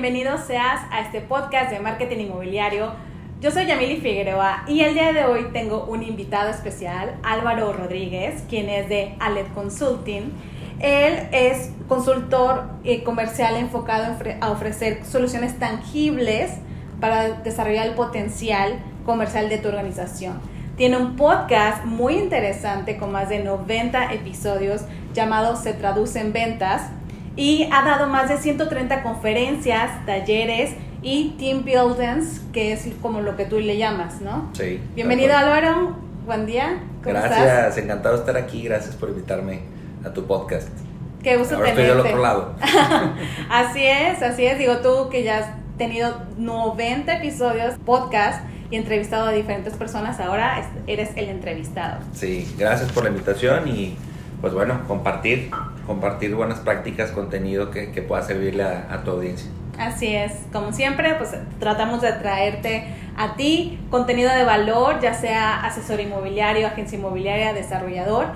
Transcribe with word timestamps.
bienvenido 0.00 0.38
seas 0.38 0.80
a 0.90 1.02
este 1.02 1.20
podcast 1.20 1.70
de 1.70 1.78
marketing 1.78 2.20
inmobiliario. 2.20 2.94
Yo 3.42 3.50
soy 3.50 3.66
Yamili 3.66 3.98
Figueroa 3.98 4.64
y 4.66 4.80
el 4.80 4.94
día 4.94 5.12
de 5.12 5.26
hoy 5.26 5.48
tengo 5.52 5.84
un 5.84 6.02
invitado 6.02 6.48
especial, 6.48 7.18
Álvaro 7.22 7.74
Rodríguez, 7.74 8.42
quien 8.48 8.70
es 8.70 8.88
de 8.88 9.14
Alet 9.20 9.52
Consulting. 9.52 10.32
Él 10.80 11.28
es 11.32 11.72
consultor 11.86 12.70
eh, 12.82 13.02
comercial 13.02 13.56
enfocado 13.56 14.16
a 14.40 14.50
ofrecer 14.50 15.04
soluciones 15.04 15.58
tangibles 15.58 16.52
para 16.98 17.32
desarrollar 17.32 17.86
el 17.86 17.92
potencial 17.92 18.78
comercial 19.04 19.50
de 19.50 19.58
tu 19.58 19.68
organización. 19.68 20.40
Tiene 20.78 20.96
un 20.96 21.16
podcast 21.16 21.84
muy 21.84 22.14
interesante 22.14 22.96
con 22.96 23.12
más 23.12 23.28
de 23.28 23.40
90 23.40 24.14
episodios 24.14 24.80
llamado 25.12 25.56
Se 25.56 25.74
Traduce 25.74 26.18
en 26.20 26.32
Ventas 26.32 26.90
y 27.36 27.68
ha 27.72 27.82
dado 27.82 28.06
más 28.08 28.28
de 28.28 28.38
130 28.38 29.02
conferencias, 29.02 30.04
talleres 30.06 30.74
y 31.02 31.36
team 31.38 31.64
buildings, 31.64 32.40
que 32.52 32.72
es 32.72 32.86
como 33.00 33.20
lo 33.20 33.36
que 33.36 33.46
tú 33.46 33.58
le 33.58 33.76
llamas, 33.76 34.20
¿no? 34.20 34.50
Sí. 34.52 34.80
Bienvenido 34.94 35.36
Álvaro, 35.36 35.96
buen 36.26 36.46
día. 36.46 36.82
¿Cómo 37.02 37.14
gracias, 37.14 37.78
encantado 37.78 38.16
de 38.16 38.20
estar 38.20 38.36
aquí, 38.36 38.62
gracias 38.62 38.96
por 38.96 39.08
invitarme 39.08 39.60
a 40.04 40.10
tu 40.10 40.26
podcast. 40.26 40.68
Qué 41.22 41.36
gusto 41.36 41.56
Ahora 41.56 41.74
tenerte. 41.74 41.92
estoy 41.92 42.02
del 42.02 42.14
otro 42.14 42.22
lado. 42.22 42.54
así 43.50 43.84
es, 43.84 44.22
así 44.22 44.46
es. 44.46 44.58
Digo 44.58 44.78
tú 44.78 45.08
que 45.10 45.22
ya 45.22 45.38
has 45.38 45.46
tenido 45.76 46.22
90 46.38 47.18
episodios, 47.18 47.74
podcast 47.84 48.42
y 48.70 48.76
entrevistado 48.76 49.26
a 49.26 49.32
diferentes 49.32 49.74
personas, 49.74 50.20
ahora 50.20 50.62
eres 50.86 51.10
el 51.16 51.28
entrevistado. 51.28 52.00
Sí, 52.14 52.54
gracias 52.58 52.90
por 52.92 53.04
la 53.04 53.10
invitación 53.10 53.68
y 53.68 53.96
pues 54.40 54.54
bueno, 54.54 54.80
compartir, 54.86 55.50
compartir 55.86 56.34
buenas 56.34 56.60
prácticas, 56.60 57.10
contenido 57.10 57.70
que, 57.70 57.92
que 57.92 58.02
pueda 58.02 58.22
servirle 58.22 58.62
a, 58.62 58.86
a, 58.90 59.02
tu 59.02 59.12
audiencia. 59.12 59.50
Así 59.78 60.14
es, 60.14 60.32
como 60.52 60.72
siempre, 60.72 61.14
pues 61.14 61.34
tratamos 61.58 62.02
de 62.02 62.12
traerte 62.12 62.84
a 63.16 63.34
ti 63.34 63.80
contenido 63.90 64.32
de 64.32 64.44
valor, 64.44 65.00
ya 65.00 65.14
sea 65.14 65.64
asesor 65.64 66.00
inmobiliario, 66.00 66.66
agencia 66.66 66.98
inmobiliaria, 66.98 67.52
desarrollador. 67.52 68.26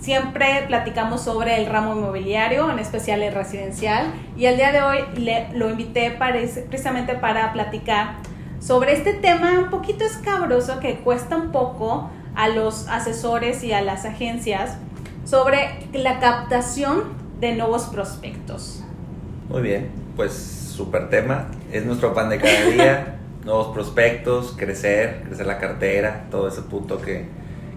Siempre 0.00 0.64
platicamos 0.66 1.22
sobre 1.22 1.60
el 1.60 1.66
ramo 1.66 1.94
inmobiliario, 1.94 2.70
en 2.70 2.78
especial 2.78 3.22
el 3.22 3.34
residencial, 3.34 4.06
y 4.36 4.46
el 4.46 4.56
día 4.56 4.72
de 4.72 4.82
hoy 4.82 4.98
le, 5.16 5.48
lo 5.52 5.68
invité 5.68 6.10
para, 6.10 6.38
precisamente 6.68 7.14
para 7.14 7.52
platicar 7.52 8.14
sobre 8.60 8.92
este 8.92 9.12
tema 9.14 9.58
un 9.58 9.70
poquito 9.70 10.04
escabroso 10.04 10.80
que 10.80 10.96
cuesta 10.96 11.36
un 11.36 11.52
poco 11.52 12.10
a 12.34 12.48
los 12.48 12.88
asesores 12.88 13.64
y 13.64 13.72
a 13.72 13.82
las 13.82 14.04
agencias 14.04 14.76
sobre 15.24 15.86
la 15.92 16.18
captación 16.20 17.04
de 17.40 17.54
nuevos 17.54 17.84
prospectos. 17.84 18.82
Muy 19.48 19.62
bien, 19.62 19.90
pues 20.16 20.32
súper 20.32 21.10
tema, 21.10 21.48
es 21.72 21.84
nuestro 21.84 22.14
pan 22.14 22.28
de 22.28 22.38
cada 22.38 22.64
día, 22.66 23.18
nuevos 23.44 23.68
prospectos, 23.68 24.54
crecer, 24.56 25.22
crecer 25.26 25.46
la 25.46 25.58
cartera, 25.58 26.26
todo 26.30 26.48
ese 26.48 26.62
punto 26.62 27.00
que, 27.00 27.26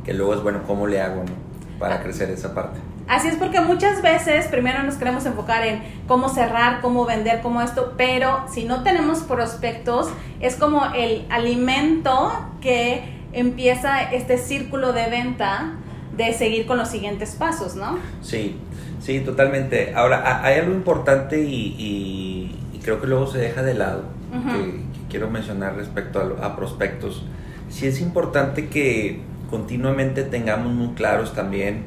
que 0.04 0.14
luego 0.14 0.34
es 0.34 0.44
bueno, 0.44 0.62
¿cómo 0.68 0.88
le 0.88 1.02
hago 1.02 1.24
no? 1.24 1.80
para 1.80 2.02
crecer 2.02 2.30
esa 2.30 2.54
parte? 2.54 2.80
Así 3.08 3.28
es 3.28 3.36
porque 3.36 3.60
muchas 3.60 4.02
veces 4.02 4.48
primero 4.48 4.82
nos 4.84 4.96
queremos 4.96 5.26
enfocar 5.26 5.66
en 5.66 5.84
cómo 6.08 6.30
cerrar, 6.30 6.80
cómo 6.82 7.06
vender, 7.06 7.42
cómo 7.42 7.62
esto, 7.62 7.96
pero 7.98 8.46
si 8.50 8.64
no 8.64 8.84
tenemos 8.84 9.20
prospectos 9.20 10.08
es 10.40 10.56
como 10.56 10.86
el 10.96 11.26
alimento 11.30 12.32
que 12.62 13.04
empieza 13.34 14.12
este 14.14 14.38
círculo 14.38 14.94
de 14.94 15.10
venta 15.10 15.74
de 16.16 16.34
seguir 16.34 16.66
con 16.66 16.78
los 16.78 16.90
siguientes 16.90 17.36
pasos, 17.36 17.76
¿no? 17.76 17.98
Sí, 18.22 18.56
sí, 19.02 19.20
totalmente. 19.22 19.94
Ahora, 19.96 20.44
hay 20.44 20.60
algo 20.60 20.74
importante 20.74 21.42
y, 21.42 21.76
y, 21.78 22.56
y 22.74 22.80
creo 22.80 23.02
que 23.02 23.08
luego 23.08 23.28
se 23.28 23.40
deja 23.40 23.64
de 23.64 23.74
lado, 23.74 24.04
uh 24.32 24.36
-huh. 24.36 24.52
que, 24.52 24.72
que, 24.72 25.08
quiero 25.10 25.30
mencionar 25.30 25.76
respecto 25.76 26.20
a, 26.20 26.46
a, 26.46 26.56
prospectos. 26.56 27.24
Sí 27.70 27.88
es 27.88 28.02
importante 28.02 28.68
que 28.68 29.22
continuamente 29.50 30.24
tengamos 30.24 30.74
muy 30.74 30.94
claros 30.96 31.34
también 31.34 31.86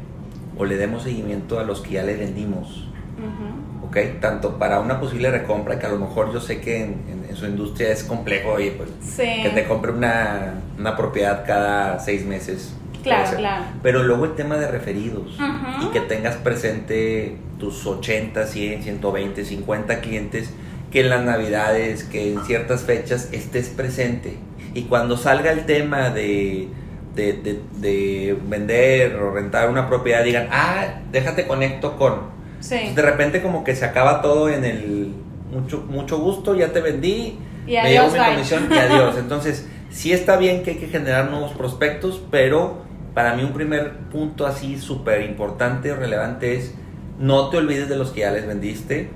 o 0.58 0.64
le 0.64 0.76
demos 0.76 1.03
seguimiento 1.04 1.60
a 1.60 1.64
los 1.64 1.81
que 1.81 1.93
ya 1.93 2.03
le 2.03 2.16
vendimos. 2.16 2.88
Uh 3.19 3.84
-huh. 3.84 3.87
¿Ok? 3.88 4.20
Tanto 4.20 4.58
para 4.58 4.81
una 4.81 4.98
posible 4.98 5.31
recompra, 5.31 5.78
que 5.78 5.87
a 5.87 5.91
lo 5.91 5.98
mejor 5.98 6.32
yo 6.32 6.41
sé 6.41 6.60
que 6.60 6.82
en, 6.82 7.04
en, 7.08 7.26
en 7.31 7.37
su 7.37 7.47
industria 7.47 7.91
es 7.93 8.03
complejo, 8.03 8.50
oye, 8.54 8.72
pues 8.76 8.91
sí. 9.00 9.43
que 9.44 9.50
te 9.54 9.64
compre 9.64 9.93
una, 9.93 10.54
una 10.76 10.97
propiedad 10.97 11.44
cada 11.47 12.00
seis 12.00 12.25
meses. 12.25 12.75
Claro, 13.06 13.37
claro. 13.37 13.65
Pero 13.83 14.03
luego 14.03 14.25
el 14.25 14.34
tema 14.34 14.56
de 14.56 14.71
referidos 14.71 15.39
Uh 15.39 15.43
-huh. 15.43 15.84
y 15.84 15.93
que 15.93 16.00
tengas 16.00 16.37
presente 16.37 17.37
tus 17.59 17.87
80, 17.87 18.47
100, 18.47 18.83
120, 18.83 19.44
50 19.44 20.00
clientes, 20.00 20.50
que 20.91 21.00
en 21.00 21.11
las 21.11 21.25
navidades, 21.25 22.05
que 22.05 22.33
en 22.33 22.44
ciertas 22.44 22.83
fechas 22.83 23.28
estés 23.33 23.69
presente. 23.69 24.37
Y 24.75 24.83
cuando 24.83 25.17
salga 25.17 25.50
el 25.53 25.65
tema 25.67 26.11
de, 26.11 26.69
de, 27.15 27.33
de, 27.33 27.61
de 27.78 28.37
vender 28.49 29.17
o 29.17 29.33
rentar 29.33 29.71
una 29.71 29.88
propiedad, 29.88 30.23
digan, 30.23 30.49
ah, 30.50 31.00
déjate 31.11 31.47
conecto 31.47 31.97
con. 31.97 32.34
Sí. 32.61 32.93
De 32.94 33.03
repente 33.03 33.43
como 33.43 33.65
que 33.65 33.75
se 33.75 33.84
acaba 33.84 34.21
todo 34.23 34.49
en 34.49 34.65
el 34.65 35.12
mucho, 35.53 35.84
mucho 35.88 36.19
gusto, 36.19 36.55
ya 36.55 36.73
te 36.73 36.81
vendí, 36.81 37.38
Y 37.67 37.73
me 37.73 37.81
adiós, 37.81 38.12
llevo 38.12 38.25
mi 38.25 38.31
comisión 38.34 38.69
y 38.71 38.75
adiós. 38.78 39.17
Entonces, 39.19 39.67
sí 39.91 40.12
está 40.12 40.37
bien 40.37 40.62
que 40.62 40.73
hay 40.73 40.77
que 40.77 40.88
generar 40.88 41.31
nuevos 41.31 41.53
prospectos, 41.53 42.21
pero 42.31 42.84
para 43.16 43.34
mí 43.34 43.43
un 43.43 43.54
primer 43.54 43.93
punto 44.12 44.47
así 44.47 44.78
súper 44.78 45.22
importante 45.22 45.91
o 45.91 45.97
relevante 45.97 46.54
es 46.54 46.75
no 47.19 47.49
te 47.49 47.56
olvides 47.56 47.88
de 47.88 47.97
los 47.97 48.10
que 48.10 48.21
ya 48.21 48.31
les 48.31 48.47
vendiste 48.47 49.09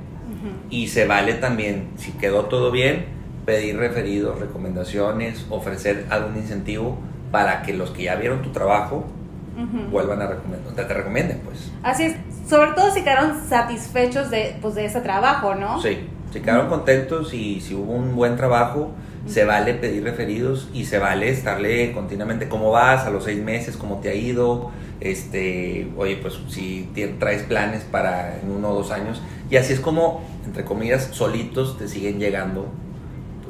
y 0.71 0.89
se 0.89 1.07
vale 1.07 1.35
también, 1.35 1.91
si 1.97 2.13
quedó 2.13 2.47
todo 2.47 2.71
bien, 2.71 3.05
pedir 3.45 3.77
referidos, 3.77 4.39
recomendaciones, 4.41 5.45
ofrecer 5.51 6.07
algún 6.09 6.39
incentivo 6.39 6.99
para 7.31 7.61
que 7.61 7.75
los 7.75 7.91
que 7.91 8.05
ya 8.05 8.15
vieron 8.15 8.41
tu 8.41 8.53
trabajo 8.53 9.05
Ujú. 9.55 9.91
vuelvan 9.91 10.23
a 10.23 10.29
recomendar, 10.29 10.73
te, 10.75 10.83
te 10.85 10.95
recomienden 10.95 11.43
pues. 11.45 11.71
Así 11.83 12.05
es, 12.05 12.17
sobre 12.49 12.71
todo 12.73 12.91
si 12.95 13.03
quedaron 13.03 13.39
satisfechos 13.51 14.31
de, 14.31 14.57
pues, 14.63 14.77
de 14.77 14.87
ese 14.87 15.03
trabajo, 15.03 15.55
¿no? 15.55 15.79
Sí, 15.79 16.09
si 16.33 16.41
quedaron 16.41 16.71
contentos 16.71 17.35
y 17.35 17.61
si 17.61 17.75
hubo 17.75 17.93
un 17.93 18.17
buen 18.17 18.37
trabajo, 18.37 18.93
se 19.27 19.45
vale 19.45 19.75
pedir 19.75 20.03
referidos 20.05 20.69
y 20.73 20.87
se 20.87 20.99
vale 20.99 21.29
estarle 21.29 21.93
continuamente 21.93 22.49
cómo 22.49 22.71
vas 22.71 23.05
a 23.05 23.11
los 23.11 23.25
seis 23.25 23.43
meses, 23.43 23.77
cómo 23.77 23.97
te 24.01 24.09
ha 24.09 24.15
ido, 24.15 24.71
este, 25.01 25.89
oye, 25.97 26.17
pues 26.17 26.39
si 26.49 26.89
traes 27.19 27.43
planes 27.43 27.83
para 27.83 28.39
en 28.41 28.51
uno 28.51 28.71
o 28.71 28.75
dos 28.75 28.91
años. 28.91 29.21
Y 29.51 29.57
así 29.57 29.73
es 29.73 29.81
como, 29.81 30.23
entre 30.47 30.65
comillas, 30.65 31.09
solitos 31.13 31.77
te 31.79 31.89
siguen 31.89 32.19
llegando 32.19 32.69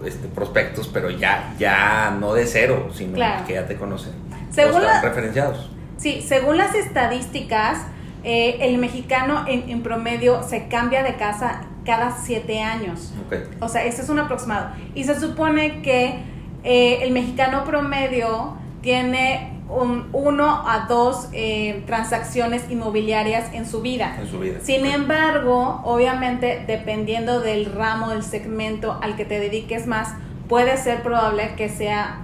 este, 0.05 0.29
prospectos, 0.29 0.89
pero 0.89 1.11
ya, 1.11 1.55
ya 1.59 2.17
no 2.19 2.35
de 2.35 2.47
cero, 2.47 2.89
sino 2.95 3.15
Claro. 3.15 3.45
que 3.47 3.53
ya 3.55 3.67
te 3.67 3.77
conocen. 3.77 4.13
Según 4.51 4.77
o 4.77 4.79
están 4.81 4.95
la- 4.97 5.09
referenciados. 5.09 5.71
Sí, 5.99 6.23
según 6.27 6.57
las 6.57 6.75
estadísticas, 6.75 7.79
eh, 8.25 8.59
el 8.63 8.79
mexicano 8.79 9.45
en, 9.47 9.69
en 9.71 9.83
promedio 9.83 10.43
se 10.43 10.69
cambia 10.69 11.03
de 11.03 11.17
casa 11.17 11.63
cada 11.85 12.17
siete 12.23 12.61
años. 12.61 13.13
O 13.61 13.69
sea, 13.69 13.85
ese 13.85 14.03
es 14.03 14.09
un 14.09 14.19
aproximado. 14.19 14.71
Y 14.95 15.05
se 15.05 15.19
supone 15.19 15.83
que 15.83 16.21
eh, 16.63 16.99
el 17.03 17.13
mexicano 17.13 17.65
promedio 17.65 18.57
tiene 18.83 19.61
un, 19.69 20.09
uno 20.13 20.65
a 20.67 20.87
dos 20.89 21.29
eh, 21.33 21.83
transacciones 21.87 22.71
inmobiliarias 22.71 23.53
en 23.55 23.67
su 23.67 23.81
vida. 23.81 24.17
En 24.21 24.27
su 24.27 24.39
vida. 24.39 24.59
Sin 24.63 24.85
embargo, 24.85 25.81
obviamente, 25.85 26.65
dependiendo 26.67 27.41
del 27.41 27.67
ramo, 27.67 28.11
del 28.11 28.23
segmento 28.23 28.99
al 29.01 29.17
que 29.17 29.25
te 29.25 29.39
dediques 29.39 29.87
más, 29.87 30.15
puede 30.49 30.77
ser 30.77 31.03
probable 31.03 31.55
que 31.57 31.69
sea 31.69 32.23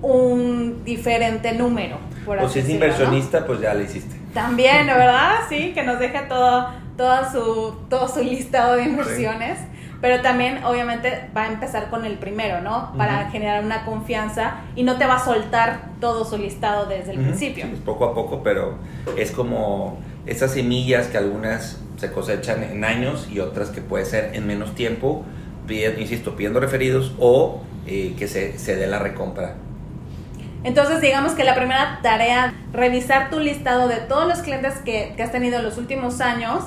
un 0.00 0.84
diferente 0.84 1.52
número. 1.52 1.98
Por 2.24 2.38
O 2.38 2.48
si 2.48 2.60
es 2.60 2.68
inversionista, 2.68 3.44
pues 3.46 3.60
ya 3.60 3.74
lo 3.74 3.82
hiciste. 3.82 4.16
También, 4.32 4.86
¿no, 4.86 4.94
¿verdad? 4.94 5.40
Sí, 5.48 5.72
que 5.72 5.82
nos 5.82 5.98
deje 5.98 6.20
todo, 6.28 6.68
todo, 6.98 7.30
su, 7.32 7.76
todo 7.88 8.08
su 8.08 8.22
listado 8.22 8.76
de 8.76 8.82
inversiones. 8.84 9.58
Pero 10.00 10.22
también, 10.22 10.62
obviamente, 10.64 11.28
va 11.36 11.44
a 11.44 11.48
empezar 11.48 11.90
con 11.90 12.04
el 12.04 12.18
primero, 12.18 12.60
¿no? 12.60 12.92
Para 12.96 13.30
generar 13.30 13.64
una 13.64 13.84
confianza 13.84 14.58
y 14.76 14.84
no 14.84 14.96
te 14.96 15.06
va 15.06 15.16
a 15.16 15.24
soltar 15.24 15.90
todo 16.00 16.24
su 16.24 16.38
listado 16.38 16.86
desde 16.86 17.12
el 17.12 17.18
principio. 17.18 17.64
sí, 17.64 17.70
pues 17.70 17.82
poco 17.82 18.04
a 18.04 18.14
poco, 18.14 18.42
pero 18.44 18.78
es 19.16 19.32
como 19.32 19.98
esas 20.26 20.52
semillas 20.52 21.08
que 21.08 21.18
algunas 21.18 21.80
se 21.96 22.12
cosechan 22.12 22.62
en 22.62 22.84
años 22.84 23.28
y 23.28 23.40
otras 23.40 23.70
que 23.70 23.80
puede 23.80 24.04
ser 24.04 24.30
en 24.34 24.46
menos 24.46 24.76
tiempo, 24.76 25.24
pidiendo, 25.66 26.00
insisto, 26.00 26.36
pidiendo 26.36 26.60
referidos 26.60 27.12
o 27.18 27.62
eh, 27.86 28.14
que 28.16 28.28
se, 28.28 28.56
se 28.56 28.76
dé 28.76 28.86
la 28.86 29.00
recompra. 29.00 29.54
Entonces, 30.62 31.00
digamos 31.00 31.32
que 31.32 31.42
la 31.42 31.54
primera 31.56 31.98
tarea, 32.02 32.54
revisar 32.72 33.30
tu 33.30 33.40
listado 33.40 33.88
de 33.88 33.96
todos 33.96 34.28
los 34.28 34.38
clientes 34.40 34.74
que, 34.84 35.14
que 35.16 35.22
has 35.22 35.32
tenido 35.32 35.58
en 35.58 35.64
los 35.64 35.78
últimos 35.78 36.20
años, 36.20 36.62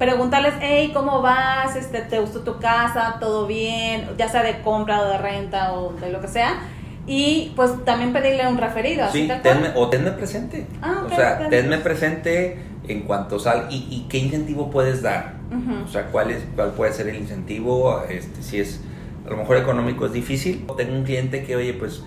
preguntarles, 0.00 0.54
hey, 0.60 0.90
¿cómo 0.94 1.20
vas? 1.20 1.76
Este, 1.76 2.00
¿Te 2.00 2.18
gustó 2.18 2.40
tu 2.40 2.58
casa? 2.58 3.18
¿Todo 3.20 3.46
bien? 3.46 4.08
Ya 4.16 4.30
sea 4.30 4.42
de 4.42 4.62
compra 4.62 5.02
o 5.02 5.04
de 5.04 5.18
renta 5.18 5.74
o 5.74 5.92
de 5.92 6.10
lo 6.10 6.22
que 6.22 6.28
sea. 6.28 6.58
Y 7.06 7.52
pues 7.54 7.84
también 7.84 8.12
pedirle 8.12 8.48
un 8.48 8.56
referido. 8.56 9.04
¿así 9.04 9.28
Sí, 9.28 9.32
tenme, 9.42 9.72
o 9.74 9.90
tenme 9.90 10.12
presente. 10.12 10.66
Ah, 10.80 11.02
ok, 11.04 11.12
o 11.12 11.14
sea, 11.14 11.48
tenme 11.50 11.78
presente 11.78 12.58
en 12.88 13.02
cuanto 13.02 13.38
sal 13.38 13.66
y, 13.70 13.76
y 13.90 14.06
qué 14.08 14.18
incentivo 14.18 14.70
puedes 14.70 15.02
dar. 15.02 15.34
O 15.84 15.88
sea, 15.88 16.06
¿cuál, 16.06 16.30
es, 16.30 16.44
cuál 16.54 16.70
puede 16.70 16.92
ser 16.92 17.08
el 17.08 17.16
incentivo, 17.16 18.02
este, 18.08 18.42
si 18.42 18.60
es, 18.60 18.80
a 19.26 19.30
lo 19.30 19.36
mejor 19.36 19.58
económico 19.58 20.06
es 20.06 20.12
difícil. 20.12 20.64
Tengo 20.76 20.94
un 20.94 21.02
cliente 21.02 21.44
que, 21.44 21.56
oye, 21.56 21.74
pues 21.74 22.02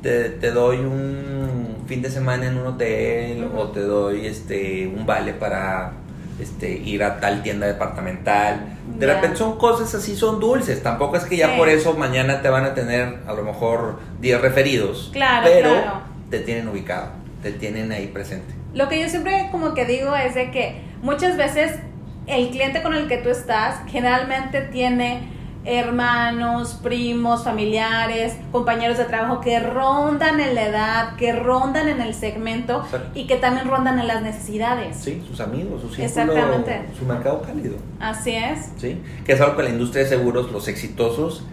te, 0.00 0.30
te 0.30 0.50
doy 0.50 0.78
un 0.78 1.76
fin 1.86 2.00
de 2.00 2.10
semana 2.10 2.46
en 2.46 2.56
un 2.56 2.68
hotel 2.68 3.50
o 3.54 3.68
te 3.68 3.80
doy 3.80 4.26
este, 4.26 4.86
un 4.86 5.04
vale 5.04 5.34
para 5.34 5.92
este, 6.40 6.72
ir 6.72 7.04
a 7.04 7.20
tal 7.20 7.42
tienda 7.42 7.66
departamental. 7.66 8.76
De 8.98 9.06
repente 9.06 9.36
son 9.36 9.58
cosas 9.58 9.94
así, 9.94 10.16
son 10.16 10.40
dulces. 10.40 10.82
Tampoco 10.82 11.16
es 11.16 11.24
que 11.24 11.36
ya 11.36 11.50
Sí. 11.50 11.54
por 11.58 11.68
eso 11.68 11.94
mañana 11.94 12.42
te 12.42 12.48
van 12.48 12.64
a 12.64 12.74
tener 12.74 13.18
a 13.26 13.32
lo 13.32 13.42
mejor 13.42 14.00
10 14.20 14.40
referidos. 14.40 15.10
Claro, 15.12 15.46
pero 15.50 15.70
claro. 15.70 16.00
te 16.30 16.40
tienen 16.40 16.68
ubicado, 16.68 17.08
te 17.42 17.52
tienen 17.52 17.92
ahí 17.92 18.08
presente. 18.08 18.52
Lo 18.74 18.88
que 18.88 19.00
yo 19.00 19.08
siempre 19.08 19.48
como 19.52 19.74
que 19.74 19.84
digo 19.84 20.14
es 20.16 20.34
de 20.34 20.50
que 20.50 20.80
muchas 21.02 21.36
veces 21.36 21.78
el 22.26 22.48
cliente 22.50 22.82
con 22.82 22.94
el 22.94 23.06
que 23.06 23.18
tú 23.18 23.28
estás 23.28 23.76
generalmente 23.88 24.62
tiene 24.62 25.28
hermanos, 25.64 26.78
primos, 26.82 27.44
familiares, 27.44 28.36
compañeros 28.52 28.98
de 28.98 29.04
trabajo 29.04 29.40
que 29.40 29.60
rondan 29.60 30.40
en 30.40 30.54
la 30.54 30.68
edad, 30.68 31.16
que 31.16 31.32
rondan 31.32 31.88
en 31.88 32.00
el 32.00 32.14
segmento 32.14 32.82
Exacto. 32.84 33.18
y 33.18 33.26
que 33.26 33.36
también 33.36 33.68
rondan 33.68 33.98
en 33.98 34.06
las 34.06 34.22
necesidades. 34.22 34.96
Sí, 34.96 35.22
sus 35.26 35.40
amigos, 35.40 35.80
su 35.80 35.88
círculo, 35.88 36.04
Exactamente. 36.06 36.82
su 36.98 37.04
mercado 37.06 37.42
cálido. 37.42 37.76
Así 37.98 38.32
es. 38.34 38.70
¿sí? 38.76 39.00
Que 39.24 39.32
es 39.32 39.40
algo 39.40 39.56
que 39.56 39.62
la 39.62 39.70
industria 39.70 40.04
de 40.04 40.08
seguros, 40.10 40.52
los 40.52 40.68
exitosos, 40.68 41.44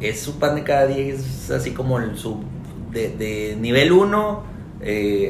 es 0.00 0.20
su 0.20 0.38
pan 0.38 0.54
de 0.54 0.62
cada 0.62 0.86
día, 0.86 1.14
es 1.14 1.50
así 1.50 1.72
como 1.72 1.98
el, 1.98 2.16
su 2.16 2.42
de, 2.90 3.10
de 3.10 3.56
nivel 3.60 3.92
1, 3.92 4.42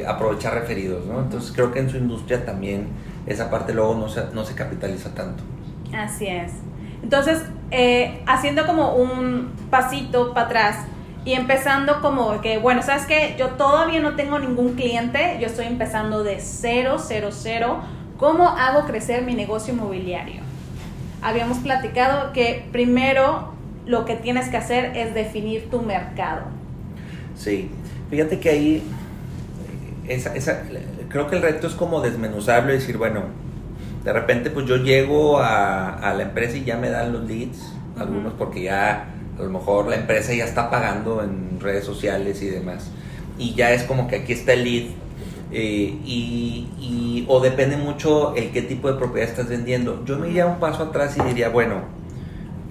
aprovechar 0.07 0.53
referidos, 0.53 1.05
¿no? 1.05 1.19
Entonces 1.19 1.51
creo 1.53 1.71
que 1.71 1.79
en 1.79 1.89
su 1.89 1.97
industria 1.97 2.45
también 2.45 2.87
esa 3.25 3.49
parte 3.49 3.73
luego 3.73 3.95
no 3.95 4.07
se, 4.07 4.23
no 4.33 4.45
se 4.45 4.55
capitaliza 4.55 5.13
tanto. 5.13 5.43
Así 5.93 6.27
es. 6.27 6.51
Entonces, 7.03 7.43
eh, 7.71 8.21
haciendo 8.25 8.65
como 8.65 8.95
un 8.95 9.51
pasito 9.69 10.33
para 10.33 10.47
atrás 10.47 10.77
y 11.25 11.33
empezando 11.33 12.01
como 12.01 12.41
que, 12.41 12.57
bueno, 12.57 12.81
¿sabes 12.81 13.05
qué? 13.05 13.35
Yo 13.37 13.49
todavía 13.49 13.99
no 13.99 14.15
tengo 14.15 14.39
ningún 14.39 14.73
cliente, 14.75 15.37
yo 15.39 15.47
estoy 15.47 15.67
empezando 15.67 16.23
de 16.23 16.39
cero, 16.39 16.97
cero, 16.99 17.29
cero. 17.31 17.81
¿Cómo 18.17 18.49
hago 18.49 18.85
crecer 18.85 19.23
mi 19.23 19.33
negocio 19.33 19.73
inmobiliario? 19.73 20.41
Habíamos 21.21 21.59
platicado 21.59 22.33
que 22.33 22.67
primero 22.71 23.53
lo 23.85 24.05
que 24.05 24.15
tienes 24.15 24.49
que 24.49 24.57
hacer 24.57 24.97
es 24.97 25.13
definir 25.13 25.69
tu 25.69 25.81
mercado. 25.81 26.43
Sí, 27.35 27.69
fíjate 28.09 28.39
que 28.39 28.49
ahí, 28.49 28.83
eh, 30.07 30.15
esa, 30.15 30.35
esa, 30.35 30.63
creo 31.09 31.29
que 31.29 31.35
el 31.35 31.41
reto 31.41 31.67
es 31.67 31.73
como 31.73 32.01
desmenuzarlo 32.01 32.71
y 32.71 32.75
decir, 32.75 32.97
bueno, 32.97 33.23
de 34.09 34.13
repente 34.13 34.49
pues 34.49 34.65
yo 34.65 34.77
llego 34.77 35.37
a, 35.39 35.93
a 35.93 36.15
la 36.15 36.23
empresa 36.23 36.57
y 36.57 36.63
ya 36.63 36.77
me 36.77 36.89
dan 36.89 37.13
los 37.13 37.25
leads, 37.25 37.59
algunos 37.95 38.33
porque 38.33 38.63
ya 38.63 39.05
a 39.37 39.43
lo 39.43 39.51
mejor 39.51 39.87
la 39.87 39.97
empresa 39.97 40.33
ya 40.33 40.45
está 40.45 40.71
pagando 40.71 41.23
en 41.23 41.59
redes 41.59 41.85
sociales 41.85 42.41
y 42.41 42.47
demás. 42.47 42.89
Y 43.37 43.53
ya 43.53 43.71
es 43.71 43.83
como 43.83 44.07
que 44.07 44.15
aquí 44.15 44.33
está 44.33 44.53
el 44.53 44.63
lead. 44.63 44.83
eh, 45.51 45.95
y, 46.05 46.67
y- 46.79 47.25
o 47.27 47.39
depende 47.39 47.77
mucho 47.77 48.33
el 48.35 48.49
qué 48.49 48.63
tipo 48.63 48.91
de 48.91 48.97
propiedad 48.97 49.29
estás 49.29 49.47
vendiendo. 49.47 50.03
Yo 50.05 50.17
me 50.17 50.29
iría 50.29 50.47
un 50.47 50.59
paso 50.59 50.81
atrás 50.85 51.15
y 51.17 51.21
diría, 51.27 51.49
bueno, 51.49 51.81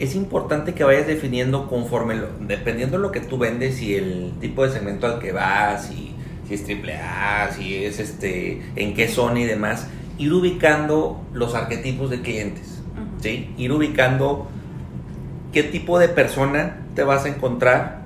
es 0.01 0.15
importante 0.17 0.75
que 0.75 0.83
vayas 0.83 1.07
definiendo 1.07 1.69
conforme, 1.69 2.17
lo- 2.17 2.29
dependiendo 2.41 2.97
de 2.97 3.03
lo 3.03 3.13
que 3.13 3.21
tú 3.21 3.39
vendes 3.39 3.81
y 3.81 3.95
el 3.95 4.33
tipo 4.41 4.65
de 4.65 4.73
segmento 4.73 5.07
al 5.07 5.21
que 5.21 5.31
vas, 5.33 5.91
y 5.93 6.15
si 6.49 6.55
es 6.55 6.65
triple 6.65 6.97
A, 6.97 7.51
si 7.57 7.85
es 7.85 8.01
este, 8.01 8.61
en 8.77 8.95
qué 8.95 9.07
zona 9.09 9.39
y 9.41 9.45
demás, 9.45 9.87
ir 10.19 10.33
ubicando 10.33 11.21
los 11.33 11.55
arquetipos 11.55 12.11
de 12.11 12.21
clientes. 12.21 12.81
¿sí? 13.21 13.55
Ir 13.57 13.73
ubicando 13.73 14.49
qué 15.53 15.63
tipo 15.63 15.99
de 15.99 16.09
persona 16.09 16.85
te 16.95 17.05
vas 17.05 17.25
a 17.25 17.29
encontrar. 17.29 18.03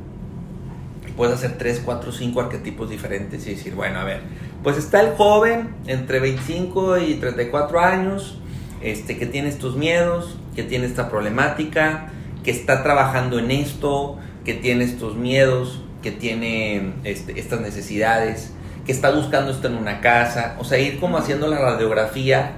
Puedes 1.17 1.35
hacer 1.35 1.59
3, 1.59 1.83
4, 1.85 2.13
5 2.13 2.41
arquetipos 2.41 2.89
diferentes 2.89 3.47
y 3.47 3.51
decir, 3.51 3.75
bueno, 3.75 3.99
a 3.99 4.05
ver, 4.05 4.21
pues 4.63 4.79
está 4.79 5.01
el 5.01 5.15
joven 5.17 5.75
entre 5.87 6.21
25 6.21 6.99
y 6.99 7.15
34 7.15 7.81
años, 7.81 8.39
este, 8.81 9.19
que 9.19 9.27
tiene 9.27 9.49
estos 9.49 9.77
miedos, 9.77 10.39
que 10.55 10.63
tiene 10.63 10.87
esta 10.87 11.11
problemática, 11.11 12.11
que 12.45 12.51
está 12.51 12.83
trabajando 12.83 13.39
en 13.39 13.51
esto, 13.51 14.19
que 14.45 14.55
tiene 14.55 14.85
estos 14.85 15.17
miedos, 15.17 15.83
que 16.03 16.13
tiene 16.13 16.95
este, 17.05 17.39
estas 17.39 17.61
necesidades, 17.61 18.53
que 18.87 18.93
está 18.93 19.11
buscando 19.11 19.51
esto 19.53 19.69
en 19.69 19.77
una 19.77 20.01
casa, 20.01 20.57
o 20.59 20.65
sea, 20.65 20.79
ir 20.79 20.99
como 20.99 21.17
haciendo 21.19 21.47
la 21.49 21.59
radiografía 21.59 22.53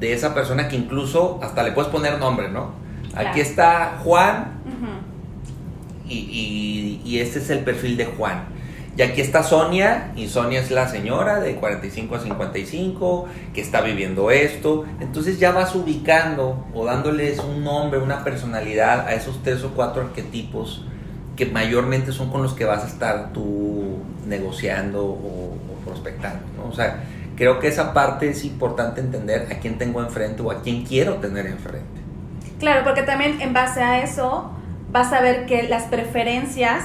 de 0.00 0.12
esa 0.12 0.34
persona 0.34 0.68
que 0.68 0.76
incluso 0.76 1.38
hasta 1.42 1.62
le 1.62 1.72
puedes 1.72 1.90
poner 1.90 2.18
nombre, 2.18 2.48
¿no? 2.50 2.72
Claro. 3.12 3.28
Aquí 3.28 3.40
está 3.40 3.98
Juan 4.02 4.52
y- 6.08 7.00
y 7.04 7.18
este 7.20 7.38
es 7.38 7.50
el 7.50 7.60
perfil 7.60 7.96
de 7.96 8.06
Juan. 8.06 8.44
Y 8.96 9.02
aquí 9.02 9.20
está 9.20 9.42
Sonia, 9.44 10.12
y 10.16 10.26
Sonia 10.28 10.60
es 10.60 10.70
la 10.70 10.88
señora 10.88 11.38
de 11.40 11.54
45 11.54 12.16
a 12.16 12.20
55 12.20 13.28
que 13.54 13.60
está 13.60 13.80
viviendo 13.80 14.30
esto. 14.30 14.84
Entonces 15.00 15.38
ya 15.38 15.52
vas 15.52 15.74
ubicando 15.74 16.66
o 16.74 16.84
dándoles 16.84 17.38
un 17.38 17.62
nombre, 17.62 18.00
una 18.00 18.24
personalidad 18.24 19.06
a 19.06 19.14
esos 19.14 19.42
tres 19.42 19.62
o 19.62 19.70
cuatro 19.70 20.02
arquetipos 20.02 20.84
que 21.40 21.46
mayormente 21.46 22.12
son 22.12 22.28
con 22.30 22.42
los 22.42 22.52
que 22.52 22.66
vas 22.66 22.84
a 22.84 22.86
estar 22.86 23.32
tú 23.32 23.96
negociando 24.26 25.02
o, 25.04 25.54
o 25.54 25.84
prospectando. 25.86 26.40
¿no? 26.58 26.68
O 26.70 26.74
sea, 26.74 27.02
creo 27.34 27.58
que 27.60 27.68
esa 27.68 27.94
parte 27.94 28.28
es 28.28 28.44
importante 28.44 29.00
entender 29.00 29.48
a 29.50 29.58
quién 29.58 29.78
tengo 29.78 30.02
enfrente 30.02 30.42
o 30.42 30.50
a 30.50 30.60
quién 30.60 30.84
quiero 30.84 31.14
tener 31.14 31.46
enfrente. 31.46 31.86
Claro, 32.58 32.84
porque 32.84 33.02
también 33.04 33.40
en 33.40 33.54
base 33.54 33.80
a 33.82 34.02
eso 34.02 34.50
vas 34.92 35.14
a 35.14 35.22
ver 35.22 35.46
que 35.46 35.62
las 35.62 35.84
preferencias 35.84 36.84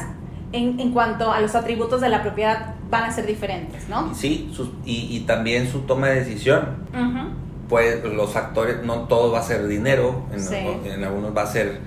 en, 0.53 0.79
en 0.79 0.93
cuanto 0.93 1.33
a 1.33 1.41
los 1.41 1.53
atributos 1.53 1.99
de 1.99 2.07
la 2.07 2.21
propiedad 2.21 2.75
van 2.89 3.03
a 3.03 3.11
ser 3.11 3.25
diferentes, 3.25 3.89
¿no? 3.89 4.15
Sí, 4.15 4.49
sus- 4.53 4.69
y, 4.85 5.17
y 5.17 5.19
también 5.27 5.67
su 5.69 5.79
toma 5.81 6.07
de 6.07 6.15
decisión. 6.23 6.85
Ujú. 6.93 7.25
pues 7.67 8.03
los 8.05 8.31
factores, 8.31 8.83
no 8.85 9.07
todo 9.09 9.31
va 9.31 9.39
a 9.39 9.43
ser 9.43 9.67
dinero, 9.67 10.21
en, 10.31 10.39
Sí. 10.39 10.55
en 10.85 11.03
algunos 11.03 11.35
va 11.35 11.41
a 11.41 11.47
ser 11.47 11.79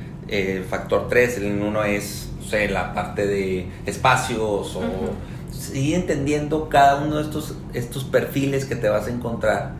factor 0.68 1.08
3, 1.08 1.38
en 1.38 1.62
uno 1.62 1.84
es, 1.84 2.28
no 2.38 2.46
sé, 2.46 2.68
la 2.68 2.94
parte 2.94 3.26
de 3.26 3.66
espacios 3.86 4.76
o 4.76 4.80
Ujú. 4.80 5.10
sigue 5.50 5.96
entendiendo 5.96 6.68
cada 6.68 7.02
uno 7.02 7.16
de 7.16 7.22
estos, 7.22 7.54
estos 7.74 8.04
perfiles 8.04 8.64
que 8.64 8.76
te 8.76 8.88
vas 8.88 9.06
a 9.06 9.10
encontrar, 9.10 9.72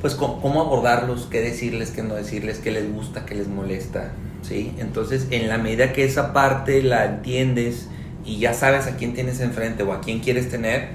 pues 0.00 0.14
cómo, 0.14 0.40
cómo 0.40 0.60
abordarlos, 0.60 1.26
qué 1.30 1.40
decirles, 1.40 1.90
qué 1.90 2.02
no 2.02 2.14
decirles, 2.14 2.58
qué 2.58 2.70
les 2.70 2.90
gusta, 2.92 3.26
qué 3.26 3.34
les 3.34 3.48
molesta, 3.48 4.12
¿sí? 4.42 4.72
Entonces, 4.78 5.26
en 5.30 5.48
la 5.48 5.58
medida 5.58 5.92
que 5.92 6.04
esa 6.04 6.32
parte 6.32 6.82
la 6.82 7.04
entiendes 7.04 7.88
y 8.24 8.38
ya 8.38 8.54
sabes 8.54 8.86
a 8.86 8.96
quién 8.96 9.14
tienes 9.14 9.40
enfrente 9.40 9.82
o 9.82 9.92
a 9.92 10.00
quién 10.00 10.20
quieres 10.20 10.48
tener, 10.48 10.88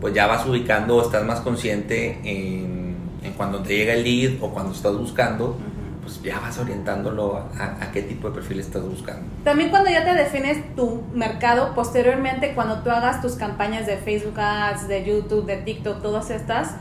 pues 0.00 0.14
ya 0.14 0.26
vas 0.26 0.44
ubicando 0.46 0.96
o 0.96 1.02
estás 1.02 1.24
más 1.24 1.40
consciente 1.40 2.18
en, 2.24 2.96
en 3.22 3.32
cuando 3.36 3.62
te 3.62 3.76
llega 3.76 3.94
el 3.94 4.02
lead 4.02 4.42
o 4.42 4.48
cuando 4.50 4.72
estás 4.72 4.96
buscando. 4.96 5.56
Pues 6.02 6.20
ya 6.22 6.40
vas 6.40 6.58
orientándolo 6.58 7.36
a, 7.36 7.90
qué 7.92 8.02
tipo 8.02 8.28
de 8.28 8.34
perfil 8.34 8.60
estás 8.60 8.82
buscando. 8.82 9.22
También 9.44 9.70
cuando 9.70 9.88
ya 9.90 10.04
te 10.04 10.14
defines 10.14 10.74
tu 10.74 11.02
mercado, 11.14 11.74
posteriormente 11.74 12.54
cuando 12.54 12.80
tú 12.82 12.90
hagas 12.90 13.22
tus 13.22 13.34
campañas 13.34 13.86
de 13.86 13.96
Facebook 13.98 14.38
Ads, 14.38 14.88
de 14.88 15.04
YouTube, 15.04 15.46
de 15.46 15.58
TikTok, 15.58 16.02
todas 16.02 16.30
estas, 16.30 16.74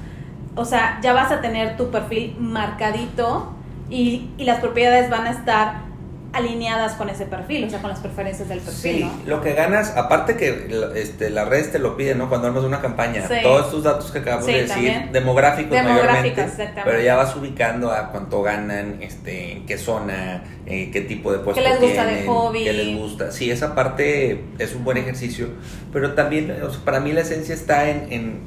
o 0.56 0.66
sea, 0.66 1.00
ya 1.02 1.14
vas 1.14 1.32
a 1.32 1.40
tener 1.40 1.78
tu 1.78 1.92
perfil 1.92 2.36
marcadito 2.40 3.54
y, 3.90 4.32
y 4.38 4.46
las 4.46 4.60
propiedades 4.60 5.10
van 5.10 5.28
a 5.28 5.32
estar 5.32 5.91
alineadas 6.34 6.94
con 6.94 7.10
ese 7.10 7.26
perfil, 7.26 7.66
o 7.66 7.70
sea, 7.70 7.82
con 7.82 7.90
las 7.90 8.00
preferencias 8.00 8.48
del 8.48 8.60
perfil, 8.60 8.98
Sí, 9.00 9.04
¿no? 9.04 9.12
lo 9.36 9.42
que 9.42 9.54
ganas, 9.54 9.98
aparte 9.98 10.38
que 10.38 10.70
este, 10.96 11.30
las 11.30 11.48
redes 11.50 11.72
te 11.74 11.80
lo 11.80 11.98
piden, 11.98 12.20
¿no? 12.20 12.30
Cuando 12.30 12.48
armas 12.48 12.64
una 12.64 12.80
campaña, 12.80 13.28
Sí. 13.28 13.34
todos 13.44 13.66
estos 13.66 13.84
datos 13.84 14.12
que 14.12 14.20
acabamos 14.20 14.46
Sí, 14.46 14.54
de 14.54 14.62
decir, 14.62 14.74
también. 14.74 15.12
demográficos, 15.12 15.72
Demográficos, 15.72 16.38
mayormente, 16.48 16.82
pero 16.86 17.02
ya 17.02 17.16
vas 17.18 17.36
ubicando 17.36 17.92
a 17.92 18.12
cuánto 18.12 18.42
ganan, 18.42 19.00
este, 19.02 19.52
en 19.58 19.66
qué 19.66 19.78
zona, 19.78 20.44
eh, 20.66 20.90
qué 20.94 21.02
tipo 21.02 21.34
de 21.34 21.40
puesto 21.40 21.62
¿Qué 21.62 21.68
les 21.70 21.80
gusta 21.82 22.06
de 22.06 22.12
tienen, 22.14 22.28
hobby? 22.34 22.64
qué 22.64 22.74
les 22.74 22.98
gusta. 22.98 23.32
Sí, 23.32 23.52
esa 23.52 23.76
parte 23.76 24.44
es 24.58 24.74
un 24.74 24.86
buen 24.86 24.98
ejercicio, 24.98 25.50
pero 25.92 26.14
también, 26.14 26.50
o 26.64 26.70
sea, 26.70 26.80
para 26.86 27.02
mí 27.02 27.12
la 27.12 27.22
esencia 27.22 27.54
está 27.54 27.90
en, 27.90 28.08
en, 28.10 28.40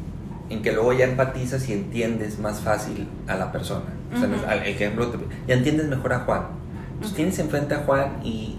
en 0.48 0.62
que 0.62 0.72
luego 0.72 0.94
ya 0.94 1.04
empatizas 1.04 1.68
y 1.68 1.74
entiendes 1.74 2.38
más 2.38 2.60
fácil 2.60 3.08
a 3.28 3.34
la 3.36 3.52
persona. 3.52 3.84
O 4.14 4.18
sea, 4.18 4.26
Ujú. 4.28 4.46
al 4.48 4.66
ejemplo, 4.66 5.08
te- 5.08 5.18
ya 5.48 5.54
entiendes 5.54 5.86
mejor 5.86 6.14
a 6.14 6.20
Juan. 6.20 6.63
Tienes 7.12 7.38
enfrente 7.38 7.74
a 7.74 7.78
Juan 7.78 8.20
y, 8.24 8.56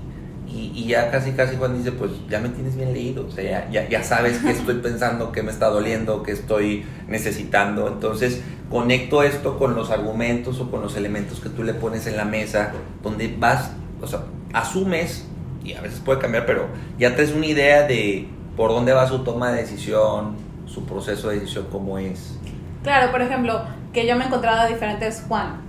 y, 0.48 0.86
ya 0.86 1.12
casi 1.12 1.32
casi 1.32 1.56
Juan 1.56 1.78
dice, 1.78 1.92
pues 1.92 2.12
ya 2.30 2.40
me 2.40 2.50
tienes 2.50 2.76
bien 2.76 2.94
leído, 2.94 3.26
o 3.28 3.32
sea, 3.32 3.70
ya, 3.70 3.90
ya, 3.90 4.04
sabes 4.04 4.40
qué 4.40 4.52
estoy 4.52 4.76
pensando, 4.76 5.32
qué 5.32 5.44
me 5.44 5.52
está 5.52 5.68
doliendo, 5.68 6.24
qué 6.24 6.32
estoy 6.32 6.86
necesitando. 7.08 7.88
Entonces 7.88 8.42
conecto 8.70 9.24
esto 9.24 9.58
con 9.58 9.76
los 9.76 9.90
argumentos 9.92 10.60
o 10.60 10.72
con 10.72 10.82
los 10.82 10.96
elementos 10.96 11.40
que 11.40 11.50
tú 11.50 11.64
le 11.64 11.74
pones 11.74 12.08
en 12.08 12.18
la 12.18 12.26
mesa, 12.26 12.72
donde 13.04 13.36
vas, 13.38 13.72
o 14.02 14.08
sea, 14.08 14.22
asumes, 14.54 15.26
y 15.64 15.74
a 15.74 15.82
veces 15.82 16.00
puede 16.00 16.20
cambiar, 16.20 16.46
pero 16.46 16.68
ya 16.98 17.16
traes 17.16 17.34
una 17.34 17.48
idea 17.48 17.88
de 17.88 18.28
por 18.56 18.70
dónde 18.70 18.94
va 18.94 19.08
su 19.08 19.20
toma 19.24 19.52
de 19.52 19.62
decisión, 19.62 20.36
su 20.66 20.86
proceso 20.86 21.30
de 21.30 21.40
decisión, 21.40 21.68
cómo 21.72 21.98
es. 21.98 22.38
Claro, 22.84 23.12
por 23.12 23.22
ejemplo, 23.22 23.64
que 23.92 24.08
yo 24.08 24.16
me 24.16 24.24
he 24.24 24.28
encontrado 24.28 24.62
a 24.62 24.68
diferentes 24.68 25.24
Juan. 25.28 25.65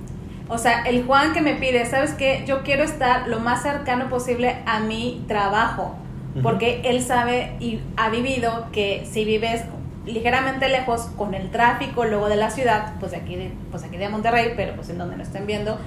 O 0.48 0.58
sea, 0.58 0.82
el 0.82 1.04
Juan 1.04 1.32
que 1.32 1.40
me 1.40 1.54
pide, 1.54 1.84
¿sabes 1.86 2.12
qué? 2.12 2.44
Yo 2.46 2.62
quiero 2.62 2.84
estar 2.84 3.26
lo 3.26 3.40
más 3.40 3.62
cercano 3.62 4.08
posible 4.08 4.58
a 4.66 4.80
mi 4.80 5.24
trabajo, 5.26 5.96
porque 6.42 6.82
él 6.84 7.02
sabe 7.02 7.56
y 7.60 7.80
ha 7.96 8.10
vivido 8.10 8.66
que 8.70 9.06
si 9.10 9.24
vives 9.24 9.62
ligeramente 10.04 10.68
lejos 10.68 11.06
con 11.16 11.34
el 11.34 11.50
tráfico 11.50 12.04
luego 12.04 12.28
de 12.28 12.36
la 12.36 12.50
ciudad, 12.50 12.92
pues 13.00 13.12
de 13.12 13.18
aquí 13.18 13.36
de, 13.36 13.50
pues 13.70 13.82
aquí 13.84 13.96
de 13.96 14.08
Monterrey, 14.08 14.52
pero 14.54 14.74
pues 14.74 14.88
en 14.90 14.98
donde 14.98 15.16
no 15.16 15.22
estén 15.22 15.46
viendo, 15.46 15.78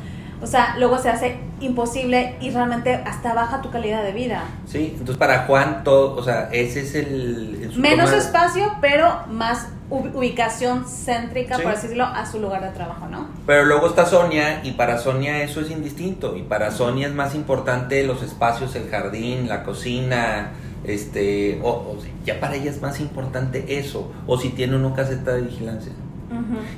o 0.41 0.47
sea, 0.47 0.75
luego 0.77 0.97
se 0.97 1.09
hace 1.09 1.37
imposible 1.59 2.35
y 2.39 2.49
realmente 2.51 2.93
hasta 2.93 3.33
baja 3.33 3.61
tu 3.61 3.69
calidad 3.71 4.03
de 4.03 4.13
vida. 4.13 4.43
Sí, 4.65 4.91
entonces 4.93 5.17
para 5.17 5.45
Juan 5.45 5.83
todo, 5.83 6.15
o 6.15 6.23
sea, 6.23 6.49
ese 6.51 6.81
es 6.81 6.95
el... 6.95 7.71
Menos 7.75 8.11
espacio, 8.13 8.75
pero 8.81 9.25
más 9.29 9.67
ubicación 9.89 10.85
céntrica, 10.85 11.57
por 11.57 11.71
así 11.71 11.83
decirlo, 11.83 12.05
a 12.05 12.25
su 12.25 12.39
lugar 12.39 12.61
de 12.61 12.69
trabajo, 12.69 13.07
¿no? 13.07 13.27
Pero 13.45 13.65
luego 13.65 13.87
está 13.87 14.05
Sonia 14.05 14.61
y 14.63 14.71
para 14.71 14.99
Sonia 14.99 15.41
eso 15.41 15.61
es 15.61 15.71
indistinto 15.71 16.37
y 16.37 16.43
para 16.43 16.71
Sonia 16.71 17.07
es 17.07 17.13
más 17.13 17.35
importante 17.35 18.03
los 18.03 18.21
espacios, 18.21 18.75
el 18.75 18.89
jardín, 18.89 19.49
la 19.49 19.63
cocina, 19.63 20.51
este, 20.83 21.59
o, 21.63 21.97
ya 22.23 22.39
para 22.39 22.55
ella 22.55 22.71
es 22.71 22.81
más 22.81 22.99
importante 22.99 23.79
eso, 23.79 24.11
o 24.27 24.37
si 24.37 24.49
tiene 24.49 24.75
una 24.75 24.95
caseta 24.95 25.33
de 25.33 25.41
vigilancia. 25.41 25.91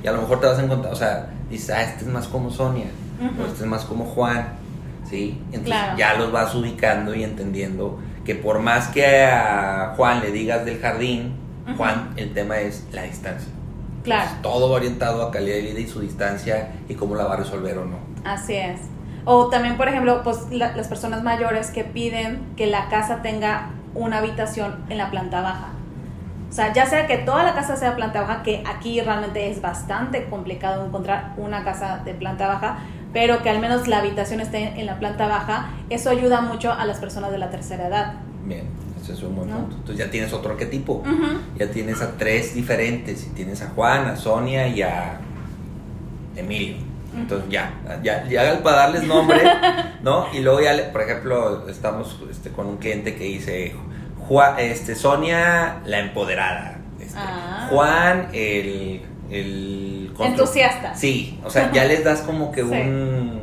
Y 0.02 0.06
a 0.06 0.12
lo 0.12 0.22
mejor 0.22 0.40
te 0.40 0.46
vas 0.46 0.58
a 0.58 0.64
encontrar, 0.64 0.92
o 0.92 0.96
sea, 0.96 1.28
dices, 1.50 1.70
ah, 1.70 1.82
este 1.82 2.04
es 2.04 2.10
más 2.10 2.26
como 2.26 2.50
Sonia, 2.50 2.86
o 3.38 3.46
este 3.46 3.64
es 3.64 3.66
más 3.66 3.84
como 3.84 4.04
Juan, 4.04 4.54
¿sí? 5.08 5.40
Entonces 5.52 5.80
ya 5.96 6.14
los 6.14 6.32
vas 6.32 6.54
ubicando 6.54 7.14
y 7.14 7.24
entendiendo 7.24 7.98
que 8.24 8.34
por 8.34 8.60
más 8.60 8.88
que 8.88 9.24
a 9.24 9.94
Juan 9.96 10.20
le 10.20 10.30
digas 10.30 10.64
del 10.64 10.78
jardín, 10.80 11.34
Juan, 11.76 12.10
el 12.16 12.32
tema 12.32 12.58
es 12.58 12.86
la 12.92 13.02
distancia. 13.02 13.52
Claro. 14.02 14.30
todo 14.42 14.72
orientado 14.72 15.22
a 15.22 15.30
calidad 15.30 15.54
de 15.54 15.62
vida 15.62 15.78
y 15.78 15.86
su 15.86 16.00
distancia 16.00 16.72
y 16.88 16.94
cómo 16.94 17.14
la 17.14 17.24
va 17.24 17.34
a 17.34 17.36
resolver 17.36 17.78
o 17.78 17.84
no. 17.84 17.98
Así 18.24 18.54
es. 18.54 18.80
O 19.24 19.48
también, 19.48 19.76
por 19.76 19.86
ejemplo, 19.86 20.22
pues 20.24 20.50
las 20.50 20.88
personas 20.88 21.22
mayores 21.22 21.70
que 21.70 21.84
piden 21.84 22.42
que 22.56 22.66
la 22.66 22.88
casa 22.88 23.22
tenga 23.22 23.70
una 23.94 24.18
habitación 24.18 24.84
en 24.88 24.98
la 24.98 25.10
planta 25.10 25.40
baja. 25.42 25.68
O 26.50 26.52
sea, 26.52 26.72
ya 26.72 26.84
sea 26.86 27.06
que 27.06 27.18
toda 27.18 27.44
la 27.44 27.54
casa 27.54 27.76
sea 27.76 27.96
planta 27.96 28.22
baja, 28.22 28.42
que 28.42 28.62
aquí 28.66 29.00
realmente 29.00 29.50
es 29.50 29.62
bastante 29.62 30.28
complicado 30.28 30.84
encontrar 30.84 31.34
una 31.36 31.64
casa 31.64 32.02
de 32.04 32.12
planta 32.12 32.48
baja, 32.48 32.78
pero 33.12 33.42
que 33.42 33.50
al 33.50 33.60
menos 33.60 33.88
la 33.88 33.98
habitación 33.98 34.40
esté 34.40 34.80
en 34.80 34.86
la 34.86 34.98
planta 34.98 35.26
baja, 35.26 35.70
eso 35.90 36.10
ayuda 36.10 36.40
mucho 36.40 36.72
a 36.72 36.84
las 36.86 36.98
personas 36.98 37.30
de 37.30 37.38
la 37.38 37.50
tercera 37.50 37.88
edad. 37.88 38.14
Bien, 38.44 38.64
eso 39.00 39.12
es 39.12 39.22
un 39.22 39.36
buen 39.36 39.48
punto. 39.48 39.76
Entonces 39.76 40.04
ya 40.04 40.10
tienes 40.10 40.32
otro 40.32 40.52
arquetipo, 40.52 41.02
ya 41.56 41.70
tienes 41.70 42.00
a 42.00 42.16
tres 42.16 42.54
diferentes, 42.54 43.26
y 43.26 43.30
tienes 43.30 43.62
a 43.62 43.68
Juan, 43.68 44.06
a 44.06 44.16
Sonia 44.16 44.66
y 44.68 44.82
a 44.82 45.18
Emilio. 46.36 46.76
Entonces 47.14 47.50
ya, 47.50 47.74
ya, 48.02 48.26
ya 48.26 48.62
para 48.62 48.76
darles 48.76 49.04
nombre, 49.04 49.42
¿no? 50.02 50.26
Y 50.32 50.40
luego 50.40 50.62
ya, 50.62 50.92
por 50.92 51.02
ejemplo, 51.02 51.68
estamos 51.68 52.18
este, 52.30 52.50
con 52.50 52.66
un 52.66 52.78
cliente 52.78 53.14
que 53.16 53.24
dice, 53.24 53.74
Juan, 54.28 54.58
este, 54.58 54.94
Sonia, 54.94 55.82
la 55.84 56.00
empoderada. 56.00 56.78
Este, 56.98 57.18
ah. 57.18 57.66
Juan, 57.70 58.28
el... 58.32 59.02
el 59.32 60.12
Entusiasta. 60.18 60.94
Sí, 60.94 61.40
o 61.44 61.50
sea, 61.50 61.72
ya 61.72 61.84
les 61.84 62.04
das 62.04 62.22
como 62.22 62.52
que 62.52 62.62
un, 62.62 63.40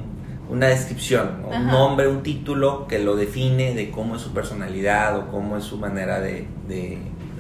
una 0.49 0.67
descripción, 0.67 1.43
un 1.45 1.67
nombre, 1.67 2.07
un 2.07 2.23
título 2.23 2.87
que 2.87 2.99
lo 2.99 3.15
define 3.15 3.73
de 3.73 3.91
cómo 3.91 4.15
es 4.15 4.21
su 4.21 4.33
personalidad 4.33 5.17
o 5.17 5.27
cómo 5.27 5.57
es 5.57 5.63
su 5.63 5.77
manera 5.77 6.19
de 6.21 6.47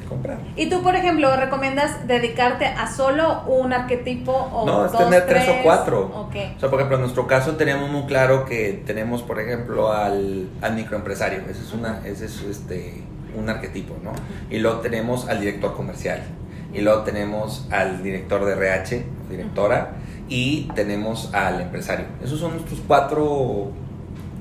comprar. 0.09 0.39
¿Y 0.57 0.67
tú, 0.69 0.81
por 0.81 0.95
ejemplo, 0.95 1.33
recomiendas 1.37 2.07
dedicarte 2.07 2.65
a 2.65 2.91
solo 2.91 3.43
un 3.43 3.71
arquetipo 3.71 4.31
o 4.31 4.65
No, 4.65 4.85
es 4.85 4.91
tener 4.91 5.25
tres, 5.25 5.47
o 5.47 5.63
cuatro. 5.63 6.27
O 6.27 6.29
sea, 6.59 6.69
por 6.69 6.79
ejemplo, 6.79 6.97
en 6.97 7.03
nuestro 7.03 7.27
caso 7.27 7.55
tenemos 7.55 7.89
muy 7.89 8.03
claro 8.03 8.43
que 8.43 8.83
tenemos, 8.85 9.21
por 9.21 9.39
ejemplo, 9.39 9.93
al, 9.93 10.49
al 10.61 10.75
microempresario. 10.75 11.41
Ese 11.49 11.61
es, 11.61 11.73
una, 11.73 12.01
ese 12.05 12.25
es 12.25 12.41
este, 12.41 13.03
un 13.37 13.49
arquetipo, 13.49 13.95
¿no? 14.03 14.11
Y 14.49 14.59
luego 14.59 14.79
tenemos 14.79 15.29
al 15.29 15.39
director 15.39 15.75
comercial. 15.75 16.23
Y 16.73 16.81
luego 16.81 17.01
tenemos 17.01 17.67
al 17.71 18.03
director 18.03 18.45
de 18.45 18.53
RH, 18.53 19.05
directora, 19.29 19.93
y 20.27 20.69
tenemos 20.75 21.33
al 21.33 21.61
empresario. 21.61 22.05
Esos 22.23 22.39
son 22.39 22.53
nuestros 22.53 22.79
cuatro, 22.87 23.71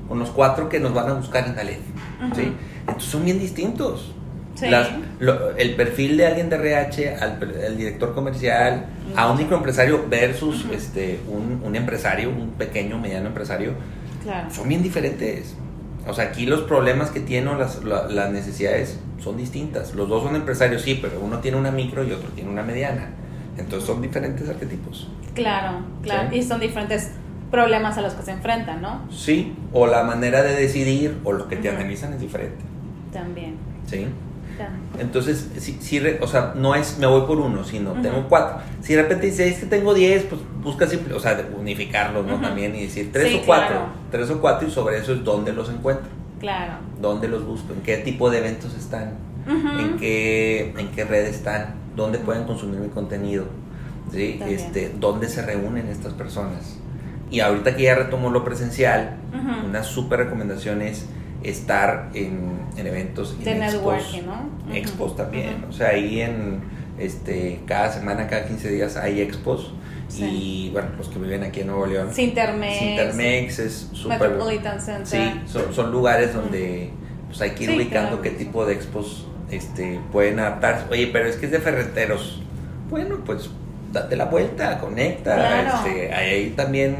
unos 0.09 0.29
cuatro 0.29 0.69
que 0.69 0.79
nos 0.79 0.93
van 0.93 1.09
a 1.09 1.13
buscar 1.13 1.45
en 1.47 1.55
la 1.55 1.63
¿sí? 1.63 2.53
Entonces 2.81 3.09
son 3.09 3.25
bien 3.25 3.39
distintos. 3.39 4.13
El 5.57 5.75
perfil 5.75 6.17
de 6.17 6.27
alguien 6.27 6.49
de 6.49 6.57
RH 6.57 7.15
al, 7.15 7.77
director 7.77 8.13
comercial, 8.13 8.87
a 9.15 9.31
un 9.31 9.37
microempresario 9.37 10.05
versus 10.09 10.65
este, 10.71 11.19
un, 11.27 11.75
empresario, 11.75 12.29
un 12.29 12.51
pequeño, 12.51 12.97
mediano 12.97 13.27
empresario, 13.27 13.73
son 14.51 14.67
bien 14.67 14.83
diferentes. 14.83 15.55
O 16.07 16.13
sea, 16.13 16.25
aquí 16.25 16.45
los 16.45 16.61
problemas 16.61 17.11
que 17.11 17.19
tienen, 17.19 17.57
las, 17.57 17.83
las 17.83 18.31
necesidades 18.31 18.99
son 19.19 19.37
distintas. 19.37 19.93
Los 19.93 20.09
dos 20.09 20.23
son 20.23 20.35
empresarios, 20.35 20.81
sí, 20.81 20.97
pero 21.01 21.19
uno 21.19 21.39
tiene 21.39 21.57
una 21.57 21.71
micro 21.71 22.03
y 22.03 22.11
otro 22.11 22.29
tiene 22.29 22.49
una 22.49 22.63
mediana. 22.63 23.09
Entonces 23.57 23.87
son 23.87 24.01
diferentes 24.01 24.47
arquetipos. 24.47 25.07
Claro, 25.33 25.79
claro. 26.01 26.35
Y 26.35 26.43
son 26.43 26.59
diferentes 26.59 27.11
problemas 27.51 27.97
a 27.97 28.01
los 28.01 28.13
que 28.13 28.23
se 28.23 28.31
enfrentan, 28.31 28.81
¿no? 28.81 29.01
Sí, 29.11 29.55
o 29.73 29.87
la 29.87 30.03
manera 30.03 30.41
de 30.43 30.55
decidir 30.55 31.17
o 31.23 31.33
lo 31.33 31.47
que 31.47 31.57
te 31.57 31.69
analizan 31.69 32.13
es 32.13 32.21
diferente. 32.21 32.63
También. 33.11 33.57
Sí. 33.87 34.07
Entonces, 34.99 35.49
si, 35.57 36.01
o 36.21 36.27
sea, 36.27 36.53
no 36.55 36.75
es 36.75 36.97
me 36.97 37.07
voy 37.07 37.21
por 37.21 37.39
uno, 37.39 37.63
sino 37.63 37.93
tengo 38.01 38.27
cuatro. 38.27 38.59
Si 38.81 38.93
de 38.93 39.03
repente 39.03 39.27
dices, 39.27 39.53
es 39.53 39.59
que 39.59 39.65
tengo 39.65 39.93
diez, 39.93 40.23
pues 40.23 40.41
busca 40.61 40.87
simple, 40.87 41.13
o 41.13 41.19
sea, 41.19 41.39
unificarlos, 41.57 42.25
¿no? 42.25 42.39
También 42.39 42.75
y 42.75 42.83
decir 42.83 43.11
tres 43.11 43.35
o 43.35 43.45
cuatro, 43.45 43.87
tres 44.11 44.29
o 44.29 44.41
cuatro 44.41 44.67
y 44.67 44.71
sobre 44.71 44.97
eso 44.97 45.13
es 45.13 45.23
dónde 45.23 45.53
los 45.53 45.69
encuentro. 45.69 46.07
Claro. 46.39 46.73
¿Dónde 47.01 47.27
los 47.27 47.45
busco? 47.45 47.73
¿En 47.73 47.81
qué 47.81 47.97
tipo 47.97 48.29
de 48.29 48.39
eventos 48.39 48.73
están? 48.73 49.13
¿En, 49.47 49.97
qué, 49.97 50.73
¿En 50.77 50.89
qué 50.89 51.05
red 51.05 51.25
están? 51.25 51.75
¿Dónde 51.95 52.19
pueden 52.19 52.43
consumir 52.43 52.79
mi 52.79 52.89
contenido? 52.89 53.45
¿Sí? 54.11 54.39
Este, 54.47 54.93
¿Dónde 54.99 55.27
se 55.27 55.41
reúnen 55.41 55.87
estas 55.87 56.13
personas? 56.13 56.77
Y 57.31 57.41
ahorita 57.41 57.75
que 57.75 57.83
ya 57.83 57.95
retomo 57.95 58.29
lo 58.31 58.43
presencial, 58.43 59.17
una 59.67 59.83
súper 59.83 60.19
recomendación 60.19 60.81
es 60.81 61.05
estar 61.43 62.09
en, 62.13 62.59
eventos 62.77 63.37
de 63.43 63.55
networking, 63.55 64.23
¿no? 64.25 64.73
Expos 64.73 65.15
también, 65.15 65.65
o 65.69 65.73
sea, 65.73 65.89
ahí 65.89 66.21
en 66.21 66.61
este 66.97 67.61
cada 67.65 67.91
semana, 67.91 68.27
cada 68.27 68.45
15 68.45 68.69
días 68.69 68.97
hay 68.97 69.21
expos. 69.21 69.73
Y 70.17 70.71
bueno, 70.73 70.89
los 70.97 71.07
que 71.07 71.19
viven 71.19 71.43
aquí 71.43 71.59
en 71.59 71.67
Nuevo 71.67 71.85
León. 71.85 72.11
Sintermex. 72.11 72.79
Sintermex 72.79 73.59
es 73.59 73.89
súper. 73.93 74.19
Metropolitan 74.19 74.81
Center. 74.81 75.05
Sí, 75.05 75.53
son, 75.71 75.91
lugares 75.91 76.33
donde 76.33 76.89
pues 77.27 77.39
hay 77.41 77.51
que 77.51 77.65
ir 77.65 77.71
ubicando 77.75 78.19
qué 78.19 78.31
tipo 78.31 78.65
de 78.65 78.73
expos 78.73 79.27
este, 79.51 79.99
pueden 80.11 80.39
adaptarse. 80.39 80.85
Oye, 80.89 81.07
pero 81.13 81.29
es 81.29 81.35
que 81.35 81.45
es 81.45 81.51
de 81.51 81.59
ferreteros. 81.59 82.41
Bueno, 82.89 83.19
pues 83.23 83.51
date 83.91 84.15
la 84.15 84.25
vuelta, 84.25 84.79
conecta. 84.79 85.83
Este, 85.85 86.11
ahí 86.11 86.53
también 86.55 86.95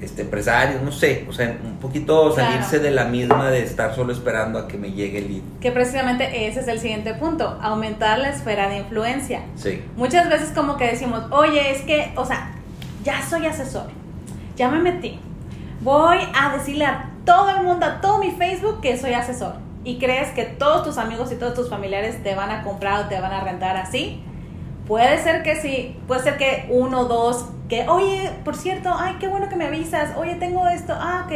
este, 0.00 0.22
empresarios, 0.22 0.80
no 0.82 0.92
sé, 0.92 1.26
o 1.28 1.32
sea, 1.32 1.58
un 1.64 1.76
poquito 1.78 2.34
salirse 2.34 2.78
de 2.78 2.90
la 2.90 3.04
misma 3.04 3.50
de 3.50 3.62
estar 3.62 3.94
solo 3.94 4.12
esperando 4.12 4.58
a 4.58 4.68
que 4.68 4.78
me 4.78 4.92
llegue 4.92 5.18
el 5.18 5.28
lead. 5.28 5.42
Que 5.60 5.72
precisamente 5.72 6.46
ese 6.46 6.60
es 6.60 6.68
el 6.68 6.78
siguiente 6.78 7.14
punto, 7.14 7.58
aumentar 7.60 8.18
la 8.18 8.30
esfera 8.30 8.68
de 8.68 8.78
influencia. 8.78 9.42
Sí. 9.56 9.82
Muchas 9.96 10.28
veces 10.28 10.50
como 10.54 10.76
que 10.76 10.86
decimos, 10.86 11.24
oye, 11.30 11.72
es 11.72 11.82
que, 11.82 12.12
o 12.16 12.24
sea, 12.24 12.52
ya 13.02 13.22
soy 13.28 13.46
asesor, 13.46 13.86
ya 14.56 14.68
me 14.68 14.80
metí, 14.80 15.18
voy 15.80 16.18
a 16.34 16.56
decirle 16.56 16.84
a 16.84 17.10
todo 17.24 17.50
el 17.50 17.62
mundo, 17.62 17.86
a 17.86 18.00
todo 18.00 18.18
mi 18.18 18.30
Facebook 18.32 18.80
que 18.80 18.96
soy 18.96 19.12
asesor. 19.12 19.54
Y 19.84 19.98
crees 19.98 20.30
que 20.30 20.44
todos 20.44 20.84
tus 20.84 20.98
amigos 20.98 21.32
y 21.32 21.36
todos 21.36 21.54
tus 21.54 21.70
familiares 21.70 22.22
te 22.22 22.34
van 22.34 22.50
a 22.50 22.62
comprar 22.62 23.04
o 23.04 23.08
te 23.08 23.20
van 23.20 23.32
a 23.32 23.40
rentar 23.40 23.76
así. 23.76 24.22
Puede 24.88 25.22
ser 25.22 25.42
que 25.42 25.54
sí, 25.56 25.96
puede 26.08 26.22
ser 26.22 26.38
que 26.38 26.66
uno, 26.70 27.04
dos 27.04 27.44
que, 27.68 27.86
oye, 27.86 28.30
por 28.42 28.56
cierto, 28.56 28.90
ay, 28.98 29.16
qué 29.20 29.28
bueno 29.28 29.50
que 29.50 29.56
me 29.56 29.66
avisas, 29.66 30.16
oye, 30.16 30.34
tengo 30.36 30.66
esto, 30.66 30.94
ah, 30.96 31.26
ok. 31.26 31.32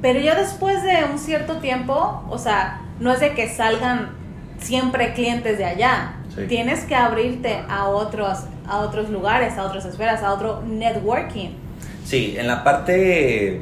Pero 0.00 0.20
ya 0.20 0.34
después 0.34 0.82
de 0.82 1.04
un 1.04 1.18
cierto 1.18 1.58
tiempo, 1.58 2.24
o 2.30 2.38
sea, 2.38 2.80
no 2.98 3.12
es 3.12 3.20
de 3.20 3.34
que 3.34 3.48
salgan 3.48 4.12
siempre 4.58 5.12
clientes 5.12 5.58
de 5.58 5.66
allá. 5.66 6.14
Tienes 6.48 6.84
que 6.84 6.94
abrirte 6.94 7.58
a 7.68 7.88
otros, 7.88 8.44
a 8.66 8.78
otros 8.78 9.10
lugares, 9.10 9.58
a 9.58 9.64
otras 9.64 9.84
esferas, 9.84 10.22
a 10.22 10.32
otro 10.32 10.62
networking. 10.64 11.50
Sí, 12.04 12.36
en 12.38 12.46
la 12.46 12.64
parte 12.64 13.60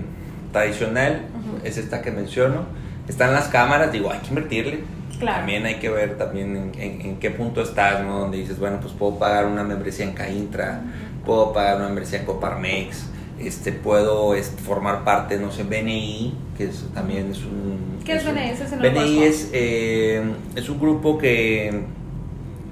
tradicional, 0.53 1.23
es 1.65 1.79
esta 1.79 2.03
que 2.03 2.13
menciono, 2.13 2.67
están 3.09 3.33
las 3.33 3.49
cámaras, 3.49 3.91
digo, 3.93 4.13
hay 4.13 4.19
que 4.21 4.29
invertirle. 4.29 4.85
También 5.19 5.67
hay 5.67 5.77
que 5.77 5.89
ver 5.89 6.19
también 6.19 6.73
en, 6.77 7.17
qué 7.19 7.31
punto 7.31 7.63
estás, 7.63 8.05
¿no? 8.05 8.21
Donde 8.21 8.39
dices, 8.39 8.59
bueno, 8.59 8.79
pues 8.81 8.93
puedo 8.93 9.19
pagar 9.19 9.47
una 9.47 9.65
membresía 9.65 10.05
en 10.05 10.13
Caintra, 10.13 10.83
puedo 11.25 11.53
pagar 11.53 11.77
una 11.77 11.87
membresía 11.87 12.21
en 12.21 12.27
Coparmex, 12.27 13.07
este, 13.39 13.73
puedo 13.73 14.35
formar 14.65 15.05
parte, 15.05 15.39
no 15.39 15.51
sé, 15.51 15.63
BNI, 15.65 16.35
que 16.57 16.65
es, 16.65 16.85
también 16.95 17.31
es 17.31 17.39
un... 17.39 18.01
¿Qué 18.05 18.15
es, 18.15 18.25
BNI? 18.25 18.91
BNI 18.91 19.23
es, 19.23 19.51
eh, 19.53 20.23
es 20.55 20.69
un 20.69 20.79
grupo 20.79 21.19
que 21.19 21.85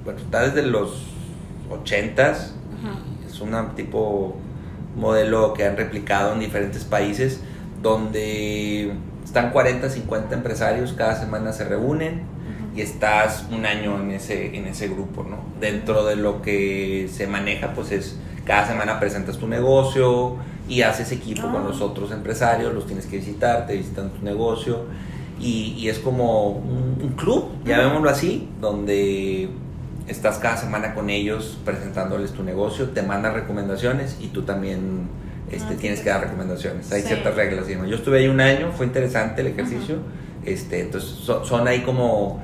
bueno, 0.05 0.19
está 0.19 0.47
desde 0.47 0.61
los 0.61 1.03
80 1.71 2.35
es 3.27 3.41
una 3.41 3.75
tipo 3.75 4.35
modelo 4.95 5.53
que 5.53 5.65
han 5.65 5.75
replicado 5.75 6.33
en 6.33 6.39
diferentes 6.39 6.85
países, 6.85 7.41
donde 7.81 8.93
están 9.23 9.49
40, 9.49 9.89
50 9.89 10.35
empresarios, 10.35 10.93
cada 10.93 11.19
semana 11.19 11.51
se 11.51 11.65
reúnen 11.65 12.21
y 12.75 12.81
estás 12.81 13.45
un 13.51 13.65
año 13.65 13.99
en 14.01 14.11
ese, 14.11 14.55
en 14.55 14.67
ese 14.67 14.87
grupo, 14.87 15.23
¿no? 15.23 15.37
Dentro 15.59 16.05
de 16.05 16.15
lo 16.15 16.41
que 16.41 17.09
se 17.11 17.27
maneja, 17.27 17.73
pues 17.73 17.91
es 17.91 18.19
cada 18.45 18.67
semana 18.67 18.99
presentas 18.99 19.37
tu 19.37 19.47
negocio 19.47 20.35
y 20.67 20.81
haces 20.81 21.11
equipo 21.11 21.49
con 21.51 21.63
los 21.63 21.81
otros 21.81 22.11
empresarios, 22.11 22.73
los 22.73 22.85
tienes 22.85 23.05
que 23.05 23.17
visitar, 23.17 23.65
te 23.67 23.75
visitan 23.75 24.09
tu 24.09 24.23
negocio 24.23 24.85
y, 25.39 25.87
es 25.89 25.99
como 25.99 26.49
un, 26.49 27.13
club, 27.17 27.49
llamémoslo 27.65 28.09
así, 28.09 28.47
donde 28.61 29.49
estás 30.07 30.37
cada 30.37 30.57
semana 30.57 30.93
con 30.93 31.09
ellos 31.09 31.57
presentándoles 31.65 32.31
tu 32.31 32.43
negocio, 32.43 32.89
te 32.89 33.01
mandan 33.01 33.33
recomendaciones 33.33 34.17
y 34.19 34.27
tú 34.27 34.43
también 34.43 35.07
este, 35.51 35.73
ah, 35.73 35.77
tienes 35.79 36.01
que 36.01 36.09
dar 36.09 36.21
recomendaciones. 36.21 36.91
Hay 36.91 37.01
ciertas 37.01 37.35
reglas. 37.35 37.67
Yo 37.67 37.95
estuve 37.95 38.19
ahí 38.19 38.27
un 38.27 38.39
año, 38.39 38.71
fue 38.71 38.85
interesante 38.85 39.41
el 39.41 39.47
ejercicio. 39.47 39.97
este, 40.45 40.81
entonces 40.81 41.11
son, 41.43 41.67
ahí 41.67 41.81
como, 41.81 42.41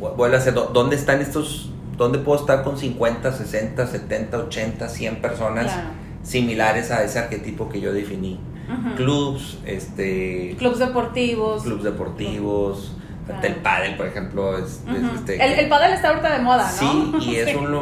eh, 0.00 0.34
a 0.34 0.36
hacer, 0.36 0.54
¿dónde 0.54 0.96
están 0.96 1.20
estos, 1.20 1.70
dónde 1.96 2.18
puedo 2.18 2.40
estar 2.40 2.62
con 2.62 2.78
50, 2.78 3.32
60, 3.32 3.86
70, 3.86 4.38
80, 4.38 4.88
100 4.88 5.16
personas 5.16 5.72
similares 6.22 6.90
a 6.90 7.04
ese 7.04 7.18
arquetipo 7.18 7.68
que 7.68 7.80
yo 7.80 7.92
definí? 7.92 8.40
Clubs, 8.96 9.58
este... 9.64 10.56
Clubs 10.58 10.78
deportivos. 10.78 11.62
Clubs 11.62 11.84
deportivos. 11.84 12.92
El 13.42 13.56
pádel, 13.56 13.96
por 13.96 14.06
ejemplo, 14.06 14.56
es, 14.56 14.82
este, 15.16 15.44
el, 15.44 15.58
el 15.58 15.68
pádel 15.68 15.94
está 15.94 16.10
ahorita 16.10 16.32
de 16.32 16.38
moda, 16.44 16.70
¿no? 16.70 16.78
Sí, 16.78 17.12
y 17.22 17.36
es 17.36 17.56
un... 17.56 17.72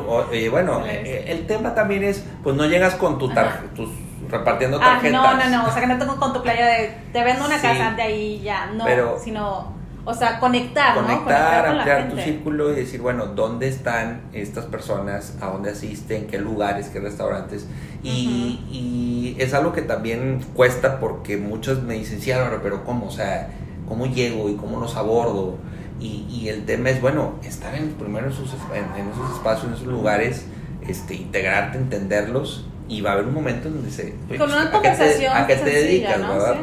bueno, 0.51 0.87
eh, 0.87 1.27
el 1.29 1.47
tema 1.47 1.75
también 1.75 2.03
es, 2.03 2.25
pues 2.43 2.57
no 2.57 2.65
llegas 2.65 2.95
con 2.95 3.19
tu 3.19 3.31
tus 3.75 3.91
repartiendo 4.31 4.79
tarjetas. 4.79 5.21
Ah, 5.23 5.35
no, 5.35 5.51
no, 5.51 5.63
no, 5.63 5.69
o 5.69 5.73
sea, 5.73 5.83
que 5.83 5.87
no 5.87 5.99
tengo 5.99 6.17
con 6.17 6.33
tu 6.33 6.43
playa 6.43 6.67
de, 6.67 6.99
te 7.13 7.23
vendo 7.23 7.45
una 7.45 7.61
casa 7.61 7.93
de 7.95 8.03
ahí 8.03 8.41
ya, 8.43 8.67
no, 8.67 8.85
sino, 9.23 9.74
o 10.05 10.15
sea, 10.15 10.39
conectar, 10.39 10.95
conectar, 10.95 11.19
¿no? 11.19 11.25
Conectar, 11.25 11.67
ampliar 11.67 12.11
tu 12.11 12.17
círculo 12.19 12.73
y 12.73 12.77
decir, 12.77 13.01
bueno, 13.01 13.27
¿dónde 13.27 13.69
están 13.69 14.23
estas 14.33 14.67
personas? 14.67 15.37
¿A 15.41 15.47
dónde 15.47 15.71
asisten? 15.71 16.27
¿Qué 16.27 16.39
lugares? 16.39 16.89
¿Qué 16.89 17.01
restaurantes? 17.01 17.67
Y, 18.03 18.61
y 18.71 19.37
es 19.39 19.55
algo 19.55 19.73
que 19.73 19.83
también 19.83 20.45
cuesta 20.55 21.01
porque 21.01 21.39
muchos 21.39 21.83
me 21.83 21.95
dicen, 21.95 22.21
sí, 22.21 22.33
Álvaro, 22.33 22.61
pero 22.63 22.85
¿cómo? 22.85 23.07
O 23.07 23.11
sea, 23.11 23.49
¿cómo 23.89 24.07
llego 24.07 24.51
y 24.51 24.57
cómo 24.57 24.79
los 24.79 24.97
abordo? 24.97 25.57
Y, 26.01 26.27
y 26.29 26.49
el 26.49 26.67
tema 26.67 26.91
es, 26.91 27.01
bueno, 27.01 27.37
estar 27.43 27.75
en, 27.75 27.91
primero 27.93 28.27
en 28.27 28.33
esos, 28.33 28.51
en, 28.75 29.09
esos 29.09 29.37
espacios, 29.37 29.69
en 29.69 29.75
esos 29.75 29.87
lugares, 29.87 30.45
este, 30.87 31.15
integrarte, 31.15 31.79
entenderlos 31.79 32.67
y 32.89 33.01
va 33.01 33.11
a 33.11 33.13
haber 33.15 33.27
un 33.27 33.35
momento 33.35 33.69
en 33.69 33.75
donde 33.75 33.91
se... 33.91 34.15
Pues, 34.29 34.39
Con 34.39 34.53
una 34.53 34.71
conversación 34.71 35.35
¿A 35.35 35.47
qué 35.47 35.57
te, 35.57 35.71
dedicas, 35.71 36.21
verdad? 36.21 36.57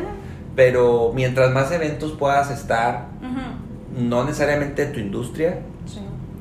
Pero 0.55 1.11
mientras 1.13 1.51
más 1.53 1.71
eventos 1.71 2.11
puedas 2.13 2.51
estar, 2.51 3.07
no 3.97 4.23
necesariamente 4.23 4.85
tu 4.87 4.99
industria, 4.99 5.59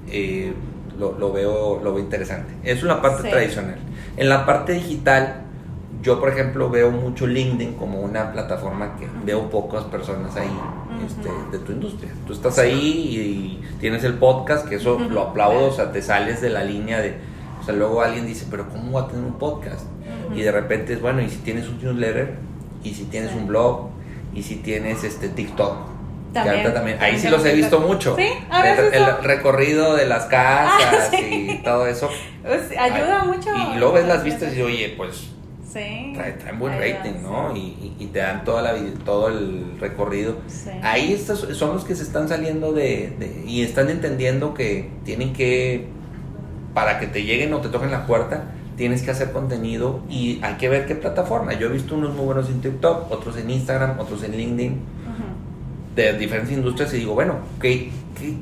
eh, 0.08 0.52
lo, 0.98 1.18
lo, 1.18 1.32
veo, 1.32 1.80
lo 1.82 1.94
veo 1.94 2.02
interesante. 2.02 2.52
Eso 2.64 2.80
es 2.80 2.84
la 2.84 3.00
parte 3.00 3.28
tradicional. 3.28 3.78
En 4.16 4.28
la 4.28 4.44
parte 4.44 4.72
digital, 4.72 5.42
yo 6.02 6.18
por 6.18 6.30
ejemplo 6.30 6.70
veo 6.70 6.90
mucho 6.90 7.26
LinkedIn 7.26 7.74
como 7.74 8.00
una 8.00 8.32
plataforma 8.32 8.96
que 8.96 9.06
veo 9.24 9.48
pocas 9.50 9.84
personas 9.84 10.34
ahí 10.36 10.50
este, 11.06 11.30
de 11.56 11.64
tu 11.64 11.72
industria. 11.72 12.10
Tú 12.26 12.32
estás 12.32 12.58
ahí 12.58 12.78
y, 12.78 13.78
tienes 13.78 14.04
el 14.04 14.14
podcast, 14.14 14.68
que 14.68 14.74
eso 14.74 14.98
lo 14.98 15.22
aplaudo, 15.22 15.68
o 15.68 15.72
sea, 15.72 15.92
te 15.92 16.02
sales 16.02 16.40
de 16.40 16.50
la 16.50 16.64
línea 16.64 17.00
de 17.00 17.30
o 17.60 17.64
sea, 17.64 17.74
luego 17.74 18.00
alguien 18.00 18.26
dice, 18.26 18.46
pero 18.50 18.68
¿cómo 18.68 18.92
va 18.92 19.02
a 19.02 19.08
tener 19.08 19.24
un 19.24 19.34
podcast? 19.34 19.86
Y 20.34 20.40
de 20.42 20.50
repente 20.50 20.94
es, 20.94 21.02
bueno, 21.02 21.20
y 21.20 21.28
si 21.28 21.38
tienes 21.38 21.68
un 21.68 21.78
newsletter, 21.82 22.36
y 22.82 22.94
si 22.94 23.04
tienes 23.04 23.34
un 23.34 23.46
blog, 23.46 23.89
y 24.34 24.42
si 24.42 24.56
tienes 24.56 25.04
este 25.04 25.28
TikTok. 25.28 25.90
También, 26.32 26.72
también. 26.72 26.98
Ahí 27.00 27.18
sí 27.18 27.28
los 27.28 27.44
he 27.44 27.52
visto 27.54 27.80
mucho. 27.80 28.14
Sí, 28.16 28.28
el, 28.92 29.24
recorrido 29.24 29.96
de 29.96 30.06
las 30.06 30.24
casas 30.26 31.10
ah, 31.12 31.16
y 31.16 31.60
todo 31.64 31.86
eso. 31.86 32.08
Pues, 32.42 32.70
ayuda 32.78 33.24
mucho. 33.24 33.50
Y, 33.74 33.78
luego 33.78 33.94
ves 33.94 34.06
las 34.06 34.22
vistas 34.22 34.54
y 34.54 34.62
oye, 34.62 34.94
pues 34.96 35.30
Sí. 35.72 36.14
Traen, 36.14 36.58
buen 36.58 36.76
rating, 36.80 37.22
¿no? 37.22 37.54
Y, 37.54 38.10
te 38.12 38.18
dan 38.18 38.44
toda 38.44 38.60
la, 38.60 38.74
todo 39.04 39.28
el 39.28 39.78
recorrido. 39.78 40.38
Ahí 40.82 41.12
estos 41.12 41.46
son 41.56 41.74
los 41.74 41.84
que 41.84 41.94
se 41.94 42.02
están 42.02 42.28
saliendo 42.28 42.72
de, 42.72 43.12
y 43.46 43.62
están 43.62 43.88
entendiendo 43.88 44.52
que 44.52 44.90
tienen 45.04 45.32
que 45.32 45.86
para 46.74 46.98
que 46.98 47.06
te 47.06 47.22
lleguen 47.22 47.52
o 47.52 47.60
te 47.60 47.68
toquen 47.68 47.92
la 47.92 48.06
puerta, 48.06 48.44
tienes 48.80 49.02
que 49.02 49.10
hacer 49.10 49.30
contenido 49.32 50.00
y 50.08 50.40
hay 50.40 50.54
que 50.54 50.70
ver 50.70 50.86
qué 50.86 50.94
plataforma. 50.94 51.52
Yo 51.52 51.66
he 51.66 51.70
visto 51.70 51.94
unos 51.94 52.14
muy 52.14 52.24
buenos 52.24 52.48
en 52.48 52.62
TikTok, 52.62 53.12
otros 53.12 53.36
en 53.36 53.50
Instagram, 53.50 54.00
otros 54.00 54.22
en 54.22 54.34
LinkedIn, 54.34 54.80
de 55.94 56.14
diferentes 56.14 56.50
industrias 56.56 56.94
y 56.94 57.00
digo, 57.00 57.12
bueno, 57.12 57.40
¿qué, 57.60 57.90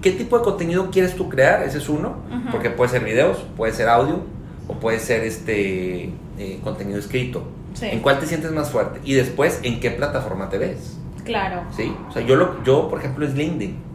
¿qué, 0.01 0.12
tipo 0.12 0.38
de 0.38 0.44
contenido 0.44 0.92
quieres 0.92 1.16
tú 1.16 1.29
crear? 1.29 1.64
Ese 1.64 1.79
es 1.79 1.88
uno, 1.88 2.18
porque 2.53 2.70
puede 2.70 2.88
ser 2.88 3.03
videos, 3.03 3.38
puede 3.57 3.72
ser 3.72 3.88
audio 3.88 4.20
o 4.68 4.74
puede 4.74 5.01
ser 5.01 5.24
este 5.24 6.12
eh, 6.38 6.61
contenido 6.62 7.01
escrito. 7.01 7.42
¿En 7.81 7.98
cuál 7.98 8.20
te 8.20 8.27
sientes 8.27 8.53
más 8.53 8.70
fuerte? 8.70 9.01
Y 9.03 9.14
después, 9.14 9.59
¿en 9.64 9.81
qué 9.81 9.90
plataforma 9.90 10.48
te 10.51 10.59
ves? 10.59 10.98
Claro. 11.24 11.62
Sí, 11.77 11.92
o 12.09 12.12
sea, 12.12 12.22
yo, 12.22 12.37
lo, 12.37 12.62
yo 12.62 12.88
por 12.88 13.01
ejemplo, 13.01 13.27
es 13.27 13.35
LinkedIn 13.35 13.88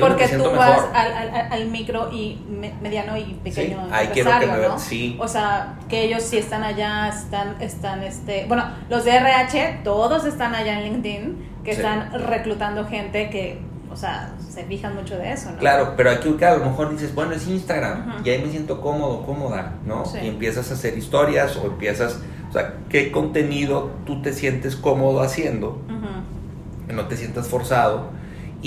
porque 0.00 0.28
tú 0.28 0.44
vas 0.50 0.82
al, 1.50 1.66
micro 1.66 2.10
y 2.12 2.38
mediano 2.82 3.16
y 3.16 3.24
pequeño 3.44 3.84
sí, 3.86 3.92
ahí 3.92 4.08
quiero 4.08 4.30
que 4.40 4.46
me 4.46 4.68
¿no? 4.68 4.78
sí. 4.78 5.16
O 5.20 5.28
sea, 5.28 5.74
que 5.88 6.04
ellos 6.04 6.22
sí 6.22 6.38
están 6.38 6.62
allá, 6.64 7.08
están, 7.08 7.60
están, 7.60 8.02
este, 8.02 8.46
bueno, 8.48 8.64
los 8.88 9.04
de 9.04 9.16
RH, 9.16 9.80
todos 9.84 10.24
están 10.24 10.54
allá 10.54 10.80
en 10.80 10.84
LinkedIn, 10.84 11.48
que 11.64 11.72
están 11.72 12.12
reclutando 12.26 12.86
gente 12.86 13.28
que, 13.28 13.58
o 13.90 13.96
sea, 13.96 14.32
se 14.48 14.64
fijan 14.64 14.94
mucho 14.94 15.18
de 15.18 15.32
eso, 15.32 15.50
¿no? 15.50 15.58
Claro, 15.58 15.94
pero 15.96 16.10
aquí 16.10 16.34
a 16.42 16.54
lo 16.54 16.64
mejor 16.64 16.90
dices, 16.90 17.14
bueno, 17.14 17.32
es 17.32 17.46
Instagram, 17.46 18.22
y 18.24 18.30
ahí 18.30 18.42
me 18.42 18.50
siento 18.50 18.80
cómodo, 18.80 19.26
cómoda, 19.26 19.74
¿no? 19.84 20.04
Y 20.22 20.28
empiezas 20.28 20.70
a 20.70 20.74
hacer 20.74 20.96
historias 20.96 21.56
o 21.56 21.66
empiezas, 21.66 22.20
o 22.48 22.52
sea, 22.52 22.74
¿qué 22.88 23.12
contenido 23.12 23.90
tú 24.06 24.22
te 24.22 24.32
sientes 24.32 24.74
cómodo 24.76 25.20
haciendo? 25.20 25.82
Que 26.86 26.92
no 26.92 27.06
te 27.06 27.16
sientas 27.16 27.48
forzado 27.48 28.15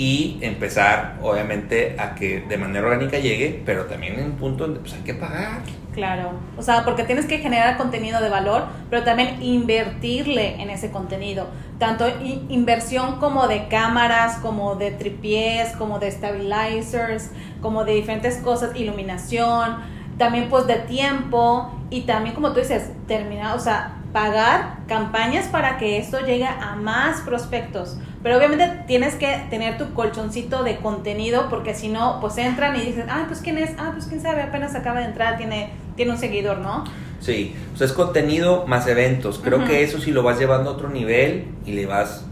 y 0.00 0.38
empezar 0.40 1.18
obviamente 1.22 1.94
a 1.98 2.14
que 2.14 2.40
de 2.40 2.56
manera 2.56 2.86
orgánica 2.86 3.18
llegue, 3.18 3.62
pero 3.66 3.84
también 3.84 4.18
en 4.18 4.24
un 4.24 4.32
punto 4.32 4.64
donde 4.64 4.80
pues 4.80 4.94
hay 4.94 5.02
que 5.02 5.12
pagar. 5.12 5.60
Claro, 5.92 6.30
o 6.56 6.62
sea, 6.62 6.86
porque 6.86 7.04
tienes 7.04 7.26
que 7.26 7.36
generar 7.36 7.76
contenido 7.76 8.18
de 8.22 8.30
valor, 8.30 8.64
pero 8.88 9.04
también 9.04 9.42
invertirle 9.42 10.58
en 10.62 10.70
ese 10.70 10.90
contenido, 10.90 11.48
tanto 11.78 12.06
inversión 12.48 13.16
como 13.16 13.46
de 13.46 13.68
cámaras, 13.68 14.38
como 14.38 14.74
de 14.74 14.92
tripiés, 14.92 15.76
como 15.76 15.98
de 15.98 16.10
stabilizers, 16.10 17.30
como 17.60 17.84
de 17.84 17.92
diferentes 17.92 18.38
cosas, 18.38 18.74
iluminación, 18.76 19.80
también 20.16 20.48
pues 20.48 20.66
de 20.66 20.76
tiempo 20.76 21.78
y 21.90 22.02
también 22.02 22.34
como 22.34 22.54
tú 22.54 22.60
dices, 22.60 22.90
terminar, 23.06 23.54
o 23.54 23.60
sea, 23.60 23.96
pagar 24.14 24.78
campañas 24.88 25.46
para 25.48 25.76
que 25.76 25.98
esto 25.98 26.20
llegue 26.20 26.46
a 26.46 26.74
más 26.74 27.20
prospectos. 27.20 27.98
Pero 28.22 28.36
obviamente 28.36 28.84
tienes 28.86 29.14
que 29.14 29.46
tener 29.48 29.78
tu 29.78 29.94
colchoncito 29.94 30.62
de 30.62 30.76
contenido 30.76 31.48
porque 31.48 31.74
si 31.74 31.88
no, 31.88 32.20
pues 32.20 32.36
entran 32.38 32.76
y 32.76 32.80
dicen, 32.80 33.06
ah, 33.08 33.24
pues 33.26 33.40
quién 33.40 33.56
es, 33.58 33.70
ah, 33.78 33.90
pues 33.92 34.06
quién 34.06 34.20
sabe, 34.20 34.42
apenas 34.42 34.74
acaba 34.74 35.00
de 35.00 35.06
entrar, 35.06 35.38
tiene, 35.38 35.70
tiene 35.96 36.12
un 36.12 36.18
seguidor, 36.18 36.58
¿no? 36.58 36.84
Sí, 37.20 37.54
o 37.74 37.76
sea, 37.76 37.86
es 37.86 37.92
contenido 37.92 38.66
más 38.66 38.86
eventos. 38.86 39.40
Creo 39.42 39.64
que 39.64 39.82
eso 39.82 40.00
sí 40.00 40.10
lo 40.10 40.22
vas 40.22 40.38
llevando 40.38 40.70
a 40.70 40.72
otro 40.74 40.90
nivel 40.90 41.46
y 41.64 41.72
le 41.72 41.86
vas 41.86 42.24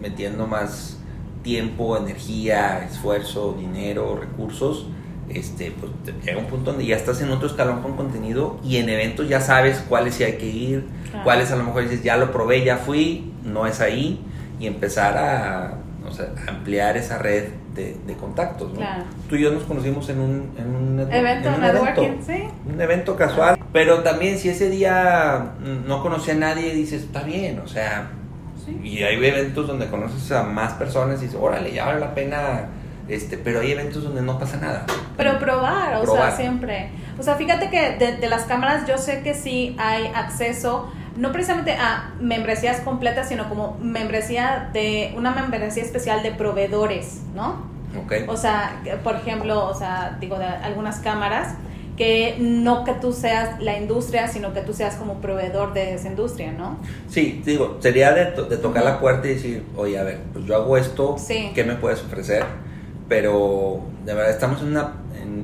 metiendo 0.00 0.46
más 0.46 0.98
tiempo, 1.42 1.96
energía, 1.96 2.84
esfuerzo, 2.84 3.56
dinero, 3.58 4.16
recursos 4.20 4.86
este, 5.28 5.72
pues 5.72 5.92
llega 6.24 6.38
un 6.38 6.46
punto 6.46 6.70
donde 6.70 6.86
ya 6.86 6.96
estás 6.96 7.20
en 7.20 7.30
otro 7.30 7.48
escalón 7.48 7.82
con 7.82 7.96
contenido 7.96 8.58
y 8.64 8.76
en 8.76 8.88
eventos 8.88 9.28
ya 9.28 9.40
sabes 9.40 9.82
cuáles 9.88 10.14
sí 10.14 10.24
hay 10.24 10.34
que 10.34 10.46
ir, 10.46 10.84
cuáles 11.24 11.50
a 11.50 11.56
lo 11.56 11.64
mejor 11.64 11.82
dices, 11.82 12.02
ya 12.02 12.16
lo 12.16 12.30
probé, 12.30 12.64
ya 12.64 12.76
fui, 12.76 13.32
no 13.44 13.66
es 13.66 13.80
ahí, 13.80 14.20
y 14.58 14.66
empezar 14.66 15.16
a, 15.16 15.74
ampliar 16.46 16.96
esa 16.96 17.18
red 17.18 17.48
de, 17.74 18.16
contactos. 18.18 18.72
Tú 19.28 19.36
y 19.36 19.42
yo 19.42 19.50
nos 19.50 19.64
conocimos 19.64 20.08
en 20.08 20.20
un, 20.20 20.50
en 20.56 20.74
un 20.74 21.00
evento, 21.12 21.48
en 21.48 21.54
un 21.54 21.64
evento, 21.64 22.02
¿sí? 22.24 22.44
un 22.64 22.80
evento 22.80 23.16
casual, 23.16 23.58
pero 23.72 24.02
también 24.02 24.38
si 24.38 24.48
ese 24.48 24.70
día 24.70 25.52
no 25.86 26.02
conocía 26.02 26.34
a 26.34 26.38
nadie, 26.38 26.72
dices, 26.74 27.02
está 27.02 27.22
bien, 27.22 27.58
o 27.58 27.66
sea, 27.66 28.10
y 28.82 29.02
hay 29.02 29.16
eventos 29.16 29.66
donde 29.66 29.88
conoces 29.88 30.30
a 30.32 30.42
más 30.42 30.74
personas 30.74 31.20
y 31.20 31.26
dices, 31.26 31.38
órale, 31.40 31.72
ya 31.72 31.86
vale 31.86 32.00
la 32.00 32.14
pena 32.14 32.68
este, 33.08 33.38
pero 33.38 33.60
hay 33.60 33.70
eventos 33.72 34.02
donde 34.02 34.20
no 34.22 34.38
pasa 34.38 34.56
nada. 34.56 34.84
Pero 35.16 35.38
probar, 35.38 35.94
o 35.96 36.06
sea, 36.06 36.32
siempre. 36.32 36.90
O 37.18 37.22
sea, 37.22 37.36
fíjate 37.36 37.70
que 37.70 37.96
de, 37.96 38.28
las 38.28 38.44
cámaras 38.44 38.86
yo 38.86 38.98
sé 38.98 39.22
que 39.22 39.34
sí 39.34 39.76
hay 39.78 40.10
acceso, 40.14 40.90
no 41.16 41.32
precisamente 41.32 41.72
a 41.72 42.14
membresías 42.20 42.80
completas, 42.80 43.28
sino 43.28 43.48
como 43.48 43.76
membresía 43.80 44.70
de, 44.72 45.14
una 45.16 45.30
membresía 45.32 45.82
especial 45.82 46.22
de 46.22 46.32
proveedores, 46.32 47.20
¿no? 47.34 47.74
Okay. 48.04 48.24
O 48.28 48.36
sea, 48.36 48.82
por 49.02 49.16
ejemplo, 49.16 49.66
o 49.66 49.74
sea, 49.74 50.18
digo, 50.20 50.38
de 50.38 50.44
algunas 50.44 50.98
cámaras 50.98 51.54
que 51.96 52.36
no 52.38 52.84
que 52.84 52.92
tú 52.92 53.12
seas 53.12 53.60
la 53.62 53.78
industria, 53.78 54.28
sino 54.28 54.52
que 54.52 54.60
tú 54.60 54.74
seas 54.74 54.96
como 54.96 55.14
proveedor 55.14 55.72
de 55.72 55.94
esa 55.94 56.08
industria, 56.08 56.52
¿no? 56.52 56.76
Sí, 57.08 57.42
digo, 57.44 57.78
sería 57.80 58.12
de, 58.12 58.32
de 58.44 58.56
tocar 58.58 58.84
la 58.84 59.00
puerta 59.00 59.26
y 59.26 59.34
decir, 59.34 59.64
oye, 59.76 59.98
a 59.98 60.04
ver, 60.04 60.20
pues 60.32 60.44
yo 60.44 60.56
hago 60.56 60.76
esto, 60.76 61.16
¿qué 61.54 61.64
me 61.64 61.74
puedes 61.76 62.02
ofrecer? 62.02 62.44
Pero 63.08 63.80
de 64.04 64.14
verdad 64.14 64.30
estamos 64.30 64.60
en 64.60 64.68
una, 64.68 64.92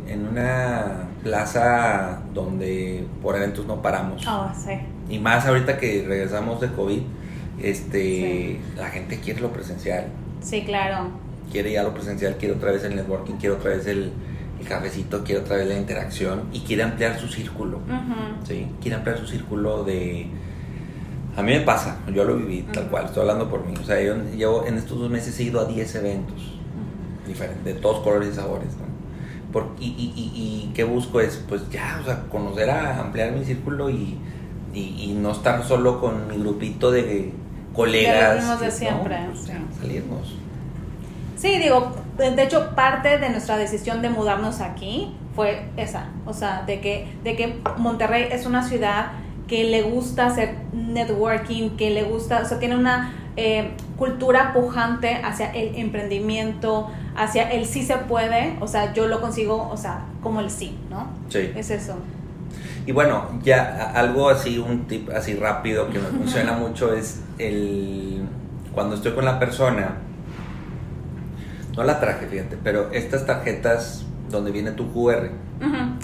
en, 0.08 0.28
una 0.28 1.08
plaza 1.22 2.20
donde 2.34 3.06
por 3.22 3.36
eventos 3.36 3.66
no 3.66 3.80
paramos. 3.80 4.26
Oh, 4.26 4.50
sí. 4.54 4.72
Y 5.12 5.18
más 5.18 5.44
ahorita 5.44 5.76
que 5.76 6.06
regresamos 6.08 6.58
de 6.62 6.72
COVID, 6.72 7.02
este, 7.60 8.58
la 8.78 8.88
gente 8.88 9.20
quiere 9.20 9.42
lo 9.42 9.52
presencial. 9.52 10.06
Sí, 10.40 10.62
claro. 10.64 11.10
Quiere 11.50 11.70
ya 11.70 11.82
lo 11.82 11.92
presencial, 11.92 12.36
quiere 12.38 12.54
otra 12.54 12.72
vez 12.72 12.82
el 12.84 12.96
networking, 12.96 13.34
quiere 13.34 13.56
otra 13.56 13.72
vez 13.72 13.86
el, 13.86 14.10
el 14.58 14.66
cafecito, 14.66 15.22
quiere 15.22 15.42
otra 15.42 15.56
vez 15.56 15.68
la 15.68 15.76
interacción 15.76 16.44
y 16.50 16.60
quiere 16.60 16.82
ampliar 16.82 17.20
su 17.20 17.28
círculo. 17.28 17.80
¿sí? 18.48 18.68
Quiere 18.80 18.96
ampliar 18.96 19.18
su 19.18 19.26
círculo 19.26 19.84
de... 19.84 20.28
A 21.36 21.42
mí 21.42 21.52
me 21.52 21.60
pasa, 21.60 21.98
yo 22.10 22.24
lo 22.24 22.36
viví 22.36 22.62
tal 22.72 22.88
cual, 22.88 23.04
estoy 23.04 23.20
hablando 23.20 23.50
por 23.50 23.66
mí. 23.66 23.74
O 23.78 23.84
sea, 23.84 24.00
yo 24.00 24.14
llevo 24.34 24.64
en 24.66 24.78
estos 24.78 24.98
dos 24.98 25.10
meses 25.10 25.38
he 25.38 25.42
ido 25.42 25.60
a 25.60 25.66
10 25.66 25.94
eventos 25.96 26.58
diferentes, 27.26 27.64
de 27.66 27.74
todos 27.74 28.02
colores 28.02 28.30
y 28.30 28.34
sabores. 28.34 28.68
Por, 29.52 29.72
y, 29.78 29.88
y, 29.88 30.12
y, 30.16 30.32
y, 30.34 30.72
qué 30.72 30.84
busco 30.84 31.20
es, 31.20 31.36
pues 31.46 31.68
ya, 31.68 31.98
o 32.00 32.06
sea, 32.06 32.22
conocer 32.30 32.70
a 32.70 32.98
ampliar 32.98 33.32
mi 33.32 33.44
círculo 33.44 33.90
y, 33.90 34.16
y, 34.74 35.14
no 35.18 35.32
estar 35.32 35.64
solo 35.64 36.00
con 36.00 36.28
mi 36.28 36.38
grupito 36.38 36.90
de 36.90 37.32
colegas. 37.74 38.60
De, 38.60 38.66
de 38.66 38.72
siempre. 38.72 39.16
Salirnos. 39.80 40.36
Sí, 41.36 41.58
digo, 41.58 41.92
de 42.16 42.42
hecho, 42.42 42.70
parte 42.74 43.18
de 43.18 43.30
nuestra 43.30 43.56
decisión 43.56 44.00
de 44.02 44.10
mudarnos 44.10 44.60
aquí 44.60 45.14
fue 45.34 45.64
esa, 45.76 46.08
o 46.26 46.32
sea, 46.32 46.62
de 46.62 46.80
que, 46.80 47.08
de 47.24 47.36
que 47.36 47.58
Monterrey 47.78 48.28
es 48.30 48.46
una 48.46 48.62
ciudad 48.62 49.12
que 49.48 49.64
le 49.64 49.82
gusta 49.82 50.26
hacer 50.26 50.56
networking, 50.72 51.70
que 51.70 51.90
le 51.90 52.04
gusta, 52.04 52.42
o 52.42 52.44
sea, 52.44 52.58
tiene 52.58 52.76
una 52.76 53.14
eh, 53.36 53.70
cultura 53.96 54.52
pujante 54.52 55.14
hacia 55.24 55.50
el 55.52 55.74
emprendimiento, 55.76 56.90
hacia 57.16 57.50
el 57.50 57.66
sí 57.66 57.82
se 57.82 57.96
puede, 57.96 58.56
o 58.60 58.68
sea, 58.68 58.92
yo 58.92 59.06
lo 59.06 59.20
consigo, 59.20 59.68
o 59.70 59.76
sea, 59.76 60.04
como 60.22 60.40
el 60.40 60.50
sí, 60.50 60.78
¿no? 60.90 61.08
Sí. 61.28 61.50
Es 61.56 61.70
eso. 61.70 61.96
Y 62.86 62.92
bueno, 62.92 63.40
ya 63.42 63.92
algo 63.94 64.28
así, 64.28 64.58
un 64.58 64.86
tip 64.86 65.10
así 65.10 65.34
rápido 65.34 65.88
que 65.90 65.98
me 65.98 66.06
funciona 66.18 66.52
mucho 66.52 66.92
es 66.94 67.22
el, 67.38 68.22
cuando 68.72 68.96
estoy 68.96 69.12
con 69.12 69.24
la 69.24 69.38
persona, 69.38 69.96
no 71.76 71.84
la 71.84 72.00
traje, 72.00 72.26
fíjate, 72.26 72.58
pero 72.62 72.90
estas 72.92 73.24
tarjetas 73.24 74.04
donde 74.30 74.50
viene 74.50 74.72
tu 74.72 74.92
QR. 74.92 75.30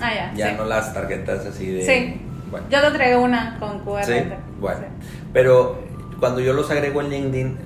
ah, 0.01 0.33
ya. 0.35 0.53
No 0.53 0.65
las 0.65 0.95
tarjetas 0.95 1.47
así 1.47 1.67
de. 1.67 1.83
Sí. 1.83 2.21
Bueno. 2.51 2.67
Yo 2.71 2.81
te 2.81 2.91
traigo 2.93 3.23
una 3.23 3.59
con 3.59 3.81
QR. 3.81 4.05
Sí. 4.05 4.15
Bueno. 4.61 4.87
Pero 5.33 5.88
cuando 6.21 6.41
yo 6.41 6.53
los 6.53 6.71
agrego 6.71 7.01
en 7.01 7.11
LinkedIn, 7.11 7.59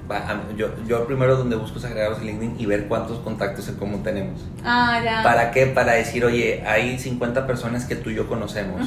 yo, 0.57 0.69
yo 0.87 1.07
primero 1.07 1.37
donde 1.37 1.57
busco 1.57 1.79
es 1.79 1.85
agregarlos 1.85 2.21
en 2.21 2.27
LinkedIn 2.27 2.57
y 2.59 2.67
ver 2.67 2.87
cuántos 2.87 3.19
contactos 3.21 3.69
en 3.69 3.77
común 3.77 4.03
tenemos. 4.03 4.41
Ah, 4.65 5.01
ya. 5.03 5.23
¿Para 5.23 5.51
qué? 5.51 5.67
Para 5.67 5.93
decir, 5.93 6.25
oye, 6.25 6.63
hay 6.67 6.99
50 6.99 7.47
personas 7.47 7.87
que 7.87 7.97
tú 7.97 8.11
y 8.11 8.15
yo 8.15 8.29
conocemos. 8.29 8.87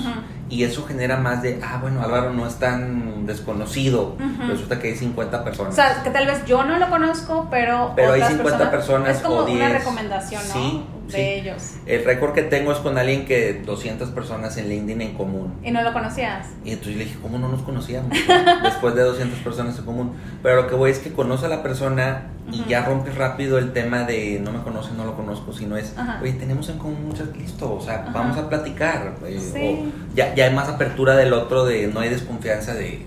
Y 0.49 0.63
eso 0.63 0.85
genera 0.85 1.17
más 1.17 1.41
de, 1.41 1.59
ah, 1.63 1.79
bueno, 1.81 2.01
Álvaro 2.01 2.31
no 2.31 2.45
es 2.45 2.55
tan 2.55 3.25
desconocido. 3.25 4.15
Resulta 4.47 4.79
que 4.79 4.89
hay 4.89 4.95
50 4.95 5.43
personas. 5.43 5.73
O 5.73 5.75
sea, 5.75 6.03
que 6.03 6.11
tal 6.11 6.27
vez 6.27 6.45
yo 6.45 6.63
no 6.63 6.77
lo 6.77 6.89
conozco, 6.89 7.47
pero. 7.49 7.93
Pero 7.95 8.13
hay 8.13 8.21
50 8.21 8.69
personas, 8.69 9.17
es 9.17 9.23
como 9.23 9.37
o 9.37 9.45
10. 9.45 9.59
una 9.59 9.79
recomendación, 9.79 10.41
¿no? 10.47 10.53
Sí, 10.53 10.85
de 11.11 11.39
ellos. 11.39 11.75
El 11.85 12.03
récord 12.03 12.33
que 12.33 12.43
tengo 12.43 12.71
es 12.71 12.79
con 12.79 12.97
alguien 12.97 13.25
que 13.25 13.61
200 13.65 14.09
personas 14.09 14.57
en 14.57 14.69
LinkedIn 14.69 15.01
en 15.01 15.13
común. 15.13 15.53
¿Y 15.63 15.71
no 15.71 15.81
lo 15.83 15.93
conocías? 15.93 16.47
Y 16.63 16.71
entonces 16.71 16.97
le 16.97 17.03
dije, 17.05 17.17
¿cómo 17.21 17.37
no 17.37 17.47
nos 17.47 17.61
conocíamos? 17.61 18.11
Después 18.63 18.95
de 18.95 19.03
200 19.03 19.39
personas 19.39 19.77
en 19.77 19.85
común. 19.85 20.13
Pero 20.41 20.63
lo 20.63 20.67
que 20.67 20.75
voy 20.75 20.91
es 20.91 20.99
que 20.99 21.11
conoce 21.11 21.45
a 21.45 21.49
la 21.49 21.63
persona 21.63 22.27
y 22.51 22.63
ya 22.69 22.85
rompe 22.85 23.11
rápido 23.11 23.57
el 23.57 23.73
tema 23.73 24.03
de 24.03 24.39
no 24.43 24.51
me 24.51 24.59
conoce, 24.59 24.93
no 24.93 25.05
lo 25.05 25.15
conozco, 25.15 25.51
sino 25.51 25.77
es, 25.77 25.93
oye, 26.21 26.33
tenemos 26.33 26.69
en 26.69 26.77
común 26.77 27.07
muchas, 27.07 27.35
listo, 27.35 27.73
o 27.73 27.81
sea, 27.81 28.09
vamos 28.13 28.37
a 28.37 28.47
platicar. 28.49 29.15
Sí. 29.37 29.59
O 29.59 30.15
ya, 30.15 30.35
ya 30.35 30.45
hay 30.45 30.53
más 30.53 30.69
apertura 30.69 31.15
del 31.15 31.33
otro, 31.33 31.65
de 31.65 31.87
no 31.87 32.01
hay 32.01 32.09
desconfianza 32.09 32.73
de, 32.73 33.05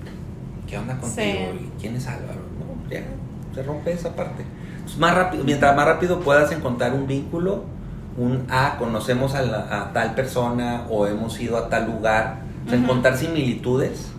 ¿qué 0.66 0.78
onda 0.78 0.98
contigo? 0.98 1.54
¿Y 1.54 1.80
quién 1.80 1.94
es 1.96 2.06
Álvaro? 2.06 2.40
No, 2.58 2.90
ya 2.90 3.02
se 3.54 3.62
rompe 3.62 3.92
esa 3.92 4.14
parte. 4.14 4.44
más 4.98 5.14
rápido, 5.14 5.44
mientras 5.44 5.74
más 5.74 5.86
rápido 5.86 6.20
puedas 6.20 6.50
encontrar 6.52 6.92
un 6.92 7.06
vínculo, 7.06 7.64
un, 8.18 8.46
ah, 8.50 8.74
conocemos 8.78 9.34
a, 9.34 9.92
tal 9.92 10.14
persona 10.14 10.86
o 10.90 11.06
hemos 11.06 11.40
ido 11.40 11.56
a 11.56 11.68
tal 11.68 11.86
lugar, 11.86 12.40
o 12.66 12.68
sea, 12.68 12.78
encontrar 12.78 13.16
similitudes, 13.16 14.10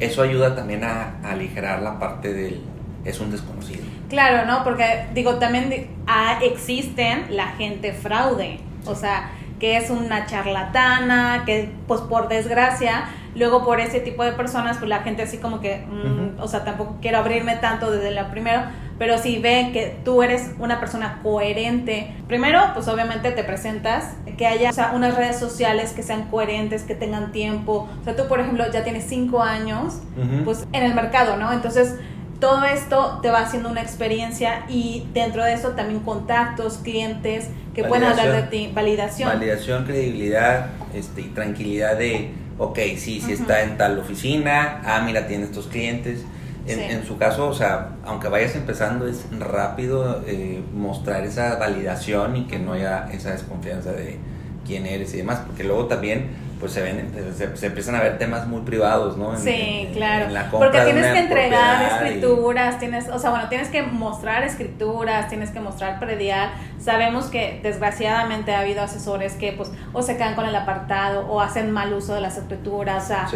eso 0.00 0.22
ayuda 0.22 0.54
también 0.54 0.84
a, 0.84 1.18
aligerar 1.24 1.82
la 1.82 1.98
parte 1.98 2.34
del, 2.34 2.60
es 3.04 3.20
un 3.20 3.30
desconocido. 3.30 3.84
Claro, 4.08 4.46
¿no? 4.46 4.64
Porque 4.64 5.06
digo, 5.14 5.36
también 5.36 5.88
ah, 6.06 6.40
existen 6.42 7.36
la 7.36 7.48
gente 7.52 7.92
fraude, 7.92 8.60
o 8.84 8.94
sea, 8.94 9.30
que 9.60 9.76
es 9.76 9.90
una 9.90 10.26
charlatana, 10.26 11.44
que 11.46 11.70
pues 11.86 12.00
por 12.02 12.28
desgracia, 12.28 13.08
luego 13.34 13.64
por 13.64 13.80
ese 13.80 14.00
tipo 14.00 14.24
de 14.24 14.32
personas, 14.32 14.78
pues 14.78 14.88
la 14.88 15.00
gente 15.02 15.22
así 15.22 15.38
como 15.38 15.60
que, 15.60 15.84
mm, 15.86 16.40
o 16.40 16.48
sea, 16.48 16.64
tampoco 16.64 16.96
quiero 17.00 17.18
abrirme 17.18 17.56
tanto 17.56 17.90
desde 17.90 18.10
la 18.10 18.30
primera, 18.30 18.72
pero 18.98 19.18
si 19.18 19.38
ve 19.38 19.70
que 19.72 19.96
tú 20.04 20.22
eres 20.22 20.50
una 20.58 20.80
persona 20.80 21.20
coherente, 21.22 22.14
primero, 22.26 22.60
pues 22.74 22.88
obviamente 22.88 23.30
te 23.30 23.44
presentas, 23.44 24.14
que 24.36 24.46
haya 24.46 24.72
unas 24.94 25.16
redes 25.16 25.38
sociales 25.38 25.92
que 25.92 26.02
sean 26.02 26.24
coherentes, 26.30 26.82
que 26.82 26.94
tengan 26.94 27.32
tiempo. 27.32 27.88
O 28.00 28.04
sea, 28.04 28.16
tú, 28.16 28.26
por 28.26 28.40
ejemplo, 28.40 28.64
ya 28.72 28.84
tienes 28.84 29.04
cinco 29.08 29.42
años, 29.42 30.00
pues 30.44 30.66
en 30.72 30.82
el 30.82 30.94
mercado, 30.94 31.36
¿no? 31.36 31.52
Entonces, 31.52 31.94
todo 32.40 32.64
esto 32.64 33.18
te 33.20 33.30
va 33.30 33.40
haciendo 33.40 33.68
una 33.68 33.82
experiencia 33.82 34.64
y 34.68 35.06
dentro 35.12 35.44
de 35.44 35.54
eso 35.54 35.70
también 35.70 36.00
contactos, 36.00 36.78
clientes 36.78 37.48
que 37.74 37.84
pueden 37.84 38.04
hablar 38.04 38.32
de 38.32 38.42
ti, 38.42 38.70
validación. 38.72 39.28
Validación, 39.28 39.84
credibilidad 39.84 40.66
este, 40.94 41.22
y 41.22 41.24
tranquilidad 41.26 41.96
de, 41.96 42.30
ok, 42.58 42.78
sí, 42.96 43.20
sí 43.20 43.32
está 43.32 43.62
en 43.62 43.76
tal 43.76 43.98
oficina, 43.98 44.82
ah, 44.84 45.02
mira, 45.04 45.26
tiene 45.26 45.44
estos 45.44 45.66
clientes. 45.66 46.24
En, 46.68 47.04
su 47.04 47.16
caso, 47.16 47.48
o 47.48 47.54
sea, 47.54 47.96
aunque 48.04 48.28
vayas 48.28 48.54
empezando, 48.54 49.06
es 49.06 49.24
rápido 49.38 50.22
eh, 50.26 50.62
mostrar 50.74 51.24
esa 51.24 51.56
validación 51.56 52.36
y 52.36 52.44
que 52.44 52.58
no 52.58 52.74
haya 52.74 53.08
esa 53.12 53.32
desconfianza 53.32 53.92
de 53.92 54.18
quién 54.66 54.86
eres 54.86 55.14
y 55.14 55.18
demás, 55.18 55.40
porque 55.46 55.64
luego 55.64 55.86
también 55.86 56.47
pues 56.58 56.72
se 56.72 56.82
ven 56.82 57.10
se, 57.36 57.66
empiezan 57.66 57.94
a 57.94 58.00
ver 58.00 58.18
temas 58.18 58.46
muy 58.46 58.62
privados, 58.62 59.16
¿no? 59.16 59.36
sí, 59.36 59.88
claro. 59.92 60.26
Porque 60.50 60.80
tienes 60.80 61.12
que 61.12 61.18
entregar 61.18 62.04
escrituras, 62.04 62.78
tienes, 62.78 63.08
o 63.08 63.18
sea, 63.18 63.30
bueno, 63.30 63.48
tienes 63.48 63.68
que 63.68 63.82
mostrar 63.82 64.42
escrituras, 64.42 65.28
tienes 65.28 65.50
que 65.50 65.60
mostrar 65.60 65.98
predial. 65.98 66.50
Sabemos 66.78 67.26
que 67.26 67.60
desgraciadamente 67.62 68.54
ha 68.54 68.60
habido 68.60 68.82
asesores 68.82 69.34
que 69.34 69.52
pues 69.52 69.70
o 69.92 70.02
se 70.02 70.16
quedan 70.16 70.34
con 70.34 70.46
el 70.46 70.54
apartado 70.54 71.26
o 71.28 71.40
hacen 71.40 71.70
mal 71.70 71.92
uso 71.92 72.14
de 72.14 72.20
las 72.20 72.36
escrituras, 72.36 73.04
o 73.04 73.06
sea, 73.08 73.28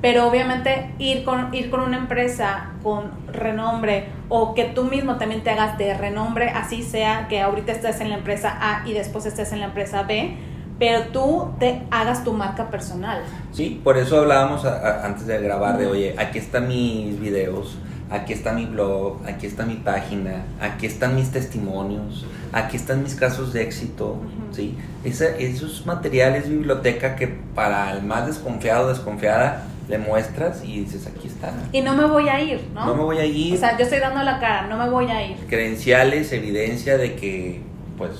pero 0.00 0.26
obviamente 0.26 0.92
ir 0.98 1.24
con 1.24 1.54
ir 1.54 1.70
con 1.70 1.80
una 1.80 1.98
empresa 1.98 2.70
con 2.82 3.10
renombre 3.26 4.06
o 4.28 4.54
que 4.54 4.64
tú 4.64 4.84
mismo 4.84 5.16
también 5.16 5.42
te 5.42 5.50
hagas 5.50 5.76
de 5.76 5.94
renombre, 5.94 6.50
así 6.50 6.82
sea 6.82 7.26
que 7.28 7.40
ahorita 7.40 7.72
estés 7.72 8.00
en 8.00 8.10
la 8.10 8.16
empresa 8.16 8.56
A 8.60 8.88
y 8.88 8.92
después 8.92 9.26
estés 9.26 9.52
en 9.52 9.60
la 9.60 9.66
empresa 9.66 10.02
B, 10.04 10.36
pero 10.80 11.02
tú 11.12 11.50
te 11.58 11.82
hagas 11.90 12.24
tu 12.24 12.32
marca 12.32 12.70
personal. 12.70 13.22
Sí, 13.52 13.78
por 13.84 13.98
eso 13.98 14.18
hablábamos 14.18 14.64
antes 14.64 15.26
de 15.26 15.38
grabar 15.38 15.76
de, 15.76 15.86
oye, 15.86 16.14
aquí 16.18 16.38
están 16.38 16.68
mis 16.68 17.20
videos, 17.20 17.76
aquí 18.08 18.32
está 18.32 18.54
mi 18.54 18.64
blog, 18.64 19.18
aquí 19.26 19.46
está 19.46 19.66
mi 19.66 19.74
página, 19.74 20.46
aquí 20.58 20.86
están 20.86 21.16
mis 21.16 21.30
testimonios, 21.30 22.24
aquí 22.52 22.78
están 22.78 23.02
mis 23.02 23.14
casos 23.14 23.52
de 23.52 23.62
éxito, 23.62 24.16
¿sí? 24.52 24.74
esos 25.04 25.84
materiales, 25.84 26.48
biblioteca 26.48 27.14
que 27.14 27.28
para 27.28 27.92
el 27.92 28.02
más 28.02 28.26
desconfiado 28.26 28.86
o 28.86 28.88
desconfiada 28.88 29.66
le 29.86 29.98
muestras 29.98 30.64
y 30.64 30.80
dices, 30.84 31.06
aquí 31.06 31.28
está. 31.28 31.52
Y 31.72 31.82
no 31.82 31.94
me 31.94 32.06
voy 32.06 32.26
a 32.30 32.40
ir, 32.40 32.70
¿no? 32.72 32.86
No 32.86 32.94
me 32.94 33.02
voy 33.02 33.18
a 33.18 33.26
ir. 33.26 33.54
O 33.54 33.58
sea, 33.58 33.76
yo 33.76 33.84
estoy 33.84 33.98
dando 33.98 34.22
la 34.22 34.40
cara, 34.40 34.66
no 34.66 34.78
me 34.78 34.88
voy 34.88 35.10
a 35.10 35.26
ir. 35.26 35.36
Credenciales, 35.46 36.32
evidencia 36.32 36.96
de 36.96 37.16
que, 37.16 37.60
pues, 37.98 38.12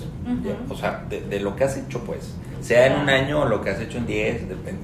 o 0.68 0.76
sea, 0.76 1.06
de, 1.08 1.22
de, 1.22 1.40
lo 1.40 1.56
que 1.56 1.64
has 1.64 1.76
hecho, 1.78 2.00
pues 2.00 2.34
sea 2.60 2.86
en 2.86 3.00
un 3.00 3.08
año 3.08 3.40
o 3.40 3.44
lo 3.46 3.62
que 3.62 3.70
has 3.70 3.80
hecho 3.80 3.98
en 3.98 4.06
10, 4.06 4.48
depende. 4.48 4.82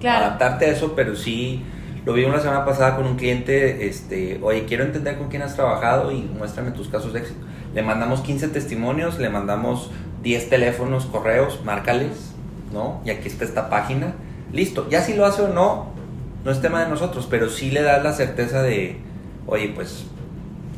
Claro. 0.00 0.26
Adaptarte 0.26 0.66
a 0.66 0.68
eso, 0.70 0.92
pero 0.94 1.16
sí, 1.16 1.64
lo 2.04 2.12
vi 2.12 2.24
una 2.24 2.38
semana 2.38 2.64
pasada 2.64 2.96
con 2.96 3.06
un 3.06 3.16
cliente, 3.16 3.88
este, 3.88 4.38
oye, 4.42 4.64
quiero 4.64 4.84
entender 4.84 5.18
con 5.18 5.28
quién 5.28 5.42
has 5.42 5.56
trabajado 5.56 6.12
y 6.12 6.22
muéstrame 6.22 6.70
tus 6.70 6.88
casos 6.88 7.12
de 7.12 7.20
éxito. 7.20 7.40
Le 7.74 7.82
mandamos 7.82 8.20
15 8.20 8.48
testimonios, 8.48 9.18
le 9.18 9.28
mandamos 9.28 9.90
10 10.22 10.48
teléfonos, 10.48 11.06
correos, 11.06 11.64
márcales, 11.64 12.32
¿no? 12.72 13.00
Y 13.04 13.10
aquí 13.10 13.28
está 13.28 13.44
esta 13.44 13.68
página. 13.68 14.14
Listo, 14.52 14.88
ya 14.88 15.02
si 15.02 15.14
lo 15.14 15.26
hace 15.26 15.42
o 15.42 15.48
no, 15.48 15.88
no 16.44 16.50
es 16.52 16.60
tema 16.60 16.82
de 16.84 16.88
nosotros, 16.88 17.26
pero 17.28 17.50
sí 17.50 17.72
le 17.72 17.82
das 17.82 18.02
la 18.04 18.12
certeza 18.12 18.62
de, 18.62 18.98
oye, 19.46 19.72
pues 19.74 20.06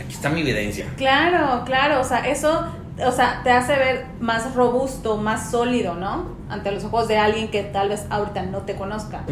aquí 0.01 0.15
está 0.15 0.31
mi 0.31 0.41
evidencia. 0.41 0.87
Claro, 0.97 1.65
claro, 1.67 2.01
o 2.01 2.05
sea, 2.05 2.27
eso 2.27 2.67
o 3.07 3.13
sea, 3.13 3.41
te 3.45 3.51
hace 3.51 3.77
ver 3.77 4.07
más 4.21 4.55
robusto, 4.55 5.17
más 5.17 5.51
sólido, 5.51 5.95
¿no? 5.95 6.37
Ante 6.49 6.73
los 6.73 6.85
ojos 6.85 7.09
de 7.09 7.19
alguien 7.19 7.51
que 7.51 7.63
tal 7.63 7.91
vez 7.91 8.07
ahorita 8.11 8.43
no 8.43 8.59
te 8.59 8.75
conozca. 8.75 9.23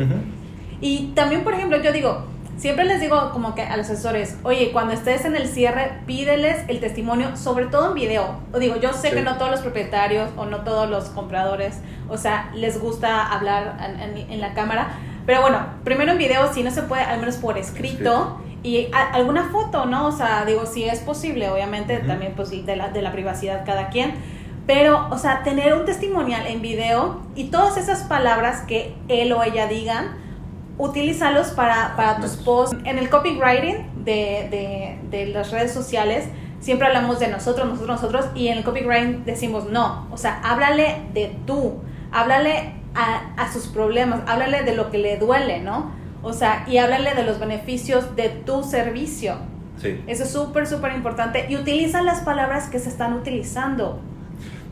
Y 0.81 1.13
también, 1.15 1.43
por 1.43 1.55
ejemplo, 1.55 1.81
yo 1.83 1.93
digo, 1.93 2.25
siempre 2.57 2.85
les 2.85 3.01
digo 3.01 3.31
como 3.33 3.55
que 3.55 3.63
a 3.63 3.77
los 3.77 3.89
asesores, 3.89 4.37
oye, 4.43 4.71
cuando 4.73 4.95
estés 4.95 5.25
en 5.25 5.37
el 5.37 5.49
cierre, 5.49 6.01
pídeles 6.07 6.65
el 6.69 6.81
testimonio, 6.81 7.37
sobre 7.37 7.67
todo 7.67 7.89
en 7.89 7.95
video. 7.95 8.41
O 8.53 8.59
digo, 8.59 8.77
yo 8.77 8.93
sé 8.93 9.11
que 9.11 9.23
no 9.23 9.37
todos 9.37 9.51
los 9.51 9.61
propietarios 9.61 10.31
o 10.37 10.47
no 10.47 10.59
todos 10.59 10.89
los 10.89 11.05
compradores, 11.07 11.79
o 12.09 12.19
sea, 12.19 12.51
les 12.55 12.81
gusta 12.81 13.27
hablar 13.27 13.77
en, 14.29 14.41
la 14.41 14.55
cámara, 14.55 14.89
pero 15.25 15.41
bueno, 15.41 15.59
primero 15.83 16.13
en 16.13 16.19
video, 16.19 16.53
si 16.53 16.63
no 16.63 16.71
se 16.71 16.83
puede, 16.83 17.03
al 17.03 17.21
menos 17.21 17.37
por 17.37 17.59
escrito. 17.59 18.41
Y 18.67 18.89
alguna 19.13 19.51
foto, 19.51 19.87
¿no? 19.87 20.09
O 20.09 20.13
sea, 20.13 20.45
digo, 20.45 20.67
si 20.67 20.83
es 20.83 20.99
posible, 20.99 21.49
obviamente, 21.49 21.99
también 21.99 22.33
pues 22.35 22.51
de 22.51 22.75
la, 22.75 22.89
de 22.89 23.01
la 23.01 23.13
privacidad 23.13 23.65
cada 23.65 23.91
quien. 23.91 24.15
Pero, 24.67 25.07
o 25.13 25.19
sea, 25.19 25.45
tener 25.45 25.73
un 25.75 25.85
testimonial 25.85 26.49
en 26.49 26.63
video 26.63 27.21
y 27.37 27.45
todas 27.45 27.77
esas 27.77 28.03
palabras 28.03 28.63
que 28.63 28.97
él 29.07 29.33
o 29.33 29.45
ella 29.45 29.69
digan, 29.69 30.17
utilízalos 30.79 31.51
para, 31.51 31.95
para 31.95 32.17
tus 32.21 32.33
posts. 32.33 32.77
En 32.83 32.99
el 32.99 33.09
copywriting 33.09 34.05
de, 34.05 34.49
de, 34.51 34.99
de, 35.17 35.27
las 35.27 35.53
redes 35.53 35.73
sociales 35.73 36.25
siempre 36.59 36.89
hablamos 36.89 37.21
de 37.21 37.29
nosotros, 37.29 37.69
nosotros, 37.69 38.03
nosotros, 38.03 38.27
y 38.35 38.49
en 38.49 38.59
el 38.59 38.65
copywriting 38.65 39.25
decimos 39.25 39.67
no. 39.67 40.09
O 40.11 40.17
sea, 40.17 40.41
háblale 40.43 41.03
de 41.15 41.37
tú, 41.47 41.75
háblale 42.11 42.73
a, 42.97 43.31
a 43.37 43.53
sus 43.53 43.69
problemas, 43.69 44.23
háblale 44.27 44.65
de 44.65 44.75
lo 44.75 44.91
que 44.91 44.99
le 44.99 45.19
duele, 45.19 45.61
¿no? 45.61 45.96
O 46.27 46.33
sea, 46.33 46.65
y 46.69 46.79
háblale 46.79 47.15
de 47.15 47.23
los 47.23 47.39
beneficios 47.39 48.17
de 48.17 48.31
tu 48.31 48.65
servicio. 48.65 49.37
Sí. 49.81 50.01
Eso 50.09 50.25
es 50.25 50.31
súper, 50.31 50.67
súper 50.67 50.93
importante. 50.93 51.47
Y 51.49 51.55
utiliza 51.55 52.03
las 52.03 52.23
palabras 52.23 52.69
que 52.69 52.81
se 52.81 52.89
están 52.89 53.13
utilizando. 53.13 54.01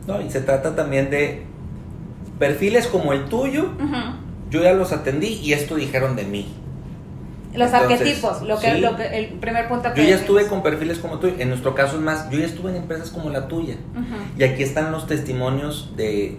No, 0.05 0.19
y 0.19 0.29
se 0.29 0.41
trata 0.41 0.75
también 0.75 1.09
de 1.09 1.45
perfiles 2.39 2.87
como 2.87 3.13
el 3.13 3.23
tuyo, 3.29 3.69
yo 4.51 4.63
ya 4.63 4.73
los 4.73 4.91
atendí 4.91 5.27
y 5.27 5.53
esto 5.53 5.75
dijeron 5.75 6.17
de 6.17 6.25
mí. 6.25 6.53
Los 7.53 7.71
arquetipos, 7.71 8.41
lo 8.41 8.59
que, 8.59 8.79
lo 8.79 8.97
que, 8.97 9.17
el 9.17 9.27
primer 9.39 9.69
punto 9.69 9.93
que 9.93 10.03
Yo 10.03 10.09
ya 10.09 10.15
estuve 10.15 10.47
con 10.47 10.61
perfiles 10.61 10.99
como 10.99 11.19
tú, 11.19 11.31
en 11.39 11.47
nuestro 11.47 11.73
caso 11.73 11.95
es 11.95 12.01
más, 12.01 12.29
yo 12.29 12.39
ya 12.39 12.47
estuve 12.47 12.71
en 12.71 12.75
empresas 12.75 13.11
como 13.11 13.29
la 13.29 13.47
tuya. 13.47 13.77
Y 14.37 14.43
aquí 14.43 14.61
están 14.61 14.91
los 14.91 15.07
testimonios 15.07 15.93
de, 15.95 16.37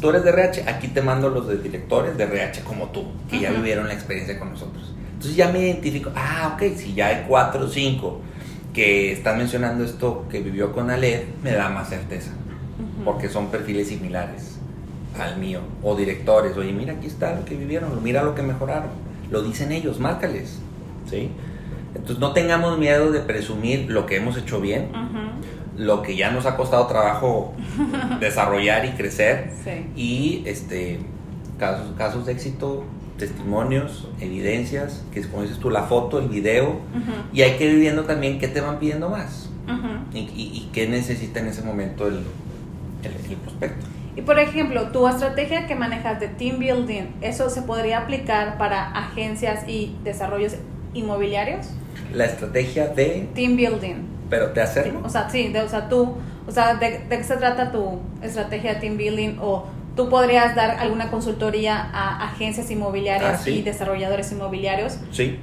tú 0.00 0.10
eres 0.10 0.24
de 0.24 0.30
RH, 0.30 0.68
aquí 0.68 0.88
te 0.88 1.02
mando 1.02 1.28
los 1.28 1.48
de 1.48 1.58
directores 1.58 2.16
de 2.16 2.24
RH 2.24 2.62
como 2.62 2.86
tú, 2.88 3.04
que 3.28 3.40
ya 3.40 3.50
vivieron 3.50 3.88
la 3.88 3.94
experiencia 3.94 4.38
con 4.38 4.50
nosotros. 4.50 4.94
Entonces 5.12 5.36
ya 5.36 5.50
me 5.50 5.60
identifico, 5.60 6.10
ah, 6.14 6.54
ok, 6.54 6.76
si 6.76 6.94
ya 6.94 7.08
hay 7.08 7.24
cuatro 7.26 7.64
o 7.64 7.68
cinco 7.68 8.20
que 8.72 9.12
están 9.12 9.38
mencionando 9.38 9.84
esto 9.84 10.26
que 10.30 10.40
vivió 10.40 10.72
con 10.72 10.90
Aled, 10.90 11.22
me 11.42 11.52
da 11.52 11.68
más 11.68 11.88
certeza, 11.88 12.30
porque 13.04 13.28
son 13.28 13.50
perfiles 13.50 13.88
similares 13.88 14.58
al 15.18 15.38
mío, 15.38 15.60
o 15.82 15.96
directores, 15.96 16.56
oye, 16.56 16.72
mira, 16.72 16.92
aquí 16.92 17.08
está 17.08 17.34
lo 17.34 17.44
que 17.44 17.56
vivieron, 17.56 18.02
mira 18.02 18.22
lo 18.22 18.34
que 18.34 18.42
mejoraron, 18.42 18.90
lo 19.30 19.42
dicen 19.42 19.72
ellos, 19.72 19.98
márcales, 19.98 20.60
¿sí? 21.10 21.30
Entonces 21.94 22.18
no 22.18 22.32
tengamos 22.32 22.78
miedo 22.78 23.10
de 23.10 23.20
presumir 23.20 23.90
lo 23.90 24.06
que 24.06 24.16
hemos 24.16 24.36
hecho 24.36 24.60
bien, 24.60 24.90
lo 25.78 26.02
que 26.02 26.16
ya 26.16 26.30
nos 26.30 26.44
ha 26.44 26.56
costado 26.56 26.86
trabajo 26.86 27.54
desarrollar 28.20 28.84
y 28.84 28.90
crecer, 28.90 29.50
y 29.96 30.42
este, 30.44 30.98
casos, 31.58 31.86
casos 31.96 32.26
de 32.26 32.32
éxito, 32.32 32.84
testimonios, 33.16 34.08
evidencias, 34.20 35.04
que 35.12 35.20
es 35.20 35.26
como 35.28 35.42
dices 35.42 35.58
tú, 35.58 35.70
la 35.70 35.84
foto, 35.84 36.18
el 36.18 36.28
video, 36.28 36.80
y 37.32 37.42
hay 37.42 37.56
que 37.56 37.70
ir 37.70 37.78
viendo 37.78 38.04
también 38.04 38.38
qué 38.38 38.48
te 38.48 38.60
van 38.60 38.78
pidiendo 38.78 39.08
más 39.08 39.48
y, 40.12 40.18
y, 40.18 40.70
qué 40.72 40.88
necesita 40.88 41.40
en 41.40 41.48
ese 41.48 41.62
momento 41.62 42.06
el, 42.06 42.24
el 43.04 43.36
prospecto. 43.36 43.86
Y 44.16 44.22
por 44.22 44.38
ejemplo, 44.38 44.90
tu 44.90 45.06
estrategia 45.06 45.66
que 45.66 45.74
manejas 45.74 46.18
de 46.18 46.28
team 46.28 46.58
building, 46.58 47.12
¿eso 47.20 47.50
se 47.50 47.62
podría 47.62 47.98
aplicar 47.98 48.58
para 48.58 48.90
agencias 48.90 49.68
y 49.68 49.94
desarrollos 50.02 50.56
inmobiliarios? 50.94 51.68
La 52.12 52.24
estrategia 52.24 52.88
de... 52.88 53.28
Team 53.34 53.56
building. 53.56 54.17
Pero 54.30 54.48
de 54.48 54.60
hacerlo. 54.60 55.00
O 55.04 55.08
sea, 55.08 55.28
sí, 55.30 55.48
de, 55.48 55.60
o 55.60 55.68
sea, 55.68 55.88
tú, 55.88 56.14
o 56.46 56.50
sea, 56.50 56.74
de, 56.74 57.04
qué 57.08 57.24
se 57.24 57.36
trata 57.36 57.72
tu 57.72 58.00
estrategia 58.22 58.74
de 58.74 58.80
team 58.80 58.96
building 58.96 59.38
o 59.40 59.66
tú 59.96 60.08
podrías 60.08 60.54
dar 60.54 60.78
alguna 60.78 61.10
consultoría 61.10 61.90
a 61.92 62.28
agencias 62.28 62.70
inmobiliarias 62.70 63.42
ah, 63.46 63.50
y 63.50 63.62
desarrolladores 63.62 64.30
inmobiliarios. 64.32 64.98
Sí, 65.12 65.38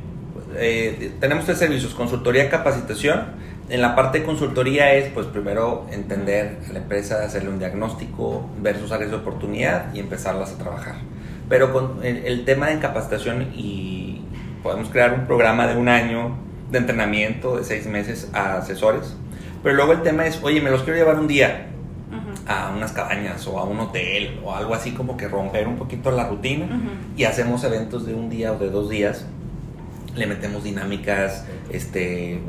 eh, 0.56 1.13
tenemos 1.19 1.45
tres 1.45 1.58
servicios, 1.58 1.93
consultoría, 1.93 2.50
capacitación 2.50 3.45
en 3.67 3.82
la 3.82 3.95
parte 3.95 4.19
de 4.19 4.26
consultoría 4.26 4.93
es, 4.93 5.12
pues 5.12 5.26
primero 5.28 5.88
entender 5.91 6.60
a 6.69 6.74
la 6.74 6.80
empresa, 6.80 7.24
hacerle 7.24 7.50
un 7.50 7.58
diagnóstico, 7.58 8.48
ver 8.62 8.78
sus 8.78 8.91
áreas 8.91 9.10
de 9.10 9.17
oportunidad 9.17 9.93
y 9.93 10.00
empezarlas 10.00 10.52
a 10.52 10.58
trabajar. 10.58 10.95
Pero 11.50 11.74
con 11.74 12.04
el, 12.04 12.45
tema 12.45 12.67
de 12.67 12.80
capacitación 12.80 13.54
y 13.56 14.21
podemos 14.62 14.89
crear 14.89 15.13
un 15.13 15.26
programa 15.26 15.67
de 15.67 15.78
un 15.78 15.89
año 15.89 16.38
de 16.71 16.78
entrenamiento 16.78 17.58
de 17.58 17.63
seis 17.63 17.86
meses 17.88 18.30
a 18.34 18.58
asesores. 18.58 19.15
Pero 19.63 19.75
luego 19.75 19.93
el 19.93 20.01
tema 20.01 20.25
es, 20.25 20.39
oye, 20.43 20.62
me 20.62 20.69
los 20.69 20.84
quiero 20.84 20.97
llevar 20.97 21.19
un 21.19 21.28
día 21.28 21.67
a 22.47 22.71
unas 22.75 22.91
cabañas 22.91 23.47
o 23.47 23.58
a 23.58 23.63
un 23.63 23.80
hotel 23.80 24.39
o 24.43 24.54
algo 24.54 24.75
así 24.75 24.91
como 24.91 25.17
que 25.17 25.28
romper 25.28 25.67
un 25.67 25.78
poquito 25.78 26.12
la 26.12 26.28
rutina 26.28 26.67
y 27.17 27.23
hacemos 27.23 27.63
eventos 27.63 28.06
de 28.06 28.13
un 28.13 28.30
día 28.30 28.54
o 28.54 28.58
de 28.58 28.69
dos 28.69 28.89
días. 28.89 29.25
Le 30.15 30.28
metemos 30.28 30.63
dinámicas, 30.63 31.45
este, 31.71 32.39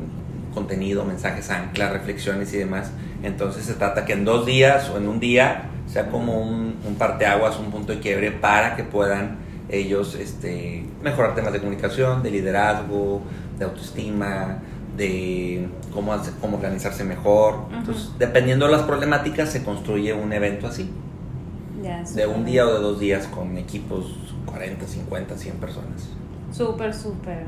contenido, 0.53 1.03
mensajes 1.05 1.49
ancla, 1.49 1.89
reflexiones 1.89 2.53
y 2.53 2.57
demás. 2.57 2.91
Entonces 3.23 3.65
se 3.65 3.73
trata 3.73 4.05
que 4.05 4.13
en 4.13 4.23
dos 4.23 4.45
días 4.45 4.89
o 4.89 4.97
en 4.97 5.07
un 5.07 5.19
día 5.19 5.69
sea 5.87 6.09
como 6.09 6.39
un, 6.39 6.77
un 6.85 6.95
parteaguas, 6.95 7.57
un 7.57 7.71
punto 7.71 7.93
de 7.93 7.99
quiebre 7.99 8.31
para 8.31 8.75
que 8.75 8.83
puedan 8.83 9.37
ellos 9.69 10.15
este, 10.15 10.85
mejorar 11.03 11.35
temas 11.35 11.53
de 11.53 11.59
comunicación, 11.59 12.23
de 12.23 12.31
liderazgo, 12.31 13.21
de 13.57 13.65
autoestima, 13.65 14.59
de 14.95 15.69
cómo, 15.93 16.15
cómo 16.41 16.57
organizarse 16.57 17.03
mejor. 17.03 17.65
Entonces, 17.71 18.11
dependiendo 18.17 18.65
de 18.65 18.71
las 18.71 18.83
problemáticas, 18.83 19.49
se 19.49 19.63
construye 19.63 20.13
un 20.13 20.33
evento 20.33 20.67
así. 20.67 20.89
de 22.15 22.27
un 22.27 22.45
día 22.45 22.65
o 22.65 22.73
de 22.73 22.79
dos 22.79 22.99
días 22.99 23.27
con 23.27 23.57
equipos 23.57 24.05
40, 24.45 24.85
50, 24.85 25.37
100 25.37 25.55
personas. 25.57 26.09
Súper, 26.51 26.93
súper 26.93 27.45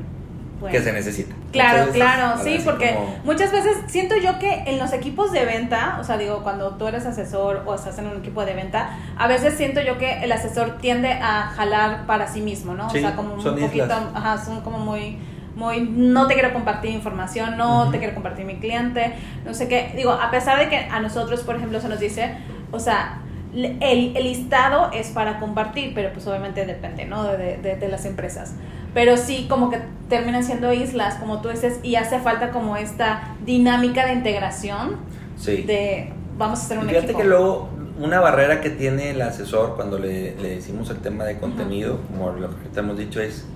que 0.68 0.80
se 0.80 0.92
necesita. 0.92 1.34
Claro, 1.52 1.90
claro, 1.92 2.40
sí, 2.42 2.58
porque 2.64 2.96
muchas 3.24 3.50
veces 3.50 3.78
siento 3.86 4.16
yo 4.16 4.38
que 4.38 4.64
en 4.66 4.78
los 4.78 4.92
equipos 4.92 5.32
de 5.32 5.44
venta, 5.44 5.98
o 6.00 6.04
sea, 6.04 6.18
digo, 6.18 6.42
cuando 6.42 6.76
tú 6.76 6.86
eres 6.86 7.06
asesor 7.06 7.62
o 7.66 7.74
estás 7.74 7.98
en 7.98 8.06
un 8.06 8.18
equipo 8.18 8.44
de 8.44 8.54
venta, 8.54 8.98
a 9.16 9.26
veces 9.26 9.54
siento 9.54 9.80
yo 9.80 9.98
que 9.98 10.22
el 10.22 10.30
asesor 10.32 10.78
tiende 10.78 11.12
a 11.12 11.52
jalar 11.56 12.06
para 12.06 12.28
sí 12.28 12.40
mismo, 12.40 12.74
¿no? 12.74 12.86
o 12.88 12.90
sea, 12.90 13.16
como 13.16 13.34
un 13.34 13.42
poquito, 13.42 13.92
ajá, 14.14 14.44
son 14.44 14.60
como 14.60 14.78
muy 14.78 15.18
muy 15.60 15.80
no 15.82 16.26
te 16.26 16.34
quiero 16.34 16.52
compartir 16.52 16.90
información, 16.90 17.56
no 17.56 17.90
te 17.90 17.98
quiero 17.98 18.14
compartir 18.14 18.46
mi 18.46 18.56
cliente, 18.56 19.12
no 19.44 19.54
sé 19.54 19.68
qué. 19.68 19.92
Digo, 19.94 20.10
a 20.10 20.30
pesar 20.30 20.58
de 20.58 20.68
que 20.68 20.76
a 20.76 21.00
nosotros, 21.00 21.42
por 21.42 21.56
ejemplo, 21.56 21.80
se 21.80 21.88
nos 21.88 22.00
dice, 22.00 22.34
o 22.72 22.80
sea, 22.80 23.20
el, 23.54 23.76
el 23.80 24.24
listado 24.24 24.90
es 24.92 25.08
para 25.08 25.38
compartir, 25.38 25.92
pero 25.94 26.12
pues 26.12 26.26
obviamente 26.26 26.64
depende, 26.66 27.04
¿no? 27.04 27.24
De, 27.24 27.58
de, 27.58 27.76
de 27.76 27.88
las 27.88 28.04
empresas 28.04 28.54
pero 28.92 29.16
sí 29.16 29.46
como 29.48 29.70
que 29.70 29.78
terminan 30.08 30.42
siendo 30.42 30.72
islas, 30.72 31.14
como 31.14 31.40
tú 31.40 31.48
dices, 31.48 31.78
y 31.82 31.94
hace 31.94 32.18
falta 32.18 32.50
como 32.50 32.76
esta 32.76 33.36
dinámica 33.44 34.06
de 34.06 34.14
integración 34.14 34.96
sí. 35.36 35.62
de 35.62 36.12
vamos 36.36 36.60
a 36.60 36.62
hacer 36.64 36.78
un 36.78 36.86
Fíjate 36.86 37.04
equipo. 37.06 37.20
que 37.20 37.24
luego 37.24 37.68
una 38.00 38.18
barrera 38.20 38.60
que 38.60 38.70
tiene 38.70 39.10
el 39.10 39.22
asesor 39.22 39.76
cuando 39.76 39.98
le, 39.98 40.34
le 40.36 40.56
decimos 40.56 40.90
el 40.90 40.98
tema 40.98 41.24
de 41.24 41.38
contenido, 41.38 42.00
como 42.08 42.32
lo 42.32 42.48
que 42.48 42.68
te 42.68 42.80
hemos 42.80 42.96
dicho, 42.98 43.20
es 43.20 43.46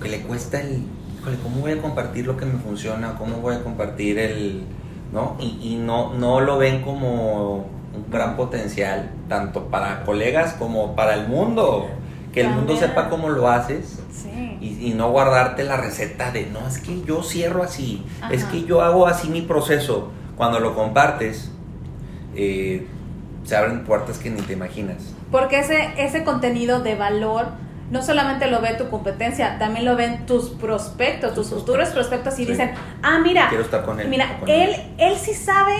que 0.00 0.08
le 0.08 0.20
cuesta 0.20 0.60
el, 0.60 0.82
híjole, 1.26 1.42
¿cómo 1.42 1.60
voy 1.60 1.72
a 1.72 1.82
compartir 1.82 2.26
lo 2.26 2.36
que 2.36 2.46
me 2.46 2.58
funciona? 2.58 3.16
¿Cómo 3.18 3.38
voy 3.38 3.56
a 3.56 3.62
compartir 3.62 4.18
el, 4.18 4.62
no? 5.12 5.36
Y, 5.40 5.58
y 5.62 5.76
no, 5.76 6.14
no 6.14 6.40
lo 6.40 6.58
ven 6.58 6.82
como 6.82 7.66
un 7.94 8.10
gran 8.10 8.36
potencial, 8.36 9.10
tanto 9.28 9.64
para 9.66 10.04
colegas 10.04 10.54
como 10.54 10.94
para 10.94 11.14
el 11.14 11.28
mundo 11.28 11.88
que 12.32 12.42
el 12.42 12.50
mundo 12.50 12.76
sepa 12.76 13.08
cómo 13.08 13.30
lo 13.30 13.48
haces 13.48 13.98
y, 14.60 14.92
no 14.94 15.10
guardarte 15.10 15.64
la 15.64 15.78
receta 15.78 16.30
de, 16.32 16.46
no, 16.46 16.68
es 16.68 16.78
que 16.78 17.02
yo 17.02 17.22
cierro 17.22 17.62
así, 17.62 18.04
es 18.30 18.44
que 18.44 18.64
yo 18.64 18.82
hago 18.82 19.06
así 19.06 19.28
mi 19.28 19.40
proceso. 19.40 20.10
Cuando 20.36 20.60
lo 20.60 20.74
compartes, 20.74 21.50
eh, 22.34 22.86
se 23.44 23.56
abren 23.56 23.84
puertas 23.84 24.18
que 24.18 24.28
ni 24.28 24.42
te 24.42 24.52
imaginas. 24.52 25.14
Porque 25.30 25.60
ese, 25.60 25.94
ese 25.96 26.24
contenido 26.24 26.80
de 26.80 26.94
valor 26.94 27.46
no 27.90 28.02
solamente 28.02 28.50
lo 28.50 28.60
ve 28.60 28.74
tu 28.74 28.88
competencia, 28.90 29.58
también 29.58 29.84
lo 29.84 29.96
ven 29.96 30.26
tus 30.26 30.50
prospectos, 30.50 31.34
tus 31.34 31.50
futuros 31.50 31.90
prospectos 31.90 32.38
y 32.38 32.46
dicen, 32.46 32.72
ah, 33.02 33.18
mira, 33.18 33.48
Quiero 33.48 33.64
estar 33.64 33.84
con 33.84 34.00
él, 34.00 34.08
mira, 34.08 34.38
él, 34.46 34.74
él 34.98 35.16
sí 35.16 35.34
sabe 35.34 35.74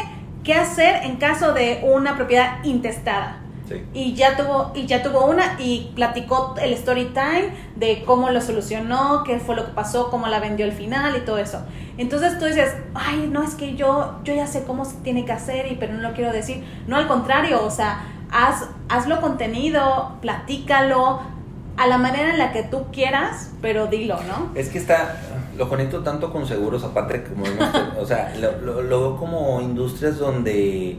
qué 0.44 0.54
hacer 0.54 1.02
en 1.04 1.16
caso 1.16 1.52
de 1.52 1.80
una 1.84 2.16
propiedad 2.16 2.62
intestada 2.64 3.40
y 3.92 4.14
ya 4.14 4.36
tuvo 4.36 4.72
y 4.74 4.86
ya 4.86 5.02
tuvo 5.02 5.26
una 5.26 5.56
y 5.58 5.90
platicó 5.94 6.54
el 6.60 6.72
story 6.74 7.06
time 7.06 7.50
de 7.74 8.04
cómo 8.04 8.30
lo 8.30 8.40
solucionó, 8.40 9.24
qué 9.24 9.38
fue 9.38 9.56
lo 9.56 9.66
que 9.66 9.72
pasó, 9.72 10.10
cómo 10.10 10.28
la 10.28 10.38
vendió 10.38 10.66
al 10.66 10.72
final 10.72 11.16
y 11.16 11.20
todo 11.20 11.38
eso. 11.38 11.62
Entonces 11.98 12.38
tú 12.38 12.44
dices, 12.44 12.74
ay, 12.94 13.28
no, 13.30 13.42
es 13.42 13.54
que 13.54 13.74
yo, 13.74 14.20
yo 14.24 14.34
ya 14.34 14.46
sé 14.46 14.64
cómo 14.64 14.84
se 14.84 14.96
tiene 14.98 15.24
que 15.24 15.32
hacer, 15.32 15.70
y, 15.70 15.76
pero 15.76 15.94
no 15.94 16.02
lo 16.02 16.14
quiero 16.14 16.32
decir. 16.32 16.64
No, 16.86 16.96
al 16.96 17.08
contrario, 17.08 17.64
o 17.64 17.70
sea, 17.70 18.04
haz, 18.30 18.68
hazlo 18.88 19.20
contenido, 19.20 20.16
platícalo 20.20 21.20
a 21.76 21.86
la 21.86 21.98
manera 21.98 22.30
en 22.30 22.38
la 22.38 22.52
que 22.52 22.62
tú 22.62 22.86
quieras, 22.92 23.50
pero 23.60 23.86
dilo, 23.86 24.18
¿no? 24.22 24.50
Es 24.54 24.70
que 24.70 24.78
está, 24.78 25.16
lo 25.56 25.68
conecto 25.68 26.02
tanto 26.02 26.32
con 26.32 26.46
seguros, 26.46 26.84
aparte 26.84 27.24
como, 27.24 27.44
o 28.00 28.06
sea, 28.06 28.34
lo, 28.40 28.82
lo, 28.82 29.00
veo 29.00 29.16
como 29.16 29.60
industrias 29.60 30.18
donde 30.18 30.96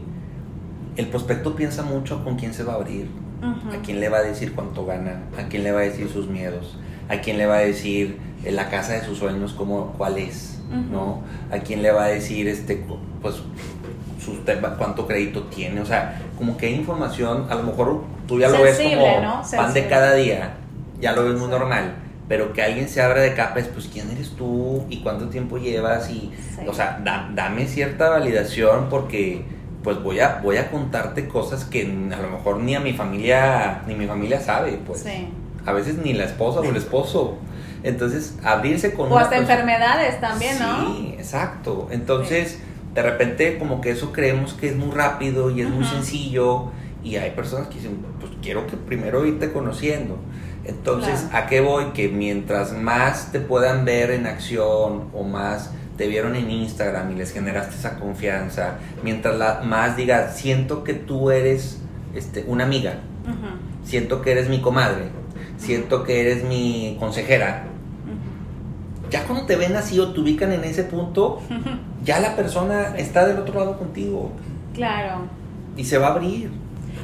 el 0.96 1.06
prospecto 1.06 1.54
piensa 1.54 1.82
mucho 1.82 2.22
con 2.24 2.36
quién 2.36 2.54
se 2.54 2.62
va 2.62 2.74
a 2.74 2.76
abrir, 2.76 3.08
a 3.42 3.82
quién 3.84 4.00
le 4.00 4.08
va 4.08 4.18
a 4.18 4.22
decir 4.22 4.54
cuánto 4.54 4.86
gana, 4.86 5.22
a 5.38 5.48
quién 5.48 5.64
le 5.64 5.72
va 5.72 5.80
a 5.80 5.84
decir 5.84 6.08
sus 6.08 6.28
miedos, 6.28 6.76
a 7.08 7.18
quién 7.20 7.38
le 7.38 7.46
va 7.46 7.56
a 7.56 7.60
decir 7.60 8.18
eh, 8.44 8.52
la 8.52 8.68
casa 8.68 8.92
de 8.92 9.02
sus 9.02 9.18
sueños, 9.18 9.54
cómo, 9.54 9.94
cuál 9.96 10.18
es, 10.18 10.60
¿no? 10.90 11.22
A 11.50 11.58
quién 11.58 11.82
le 11.82 11.90
va 11.90 12.04
a 12.04 12.08
decir, 12.08 12.46
este, 12.46 12.84
pues, 13.22 13.36
cuánto 14.76 15.06
crédito 15.06 15.44
tiene, 15.44 15.80
o 15.80 15.86
sea, 15.86 16.20
como 16.36 16.56
que 16.56 16.66
hay 16.66 16.74
información, 16.74 17.46
a 17.48 17.54
lo 17.54 17.62
mejor 17.62 18.02
tú 18.26 18.38
ya 18.38 18.48
lo 18.48 18.62
ves 18.62 18.78
como 18.78 19.42
pan 19.50 19.72
de 19.72 19.88
cada 19.88 20.14
día, 20.14 20.54
ya 21.00 21.12
lo 21.12 21.24
ves 21.24 21.38
muy 21.38 21.48
normal 21.48 21.94
pero 22.28 22.52
que 22.52 22.62
alguien 22.62 22.88
se 22.88 23.00
abra 23.00 23.22
de 23.22 23.34
capa 23.34 23.58
es, 23.58 23.68
pues, 23.68 23.88
¿quién 23.90 24.10
eres 24.10 24.32
tú? 24.36 24.84
¿Y 24.90 25.00
cuánto 25.00 25.28
tiempo 25.28 25.56
llevas? 25.56 26.10
Y, 26.10 26.30
o 26.66 26.74
sea, 26.74 27.00
dame 27.34 27.66
cierta 27.66 28.10
validación 28.10 28.88
porque 28.90 29.44
pues 29.82 30.02
voy 30.02 30.20
a, 30.20 30.40
voy 30.42 30.56
a 30.58 30.70
contarte 30.70 31.28
cosas 31.28 31.64
que 31.64 31.82
a 31.82 32.20
lo 32.20 32.30
mejor 32.30 32.58
ni 32.58 32.74
a 32.74 32.80
mi 32.80 32.92
familia, 32.92 33.82
ni 33.86 33.94
mi 33.94 34.06
familia 34.06 34.40
sabe, 34.40 34.78
pues. 34.86 35.06
A 35.64 35.72
veces 35.72 35.96
ni 35.96 36.12
la 36.12 36.24
esposa 36.24 36.60
o 36.60 36.64
el 36.64 36.76
esposo. 36.76 37.38
Entonces, 37.82 38.38
abrirse 38.42 38.92
con... 38.92 39.10
O 39.10 39.18
hasta 39.18 39.38
enfermedades 39.38 40.20
también, 40.20 40.58
¿no? 40.58 40.94
Sí, 40.94 41.14
exacto. 41.16 41.88
Entonces, 41.90 42.58
de 42.92 43.02
repente 43.02 43.58
como 43.58 43.80
que 43.80 43.90
eso 43.90 44.12
creemos 44.12 44.52
que 44.52 44.68
es 44.68 44.76
muy 44.76 44.90
rápido 44.90 45.50
y 45.50 45.62
es 45.62 45.70
muy 45.70 45.84
sencillo 45.84 46.72
y 47.02 47.16
hay 47.16 47.30
personas 47.30 47.68
que 47.68 47.76
dicen, 47.76 48.04
pues 48.20 48.32
quiero 48.42 48.66
que 48.66 48.76
primero 48.76 49.24
irte 49.24 49.52
conociendo. 49.52 50.18
Entonces, 50.68 51.26
¿a 51.32 51.46
qué 51.46 51.62
voy? 51.62 51.86
Que 51.94 52.08
mientras 52.08 52.74
más 52.74 53.32
te 53.32 53.40
puedan 53.40 53.86
ver 53.86 54.10
en 54.10 54.26
acción 54.26 55.08
o 55.14 55.24
más 55.24 55.70
te 55.96 56.06
vieron 56.06 56.36
en 56.36 56.50
Instagram 56.50 57.10
y 57.12 57.14
les 57.14 57.32
generaste 57.32 57.74
esa 57.74 57.98
confianza, 57.98 58.74
mientras 59.02 59.36
la, 59.36 59.62
más 59.64 59.96
digas, 59.96 60.36
siento 60.36 60.84
que 60.84 60.92
tú 60.92 61.30
eres 61.30 61.80
este, 62.14 62.44
una 62.46 62.64
amiga, 62.64 63.00
siento 63.82 64.20
que 64.20 64.32
eres 64.32 64.50
mi 64.50 64.60
comadre, 64.60 65.08
siento 65.56 66.04
que 66.04 66.20
eres 66.20 66.44
mi 66.44 66.96
consejera, 67.00 67.64
ya 69.10 69.24
cuando 69.24 69.46
te 69.46 69.56
ven 69.56 69.74
así 69.74 69.98
o 69.98 70.12
te 70.12 70.20
ubican 70.20 70.52
en 70.52 70.64
ese 70.64 70.84
punto, 70.84 71.40
ya 72.04 72.20
la 72.20 72.36
persona 72.36 72.94
está 72.96 73.26
del 73.26 73.38
otro 73.38 73.58
lado 73.58 73.78
contigo. 73.78 74.32
Claro. 74.74 75.22
Y 75.76 75.84
se 75.84 75.98
va 75.98 76.08
a 76.08 76.10
abrir. 76.12 76.50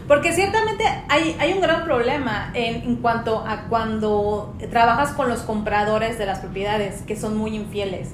Porque 0.07 0.33
ciertamente 0.33 0.85
hay, 1.09 1.37
hay 1.41 1.53
un 1.53 1.61
gran 1.61 1.85
problema 1.85 2.51
en, 2.55 2.83
en, 2.83 2.97
cuanto 2.97 3.45
a 3.47 3.63
cuando 3.69 4.55
trabajas 4.71 5.13
con 5.13 5.29
los 5.29 5.41
compradores 5.41 6.19
de 6.19 6.27
las 6.27 6.41
propiedades, 6.41 7.03
que 7.03 7.17
son 7.17 7.37
muy 7.37 7.57
infieles. 7.57 8.11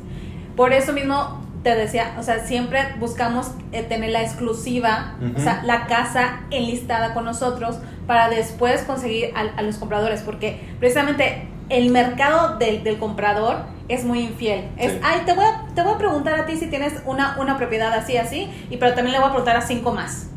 Por 0.56 0.72
eso 0.72 0.92
mismo 0.92 1.40
te 1.62 1.74
decía, 1.74 2.14
o 2.18 2.22
sea, 2.22 2.46
siempre 2.46 2.94
buscamos 2.98 3.50
eh, 3.72 3.82
tener 3.82 4.10
la 4.10 4.22
exclusiva, 4.22 5.16
o 5.36 5.38
sea, 5.38 5.62
la 5.64 5.86
casa 5.86 6.40
enlistada 6.50 7.12
con 7.12 7.24
nosotros 7.24 7.78
para 8.06 8.30
después 8.30 8.82
conseguir 8.82 9.32
a, 9.34 9.62
los 9.62 9.76
compradores, 9.76 10.22
porque 10.22 10.60
precisamente 10.78 11.48
el 11.68 11.90
mercado 11.90 12.56
del, 12.56 12.82
del 12.82 12.98
comprador 12.98 13.58
es 13.88 14.04
muy 14.04 14.20
infiel. 14.20 14.68
Es, 14.78 14.94
ay, 15.02 15.22
te 15.26 15.34
voy, 15.34 15.44
a, 15.44 15.66
te 15.74 15.82
voy 15.82 15.94
a 15.94 15.98
preguntar 15.98 16.40
a 16.40 16.46
ti 16.46 16.56
si 16.56 16.68
tienes 16.68 16.94
una, 17.04 17.36
una 17.38 17.58
propiedad 17.58 17.92
así, 17.92 18.16
así, 18.16 18.50
y 18.70 18.76
pero 18.78 18.94
también 18.94 19.12
le 19.12 19.18
voy 19.18 19.28
a 19.28 19.32
preguntar 19.32 19.56
a 19.56 19.62
cinco 19.62 19.92
más. 19.92 20.30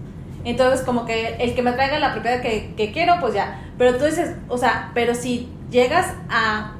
Entonces, 0.46 0.82
como 0.86 1.06
que 1.06 1.36
el 1.40 1.56
que 1.56 1.62
me 1.62 1.72
traiga 1.72 2.00
la 2.00 2.14
propiedad 2.14 2.42
que, 2.42 2.74
que 2.76 2.92
quiero, 2.92 3.16
pues 3.22 3.34
ya. 3.34 3.62
Pero 3.78 3.98
tú 3.98 4.06
dices, 4.06 4.36
o 4.50 4.58
sea, 4.58 4.92
pero 4.94 5.16
si 5.16 5.50
llegas 5.70 6.14
a 6.30 6.74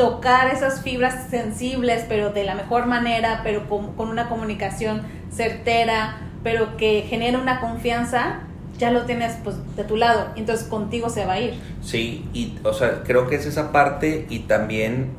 tocar 0.00 0.48
esas 0.48 0.80
fibras 0.80 1.28
sensibles, 1.28 2.06
pero 2.08 2.30
de 2.30 2.44
la 2.44 2.54
mejor 2.54 2.86
manera, 2.86 3.40
pero 3.44 3.68
con, 3.68 4.08
una 4.08 4.30
comunicación 4.30 5.02
certera, 5.30 6.16
pero 6.42 6.78
que 6.78 7.02
genere 7.02 7.36
una 7.36 7.60
confianza, 7.60 8.40
ya 8.78 8.90
lo 8.90 9.04
tienes 9.04 9.36
pues 9.44 9.56
de 9.76 9.84
tu 9.84 9.96
lado, 9.96 10.28
entonces 10.36 10.66
contigo 10.66 11.10
se 11.10 11.26
va 11.26 11.34
a 11.34 11.40
ir. 11.40 11.54
Sí, 11.82 12.26
y 12.32 12.58
o 12.64 12.72
sea, 12.72 13.02
creo 13.04 13.28
que 13.28 13.36
es 13.36 13.44
esa 13.44 13.72
parte 13.72 14.26
y 14.30 14.38
también 14.40 15.10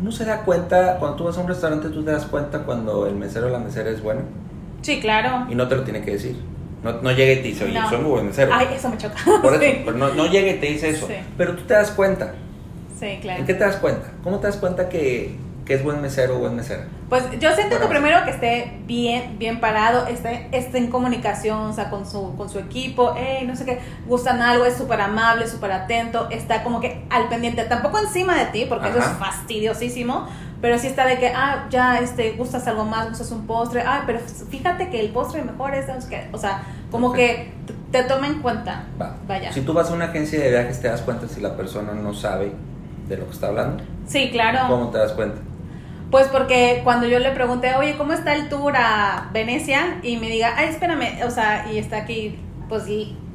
no 0.00 0.12
se 0.12 0.24
da 0.24 0.44
cuenta, 0.44 0.98
cuando 0.98 1.16
tú 1.16 1.24
vas 1.24 1.36
a 1.36 1.40
un 1.40 1.48
restaurante 1.48 1.88
tú 1.88 2.04
te 2.04 2.12
das 2.12 2.26
cuenta 2.26 2.60
cuando 2.60 3.08
el 3.08 3.16
mesero 3.16 3.48
o 3.48 3.50
la 3.50 3.58
mesera 3.58 3.90
es 3.90 4.00
bueno. 4.02 4.20
Sí, 4.82 5.00
claro. 5.00 5.46
Y 5.48 5.54
no 5.54 5.66
te 5.68 5.76
lo 5.76 5.84
tiene 5.84 6.02
que 6.02 6.12
decir. 6.12 6.36
No, 6.82 7.00
no 7.00 7.12
llegue 7.12 7.34
y 7.34 7.36
te 7.36 7.48
dice, 7.48 7.64
oye, 7.64 7.78
soy 7.88 7.98
muy 7.98 8.10
buen 8.10 8.26
mesero. 8.26 8.50
Ay, 8.52 8.68
eso 8.74 8.88
me 8.88 8.98
choca. 8.98 9.16
Por 9.42 9.54
eso, 9.54 9.92
no, 9.92 10.12
no 10.12 10.26
llegue 10.26 10.56
y 10.56 10.58
te 10.58 10.66
dice 10.66 10.90
eso. 10.90 11.08
Pero 11.38 11.54
tú 11.54 11.62
te 11.62 11.74
das 11.74 11.92
cuenta. 11.92 12.34
Sí, 12.98 13.18
claro. 13.20 13.40
¿En 13.40 13.46
qué 13.46 13.54
te 13.54 13.64
das 13.64 13.76
cuenta? 13.76 14.10
¿Cómo 14.22 14.38
te 14.38 14.48
das 14.48 14.56
cuenta 14.56 14.88
que, 14.88 15.36
es 15.68 15.82
buen 15.82 16.02
mesero 16.02 16.36
o 16.36 16.40
buen 16.40 16.54
mesera? 16.54 16.86
Pues 17.08 17.24
yo 17.40 17.54
siento 17.54 17.80
que 17.80 17.86
primero 17.86 18.24
que 18.24 18.30
esté 18.30 18.78
bien, 18.84 19.38
bien 19.38 19.58
parado, 19.58 20.06
esté, 20.06 20.48
esté 20.52 20.76
en 20.76 20.88
comunicación, 20.88 21.60
o 21.60 21.72
sea, 21.72 21.88
con 21.88 22.04
su, 22.04 22.36
con 22.36 22.50
su 22.50 22.58
equipo, 22.58 23.14
hey, 23.16 23.44
no 23.46 23.56
sé 23.56 23.64
qué, 23.64 23.78
gustan 24.06 24.42
algo, 24.42 24.66
es 24.66 24.76
súper 24.76 25.00
amable, 25.00 25.46
súper 25.48 25.72
atento, 25.72 26.28
está 26.30 26.62
como 26.62 26.80
que 26.80 27.04
al 27.08 27.28
pendiente, 27.28 27.64
tampoco 27.64 27.98
encima 27.98 28.38
de 28.38 28.46
ti, 28.46 28.66
porque 28.68 28.90
eso 28.90 28.98
es 28.98 29.06
fastidiosísimo, 29.18 30.28
pero 30.62 30.78
sí 30.78 30.86
está 30.86 31.04
de 31.06 31.18
que, 31.18 31.26
ah, 31.26 31.66
ya, 31.70 31.98
este, 31.98 32.32
gustas 32.32 32.66
algo 32.68 32.84
más, 32.84 33.08
gustas 33.08 33.32
un 33.32 33.48
postre, 33.48 33.82
ah, 33.84 34.04
pero 34.06 34.20
fíjate 34.20 34.88
que 34.90 35.00
el 35.00 35.10
postre 35.10 35.42
mejor 35.42 35.74
es, 35.74 35.86
o 36.32 36.38
sea, 36.38 36.62
como 36.90 37.12
que 37.12 37.52
te 37.90 38.04
toma 38.04 38.28
en 38.28 38.40
cuenta. 38.40 38.84
Vaya. 39.26 39.52
Si 39.52 39.62
tú 39.62 39.72
vas 39.72 39.90
a 39.90 39.94
una 39.94 40.06
agencia 40.06 40.40
de 40.40 40.50
viajes, 40.50 40.80
te 40.80 40.86
das 40.86 41.02
cuenta 41.02 41.26
si 41.26 41.40
la 41.40 41.56
persona 41.56 41.92
no 41.94 42.14
sabe 42.14 42.52
de 43.08 43.16
lo 43.16 43.26
que 43.26 43.32
está 43.32 43.48
hablando? 43.48 43.82
Sí, 44.06 44.30
claro. 44.30 44.68
¿Cómo 44.68 44.90
te 44.90 44.98
das 44.98 45.12
cuenta? 45.12 45.40
Pues 46.12 46.28
porque 46.28 46.82
cuando 46.84 47.08
yo 47.08 47.18
le 47.18 47.32
pregunté, 47.32 47.74
oye, 47.74 47.96
¿cómo 47.96 48.12
está 48.12 48.34
el 48.36 48.48
tour 48.48 48.74
a 48.76 49.30
Venecia? 49.32 49.98
Y 50.04 50.16
me 50.18 50.28
diga, 50.28 50.54
ay, 50.56 50.68
espérame, 50.68 51.24
o 51.26 51.30
sea, 51.30 51.66
y 51.72 51.78
está 51.78 51.96
aquí, 51.96 52.38
pues 52.68 52.84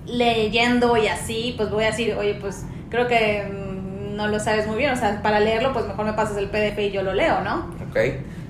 leyendo 0.05 0.95
y 0.95 1.07
así, 1.07 1.55
pues 1.57 1.69
voy 1.71 1.83
a 1.83 1.87
decir, 1.87 2.15
oye, 2.15 2.37
pues 2.39 2.65
creo 2.89 3.07
que 3.07 3.43
mm, 3.43 3.66
no 4.17 4.27
lo 4.27 4.39
sabes 4.39 4.67
muy 4.67 4.77
bien, 4.77 4.91
o 4.91 4.95
sea, 4.95 5.21
para 5.21 5.39
leerlo, 5.39 5.71
pues 5.71 5.87
mejor 5.87 6.05
me 6.05 6.13
pasas 6.13 6.37
el 6.37 6.49
PDF 6.49 6.79
y 6.79 6.91
yo 6.91 7.03
lo 7.03 7.13
leo, 7.13 7.41
¿no? 7.41 7.67
Ok. 7.87 7.97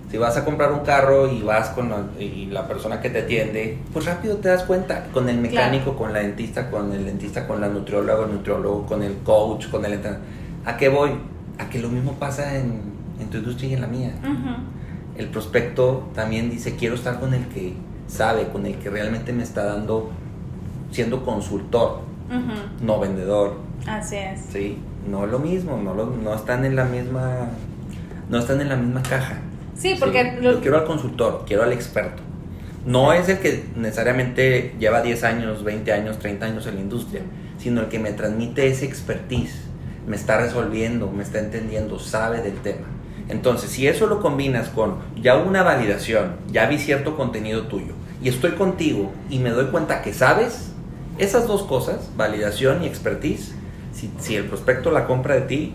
Si 0.10 0.18
vas 0.18 0.38
a 0.38 0.46
comprar 0.46 0.72
un 0.72 0.80
carro 0.80 1.30
y 1.30 1.42
vas 1.42 1.68
con 1.70 1.90
la, 1.90 2.06
y 2.18 2.46
la 2.46 2.66
persona 2.66 3.02
que 3.02 3.10
te 3.10 3.20
atiende, 3.20 3.78
pues 3.92 4.06
rápido 4.06 4.38
te 4.38 4.48
das 4.48 4.64
cuenta, 4.64 5.04
con 5.12 5.28
el 5.28 5.38
mecánico, 5.38 5.98
con 5.98 6.14
la 6.14 6.20
dentista, 6.20 6.72
con 6.72 6.94
el 6.94 7.06
dentista, 7.06 7.46
con 7.46 7.60
la 7.60 7.68
nutrióloga, 7.68 8.24
el 8.24 8.32
nutriólogo, 8.32 8.86
con 8.86 9.04
el 9.04 9.18
coach, 9.18 9.68
con 9.70 9.84
el 9.84 10.00
¿A 10.66 10.78
qué 10.78 10.88
voy? 10.88 11.12
A 11.60 11.70
que 11.70 11.80
lo 11.80 11.90
mismo 11.90 12.14
pasa 12.14 12.56
en, 12.56 12.82
tu 13.30 13.38
industria 13.38 13.72
y 13.72 13.74
en 13.74 13.82
la 13.82 13.88
mía. 13.88 14.14
El 15.18 15.28
prospecto 15.28 16.08
también 16.16 16.50
dice, 16.50 16.78
quiero 16.78 16.96
estar 16.96 17.20
con 17.20 17.34
el 17.34 17.46
que 17.48 17.74
sabe, 18.08 18.48
con 18.48 18.66
el 18.66 18.76
que 18.76 18.90
realmente 18.90 19.34
me 19.34 19.44
está 19.44 19.66
dando, 19.66 20.10
siendo 20.92 21.26
consultor, 21.26 22.00
no 22.82 23.00
vendedor. 23.02 23.67
Así 23.88 24.18
es. 24.18 24.42
Sí, 24.52 24.78
no 25.10 25.26
es 25.26 25.32
lo 25.32 25.40
mismo, 25.40 25.78
no, 25.78 25.94
no 25.94 26.34
están 26.36 26.66
en 26.66 26.76
la 26.76 26.86
misma, 26.86 27.48
no 28.30 28.38
están 28.38 28.62
en 28.62 28.70
la 28.70 28.76
misma 28.76 29.02
caja. 29.02 29.40
Sí, 29.76 29.96
porque... 30.00 30.38
Yo 30.42 30.60
quiero 30.62 30.78
al 30.78 30.86
consultor, 30.86 31.46
quiero 31.48 31.64
al 31.64 31.72
experto. 31.72 32.22
No 32.86 33.14
es 33.14 33.30
el 33.30 33.40
que 33.40 33.66
necesariamente 33.76 34.76
lleva 34.80 35.02
10 35.02 35.24
años, 35.24 35.64
20 35.64 35.92
años, 35.92 36.20
30 36.20 36.46
años 36.46 36.68
en 36.68 36.76
la 36.76 36.82
industria, 36.82 37.22
sino 37.58 37.82
el 37.82 37.88
que 37.88 38.00
me 38.00 38.12
transmite 38.12 38.68
ese 38.68 38.86
expertise 38.86 39.68
me 40.08 40.16
está 40.16 40.38
resolviendo, 40.38 41.12
me 41.12 41.22
está 41.22 41.40
entendiendo, 41.40 42.00
sabe 42.00 42.42
del 42.42 42.56
tema. 42.62 42.88
Entonces, 43.30 43.70
si 43.70 43.88
eso 43.88 44.08
lo 44.08 44.22
combinas 44.22 44.70
con 44.70 44.96
ya 45.22 45.36
una 45.36 45.62
validación, 45.62 46.38
ya 46.50 46.66
vi 46.68 46.80
cierto 46.80 47.18
contenido 47.18 47.64
tuyo 47.64 47.94
y 48.24 48.30
estoy 48.30 48.52
contigo 48.52 49.12
y 49.30 49.40
me 49.40 49.50
doy 49.50 49.66
cuenta 49.66 50.02
que 50.02 50.14
sabes, 50.14 50.72
esas 51.18 51.46
dos 51.46 51.64
cosas, 51.64 52.10
validación 52.16 52.84
y 52.84 52.88
expertise, 52.88 53.54
si, 54.20 54.36
el 54.36 54.46
prospecto 54.46 54.92
la 54.92 55.06
compra 55.06 55.36
de 55.36 55.42
ti, 55.42 55.74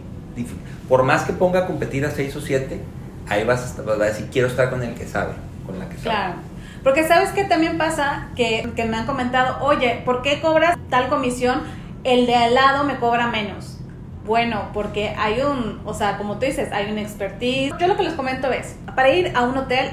por 0.88 1.02
más 1.02 1.24
que 1.24 1.32
ponga 1.32 1.60
a 1.60 1.66
competir 1.66 2.04
a 2.06 2.10
6 2.10 2.36
o 2.36 2.40
7, 2.40 2.80
ahí 3.28 3.44
vas 3.44 3.78
a, 3.78 4.04
decir, 4.04 4.28
quiero 4.30 4.48
estar 4.48 4.70
con 4.70 4.82
el 4.82 4.94
que 4.94 5.06
sabe, 5.06 5.32
con 5.66 5.78
la 5.78 5.88
que 5.88 5.96
sabe. 5.96 6.10
Claro. 6.10 6.34
Porque 6.82 7.06
sabes 7.06 7.30
que 7.30 7.44
también 7.44 7.78
pasa 7.78 8.28
que, 8.34 8.70
que 8.74 8.84
me 8.84 8.96
han 8.96 9.06
comentado, 9.06 9.64
oye, 9.64 10.02
¿por 10.04 10.22
qué 10.22 10.40
cobras 10.40 10.76
tal 10.90 11.08
comisión? 11.08 11.60
El 12.02 12.26
de 12.26 12.34
al 12.34 12.54
lado 12.54 12.84
me 12.84 12.96
cobra 12.96 13.28
menos 13.28 13.78
bueno, 14.24 14.68
porque 14.72 15.14
hay 15.18 15.40
un, 15.40 15.80
o 15.84 15.94
sea, 15.94 16.16
como 16.16 16.34
tú 16.34 16.46
dices, 16.46 16.70
hay 16.72 16.90
un 16.90 16.98
expertise. 16.98 17.74
Yo 17.78 17.86
lo 17.88 17.96
que 17.96 18.04
les 18.04 18.14
comento 18.14 18.50
es, 18.50 18.76
para 18.94 19.10
ir 19.10 19.32
a 19.34 19.42
un 19.42 19.56
hotel 19.56 19.90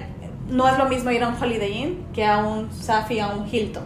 no 0.49 0.67
es 0.67 0.77
lo 0.77 0.85
mismo 0.85 1.11
ir 1.11 1.23
a 1.23 1.29
un 1.29 1.35
Holiday 1.41 1.71
Inn 1.71 2.05
que 2.13 2.25
a 2.25 2.39
un 2.39 2.71
Safi, 2.71 3.19
a 3.19 3.29
un 3.29 3.47
Hilton. 3.47 3.83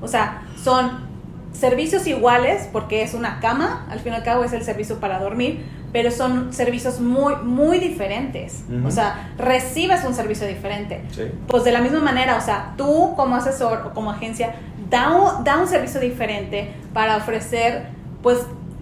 O 0.00 0.08
sea, 0.08 0.42
son 0.56 1.11
servicios 1.52 2.06
iguales 2.06 2.68
porque 2.72 3.02
es 3.02 3.14
una 3.14 3.40
cama, 3.40 3.86
al 3.90 4.00
fin 4.00 4.12
y 4.12 4.16
al 4.16 4.22
cabo 4.22 4.44
es 4.44 4.52
el 4.52 4.62
servicio 4.62 4.98
para 4.98 5.18
dormir, 5.18 5.64
pero 5.92 6.10
son 6.10 6.52
servicios 6.52 7.00
muy, 7.00 7.36
muy 7.36 7.78
diferentes. 7.78 8.64
O 8.84 8.90
sea, 8.90 9.32
recibes 9.36 10.04
un 10.04 10.14
servicio 10.14 10.46
diferente. 10.46 11.02
Pues 11.46 11.64
de 11.64 11.72
la 11.72 11.80
misma 11.80 12.00
manera, 12.00 12.36
o 12.36 12.40
sea, 12.40 12.74
tú 12.76 13.14
como 13.14 13.36
asesor 13.36 13.86
o 13.86 13.94
como 13.94 14.10
agencia, 14.10 14.54
da 14.88 15.10
un, 15.10 15.44
da 15.44 15.58
un 15.58 15.68
servicio 15.68 16.00
diferente 16.00 16.72
para 16.94 17.16
ofrecer, 17.16 17.88
pues, 18.22 18.38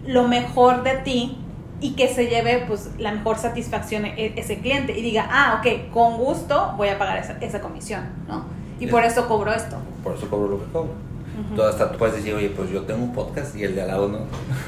lo 0.07 0.29
mejor 0.29 0.83
de 0.83 0.97
ti 0.99 1.39
y 1.81 1.93
que 1.93 2.09
se 2.09 2.29
lleve, 2.29 2.65
pues, 2.67 2.91
la 2.99 3.13
mejor 3.13 3.39
satisfacción 3.39 4.05
e, 4.05 4.35
ese 4.37 4.59
cliente 4.61 4.97
y 4.97 5.03
diga, 5.03 5.29
ah, 5.31 5.61
ok, 5.61 5.93
con 5.93 6.17
gusto 6.17 6.75
voy 6.77 6.89
a 6.89 6.99
pagar 6.99 7.19
esa, 7.19 7.37
esa 7.41 7.61
comisión, 7.61 8.03
¿no? 8.29 8.45
Y 8.79 8.87
por 8.87 9.05
eso 9.05 9.29
cobro 9.29 9.53
esto. 9.53 9.77
Por 10.03 10.15
eso 10.15 10.29
cobro 10.31 10.49
lo 10.49 10.65
que 10.65 10.73
cobro. 10.73 11.10
Tú 11.55 11.63
hasta 11.63 11.93
tú 11.93 11.99
puedes 11.99 12.17
decir, 12.17 12.35
oye, 12.35 12.51
pues 12.51 12.71
yo 12.71 12.83
tengo 12.83 13.03
un 13.03 13.13
podcast 13.13 13.57
y 13.57 13.65
el 13.65 13.75
de 13.75 13.83
al 13.83 13.89
lado 13.89 14.09
no. 14.09 14.19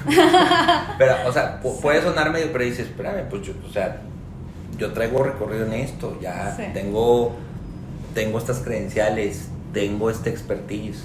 pero, 0.98 1.14
o 1.26 1.32
sea, 1.32 1.60
puede 1.60 2.02
sonar 2.02 2.30
medio, 2.30 2.52
pero 2.52 2.64
dices, 2.64 2.86
espérame, 2.86 3.28
pues 3.28 3.42
yo, 3.42 3.52
o 3.68 3.72
sea, 3.72 4.00
yo 4.78 4.92
traigo 4.92 5.22
recorrido 5.22 5.66
en 5.66 5.74
esto, 5.74 6.18
ya 6.20 6.56
tengo, 6.72 7.36
tengo 8.14 8.38
estas 8.38 8.58
credenciales, 8.58 9.48
tengo 9.72 10.10
este 10.10 10.30
expertise. 10.30 11.02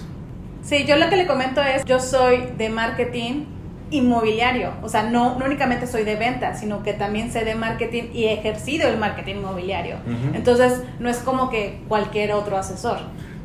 Sí, 0.64 0.86
yo 0.86 0.98
lo 0.98 1.10
que 1.10 1.16
le 1.16 1.28
comento 1.28 1.62
es, 1.62 1.86
yo 1.86 2.00
soy 2.00 2.50
de 2.58 2.70
marketing 2.70 3.46
inmobiliario, 3.90 4.74
o 4.84 4.90
sea, 4.90 5.04
no, 5.04 5.38
no 5.40 5.46
únicamente 5.46 5.88
soy 5.88 6.04
de 6.04 6.16
venta, 6.16 6.56
sino 6.56 6.84
que 6.84 6.94
también 6.94 7.32
sé 7.32 7.46
de 7.46 7.56
marketing 7.56 8.04
y 8.14 8.26
he 8.26 8.34
ejercido 8.34 8.90
el 8.90 8.98
marketing 8.98 9.36
inmobiliario. 9.36 9.96
Entonces, 10.34 10.82
no 11.00 11.10
es 11.10 11.18
como 11.20 11.50
que 11.50 11.80
cualquier 11.88 12.34
otro 12.34 12.58
asesor. 12.58 12.98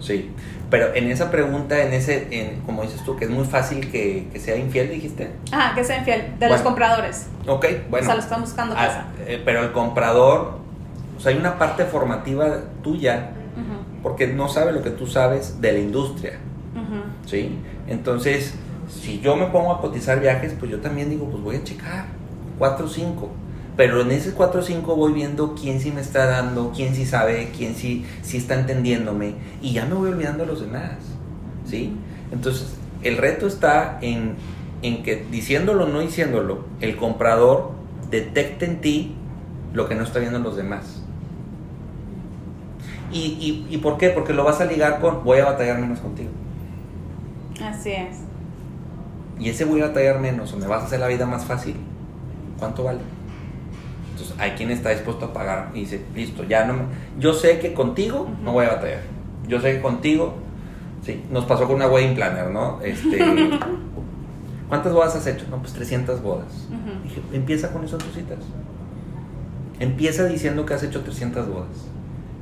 Sí, 0.03 0.31
pero 0.69 0.95
en 0.95 1.11
esa 1.11 1.31
pregunta, 1.31 1.81
en 1.81 1.93
ese, 1.93 2.27
en, 2.33 2.61
como 2.63 2.83
dices 2.83 3.05
tú, 3.05 3.17
que 3.17 3.27
es 3.27 3.31
muy 3.31 3.45
fácil 3.45 3.91
que, 3.91 4.29
sea 4.39 4.57
infiel, 4.57 4.91
dijiste. 4.91 5.31
Ah, 5.53 5.73
que 5.75 5.85
sea 5.85 5.99
infiel, 5.99 6.35
de 6.39 6.49
los 6.49 6.61
compradores. 6.61 7.29
Ok, 7.47 7.67
bueno. 7.89 8.05
O 8.05 8.07
sea, 8.07 8.15
lo 8.17 8.21
están 8.21 8.41
buscando 8.41 8.75
ah, 8.77 8.87
casa. 8.87 9.07
Eh, 9.27 9.41
pero 9.45 9.63
el 9.63 9.73
comprador, 9.73 10.59
o 11.17 11.21
sea, 11.21 11.31
hay 11.31 11.39
una 11.39 11.57
parte 11.57 11.85
formativa 11.85 12.59
tuya, 12.83 13.31
porque 14.03 14.27
no 14.27 14.49
sabe 14.49 14.73
lo 14.73 14.83
que 14.83 14.91
tú 14.91 15.07
sabes 15.07 15.61
de 15.61 15.73
la 15.73 15.79
industria. 15.79 16.39
¿Sí? 17.27 17.57
Entonces, 17.87 18.55
si 18.89 19.21
yo 19.21 19.37
me 19.37 19.47
pongo 19.47 19.73
a 19.73 19.81
cotizar 19.81 20.19
viajes, 20.19 20.55
pues 20.59 20.71
yo 20.71 20.81
también 20.81 21.09
digo, 21.09 21.27
pues 21.31 21.43
voy 21.43 21.57
a 21.57 21.63
checar, 21.63 22.07
4 22.59 22.85
o 22.85 22.89
5 22.89 23.31
pero 23.77 24.03
en 24.03 24.11
ese 24.11 24.33
4 24.33 24.61
o 24.61 24.63
5 24.63 24.97
voy 24.97 25.13
viendo 25.13 25.55
quién 25.55 25.81
sí 25.81 25.93
me 25.93 26.01
está 26.01 26.27
dando, 26.27 26.73
quién 26.75 26.95
sí 26.95 27.07
sabe, 27.07 27.51
quién 27.57 27.75
sí, 27.75 28.05
sí 28.23 28.37
está 28.37 28.59
entendiéndome 28.59 29.35
y 29.63 29.73
ya 29.73 29.87
me 29.87 29.95
voy 29.95 30.11
olvidando 30.11 30.45
a 30.45 30.47
los 30.47 30.61
demás, 30.61 30.99
¿sí? 31.67 31.95
Entonces, 32.33 32.75
el 33.03 33.17
reto 33.17 33.47
está 33.47 33.99
en, 34.03 34.35
en 34.83 35.03
que 35.03 35.25
diciéndolo 35.31 35.85
o 35.85 35.89
no 35.89 36.01
diciéndolo, 36.01 36.65
el 36.81 36.97
comprador 36.97 37.73
detecte 38.11 38.67
en 38.67 38.81
ti 38.81 39.15
lo 39.73 39.89
que 39.89 39.95
no 39.95 40.03
está 40.03 40.19
viendo 40.19 40.39
los 40.39 40.57
demás. 40.57 41.03
¿Y, 43.11 43.67
y, 43.69 43.77
por 43.79 43.99
qué? 43.99 44.09
Porque 44.09 44.33
lo 44.33 44.43
vas 44.43 44.63
a 44.63 44.65
ligar 44.65 44.99
con 44.99 45.23
voy 45.23 45.39
a 45.39 45.45
batallar 45.45 45.79
menos 45.79 46.01
contigo. 46.01 46.31
Así 47.63 47.91
es. 47.91 48.21
Y 49.39 49.51
ese 49.51 49.67
voy 49.67 49.83
a 49.83 49.89
batallar 49.89 50.19
menos 50.19 50.51
o 50.55 50.57
me 50.57 50.67
vas 50.67 50.83
a 50.83 50.87
hacer 50.87 51.01
la 51.01 51.09
vida 51.09 51.27
más 51.27 51.45
fácil. 51.45 51.77
¿Cuánto 52.59 52.85
vale? 52.85 53.01
Entonces, 54.23 54.41
hay 54.41 54.53
quien 54.53 54.71
está 54.71 54.91
dispuesto 54.91 55.27
a 55.27 55.33
pagar 55.33 55.71
y 55.75 55.81
dice, 55.81 56.05
listo, 56.15 56.45
ya 56.45 56.65
no 56.65 56.75
Yo 57.19 57.35
sé 57.35 57.59
que 57.59 57.75
contigo 57.75 58.29
no 58.43 58.53
voy 58.53 58.67
a 58.67 58.75
batallar. 58.75 59.01
Yo 59.49 59.61
sé 59.61 59.75
que 59.75 59.81
contigo, 59.81 60.35
sí, 61.05 61.25
nos 61.31 61.45
pasó 61.45 61.67
con 61.67 61.77
una 61.77 61.89
wedding 61.89 62.15
planner, 62.15 62.51
¿no? 62.51 62.81
Este, 62.83 63.19
¿Cuántas 64.69 64.93
bodas 64.93 65.17
has 65.17 65.27
hecho? 65.27 65.47
No, 65.51 65.59
pues 65.59 65.73
300 65.73 66.23
bodas. 66.23 66.69
Dije, 67.03 67.21
empieza 67.33 67.73
con 67.73 67.85
esas 67.85 68.03
citas. 68.15 68.39
Empieza 69.81 70.25
diciendo 70.27 70.65
que 70.65 70.75
has 70.75 70.83
hecho 70.85 71.03
300 71.03 71.49
bodas. 71.49 71.89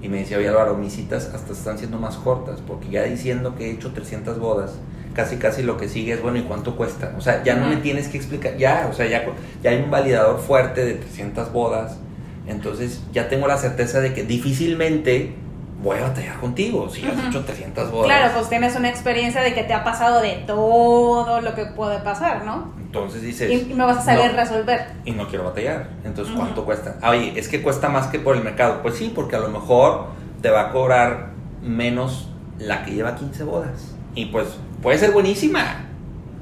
Y 0.03 0.09
me 0.09 0.19
decía, 0.19 0.37
oye 0.37 0.49
Álvaro, 0.49 0.77
mis 0.77 0.93
citas 0.93 1.33
hasta 1.35 1.53
están 1.53 1.79
siendo 1.79 1.99
más 1.99 2.17
cortas, 2.17 2.61
porque 2.67 2.91
ya 2.91 3.05
diciendo 3.05 3.55
que 3.57 3.71
he 3.71 3.73
hecho 3.73 3.93
300 3.93 4.39
bodas, 4.39 4.75
casi 5.15 5.37
casi 5.37 5.63
lo 5.63 5.77
que 5.77 5.89
sigue 5.89 6.13
es, 6.13 6.23
bueno, 6.23 6.39
¿y 6.39 6.43
cuánto 6.43 6.77
cuesta? 6.77 7.15
O 7.17 7.21
sea, 7.21 7.43
ya 7.43 7.57
no 7.57 7.67
me 7.67 7.77
tienes 7.77 8.09
que 8.09 8.17
explicar, 8.17 8.57
ya, 8.57 8.89
o 8.91 8.95
sea, 8.95 9.07
ya, 9.07 9.25
ya 9.63 9.71
hay 9.71 9.79
un 9.83 9.91
validador 9.91 10.41
fuerte 10.41 10.85
de 10.85 10.95
300 10.95 11.53
bodas, 11.53 11.99
entonces 12.47 13.03
ya 13.13 13.29
tengo 13.29 13.47
la 13.47 13.57
certeza 13.59 14.01
de 14.01 14.15
que 14.15 14.25
difícilmente 14.25 15.35
voy 15.83 15.99
a 15.99 16.03
batallar 16.03 16.39
contigo 16.39 16.89
si 16.91 17.07
has 17.07 17.25
hecho 17.25 17.45
300 17.45 17.91
bodas. 17.91 18.07
Claro, 18.07 18.35
pues 18.35 18.49
tienes 18.49 18.77
una 18.77 18.89
experiencia 18.89 19.41
de 19.43 19.55
que 19.55 19.65
te 19.65 19.73
ha 19.73 19.83
pasado 19.83 20.21
de 20.21 20.43
todo 20.47 21.41
lo 21.41 21.55
que 21.55 21.67
puede 21.67 21.99
pasar, 22.01 22.45
¿no? 22.45 22.73
Entonces 22.79 23.23
dices... 23.23 23.51
Y, 23.51 23.73
me 23.73 23.85
vas 23.85 23.99
a 23.99 24.03
saber 24.03 24.35
resolver. 24.35 24.89
Y 25.05 25.13
no 25.13 25.29
quiero 25.29 25.45
batallar. 25.45 25.89
Entonces, 26.05 26.35
¿cuánto 26.37 26.65
cuesta? 26.65 26.97
Ah, 27.01 27.11
oye, 27.11 27.33
es 27.37 27.49
que 27.49 27.63
cuesta 27.63 27.89
más 27.89 28.09
que 28.09 28.19
por 28.19 28.37
el 28.37 28.43
mercado. 28.43 28.83
Pues 28.83 28.97
sí, 28.97 29.13
porque 29.15 29.37
a 29.37 29.39
lo 29.39 29.49
mejor 29.49 30.09
te 30.43 30.51
va 30.51 30.63
a 30.63 30.73
cobrar 30.73 31.31
menos 31.63 32.29
la 32.59 32.85
que 32.85 32.93
lleva 32.93 33.15
15 33.15 33.45
bodas. 33.45 33.95
Y 34.15 34.27
pues 34.27 34.49
puede 34.83 34.99
ser 34.99 35.13
buenísima. 35.13 35.87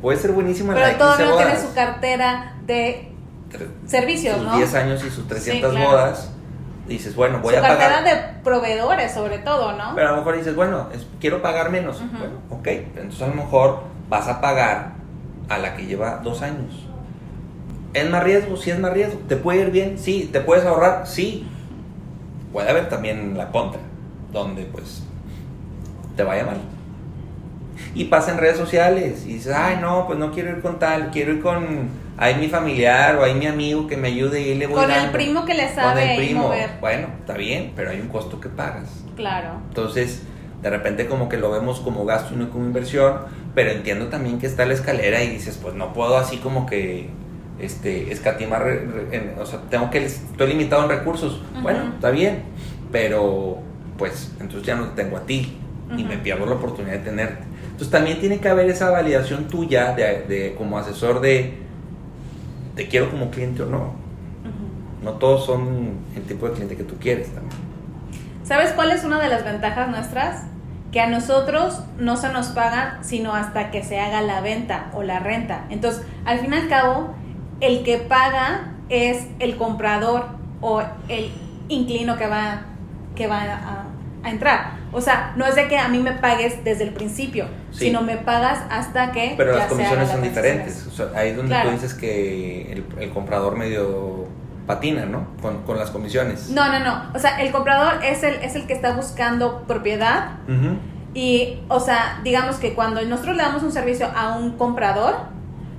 Puede 0.00 0.18
ser 0.18 0.32
buenísima 0.32 0.74
Pero 0.74 0.96
todavía 0.96 1.26
no 1.26 1.36
tiene 1.36 1.56
su 1.56 1.74
cartera 1.74 2.54
de 2.66 3.12
servicios, 3.86 4.36
sus 4.36 4.46
¿no? 4.46 4.56
10 4.56 4.74
años 4.74 5.04
y 5.04 5.10
sus 5.10 5.26
300 5.26 5.78
bodas. 5.78 6.30
Dices, 6.86 7.14
bueno, 7.14 7.40
voy 7.40 7.54
a 7.54 7.60
pagar. 7.60 7.78
cartera 7.78 8.02
de 8.02 8.42
proveedores, 8.42 9.12
sobre 9.12 9.38
todo, 9.38 9.72
¿no? 9.72 9.92
Pero 9.94 10.08
a 10.08 10.10
lo 10.12 10.18
mejor 10.18 10.36
dices, 10.36 10.54
bueno, 10.54 10.88
quiero 11.20 11.42
pagar 11.42 11.70
menos. 11.70 12.00
Bueno, 12.12 12.34
ok. 12.48 12.66
Entonces 12.66 13.22
a 13.22 13.26
lo 13.26 13.34
mejor 13.34 13.80
vas 14.08 14.26
a 14.28 14.40
pagar 14.40 14.92
a 15.50 15.58
la 15.58 15.74
que 15.74 15.84
lleva 15.84 16.20
dos 16.22 16.40
años. 16.40 16.86
¿Es 17.92 18.08
más 18.08 18.22
riesgo? 18.22 18.56
Sí, 18.56 18.70
es 18.70 18.78
más 18.78 18.92
riesgo. 18.92 19.18
¿Te 19.28 19.36
puede 19.36 19.62
ir 19.62 19.70
bien? 19.70 19.98
Sí. 19.98 20.30
¿Te 20.32 20.40
puedes 20.40 20.64
ahorrar? 20.64 21.06
Sí. 21.06 21.46
Puede 22.52 22.70
haber 22.70 22.88
también 22.88 23.36
la 23.36 23.50
contra, 23.50 23.80
donde 24.32 24.62
pues 24.62 25.02
te 26.16 26.22
vaya 26.22 26.44
mal 26.44 26.56
y 27.94 28.04
pasa 28.04 28.32
en 28.32 28.38
redes 28.38 28.56
sociales 28.56 29.24
y 29.26 29.34
dices, 29.34 29.54
ay 29.54 29.78
no, 29.80 30.06
pues 30.06 30.18
no 30.18 30.32
quiero 30.32 30.50
ir 30.50 30.60
con 30.60 30.78
tal, 30.78 31.10
quiero 31.10 31.32
ir 31.32 31.40
con 31.40 31.88
ahí 32.16 32.34
mi 32.36 32.48
familiar 32.48 33.16
o 33.16 33.24
ahí 33.24 33.34
mi 33.34 33.46
amigo 33.46 33.86
que 33.86 33.96
me 33.96 34.08
ayude 34.08 34.40
y 34.40 34.54
le 34.54 34.66
voy 34.66 34.76
Con 34.76 34.90
el 34.90 35.10
primo 35.10 35.44
que 35.44 35.54
le 35.54 35.72
sabe 35.72 36.00
con 36.00 36.10
el 36.10 36.16
primo. 36.16 36.42
Mover. 36.42 36.70
Bueno, 36.80 37.08
está 37.20 37.34
bien, 37.34 37.72
pero 37.76 37.90
hay 37.90 38.00
un 38.00 38.08
costo 38.08 38.40
que 38.40 38.48
pagas. 38.48 39.04
Claro. 39.16 39.60
Entonces, 39.68 40.22
de 40.62 40.70
repente 40.70 41.06
como 41.06 41.28
que 41.28 41.36
lo 41.36 41.50
vemos 41.50 41.80
como 41.80 42.04
gasto 42.04 42.34
y 42.34 42.36
no 42.36 42.50
como 42.50 42.64
inversión, 42.64 43.18
pero 43.54 43.70
entiendo 43.70 44.08
también 44.08 44.38
que 44.38 44.46
está 44.46 44.66
la 44.66 44.74
escalera 44.74 45.22
y 45.22 45.28
dices, 45.28 45.58
pues 45.60 45.74
no 45.74 45.92
puedo 45.92 46.16
así 46.16 46.38
como 46.38 46.66
que 46.66 47.08
este 47.58 48.12
escatimar, 48.12 48.64
o 49.40 49.46
sea, 49.46 49.60
tengo 49.68 49.90
que 49.90 50.04
estoy 50.04 50.48
limitado 50.48 50.84
en 50.84 50.90
recursos. 50.90 51.42
Bueno, 51.62 51.92
está 51.94 52.10
bien, 52.10 52.42
pero 52.92 53.58
pues 53.96 54.32
entonces 54.40 54.66
ya 54.66 54.76
no 54.76 54.88
te 54.90 55.02
tengo 55.02 55.16
a 55.16 55.22
ti 55.22 55.58
y 55.96 56.04
me 56.04 56.18
pierdo 56.18 56.46
la 56.46 56.54
oportunidad 56.54 56.94
de 56.94 57.00
tenerte. 57.00 57.47
Entonces 57.64 57.90
también 57.90 58.20
tiene 58.20 58.40
que 58.40 58.48
haber 58.48 58.68
esa 58.68 58.90
validación 58.90 59.48
tuya 59.48 59.92
de, 59.92 60.54
como 60.58 60.78
asesor 60.78 61.20
de 61.20 61.58
te 62.74 62.88
quiero 62.88 63.10
como 63.10 63.30
cliente 63.30 63.62
o 63.62 63.66
no. 63.66 63.92
No 65.02 65.12
todos 65.12 65.46
son 65.46 65.98
el 66.16 66.22
tipo 66.22 66.48
de 66.48 66.54
cliente 66.54 66.76
que 66.76 66.84
tú 66.84 66.96
quieres 66.98 67.32
también. 67.32 67.56
¿Sabes 68.42 68.72
cuál 68.72 68.90
es 68.90 69.04
una 69.04 69.20
de 69.20 69.28
las 69.28 69.44
ventajas 69.44 69.88
nuestras? 69.88 70.44
Que 70.90 71.00
a 71.00 71.06
nosotros 71.06 71.82
no 71.98 72.16
se 72.16 72.32
nos 72.32 72.48
paga 72.48 72.98
sino 73.02 73.34
hasta 73.34 73.70
que 73.70 73.84
se 73.84 74.00
haga 74.00 74.22
la 74.22 74.40
venta 74.40 74.90
o 74.94 75.02
la 75.02 75.20
renta. 75.20 75.66
Entonces, 75.70 76.02
al 76.24 76.40
fin 76.40 76.52
y 76.52 76.56
al 76.56 76.68
cabo, 76.68 77.14
el 77.60 77.84
que 77.84 77.98
paga 77.98 78.72
es 78.88 79.26
el 79.38 79.56
comprador 79.56 80.26
o 80.60 80.82
el 81.08 81.30
inclino 81.68 82.16
que 82.16 82.26
va, 82.26 82.62
que 83.14 83.26
va 83.26 83.42
a, 83.42 83.84
a 84.28 84.30
entrar. 84.30 84.78
O 84.92 85.00
sea, 85.00 85.34
no 85.36 85.46
es 85.46 85.54
de 85.54 85.68
que 85.68 85.78
a 85.78 85.88
mí 85.88 85.98
me 85.98 86.12
pagues 86.12 86.64
desde 86.64 86.84
el 86.84 86.90
principio, 86.90 87.46
sino 87.72 88.02
me 88.02 88.16
pagas 88.16 88.60
hasta 88.70 89.12
que... 89.12 89.34
Pero 89.36 89.56
las 89.56 89.66
comisiones 89.66 90.08
son 90.08 90.22
diferentes. 90.22 90.86
O 90.86 90.90
sea, 90.90 91.08
ahí 91.14 91.30
es 91.30 91.36
donde 91.36 91.56
tú 91.62 91.70
dices 91.70 91.94
que 91.94 92.84
el, 92.98 93.10
comprador 93.10 93.56
medio 93.56 94.26
patina, 94.66 95.04
¿no? 95.06 95.28
Con, 95.42 95.78
las 95.78 95.90
comisiones. 95.90 96.50
No, 96.50 96.70
no, 96.70 96.80
no. 96.80 97.10
O 97.14 97.18
sea, 97.18 97.40
el 97.42 97.50
comprador 97.52 98.04
es 98.04 98.22
el, 98.22 98.34
es 98.36 98.54
el 98.54 98.66
que 98.66 98.72
está 98.72 98.92
buscando 98.92 99.64
propiedad. 99.66 100.38
Y, 101.14 101.60
o 101.68 101.80
sea, 101.80 102.20
digamos 102.22 102.56
que 102.56 102.74
cuando 102.74 103.02
nosotros 103.02 103.36
le 103.36 103.42
damos 103.42 103.62
un 103.62 103.72
servicio 103.72 104.08
a 104.14 104.36
un 104.36 104.52
comprador, 104.52 105.16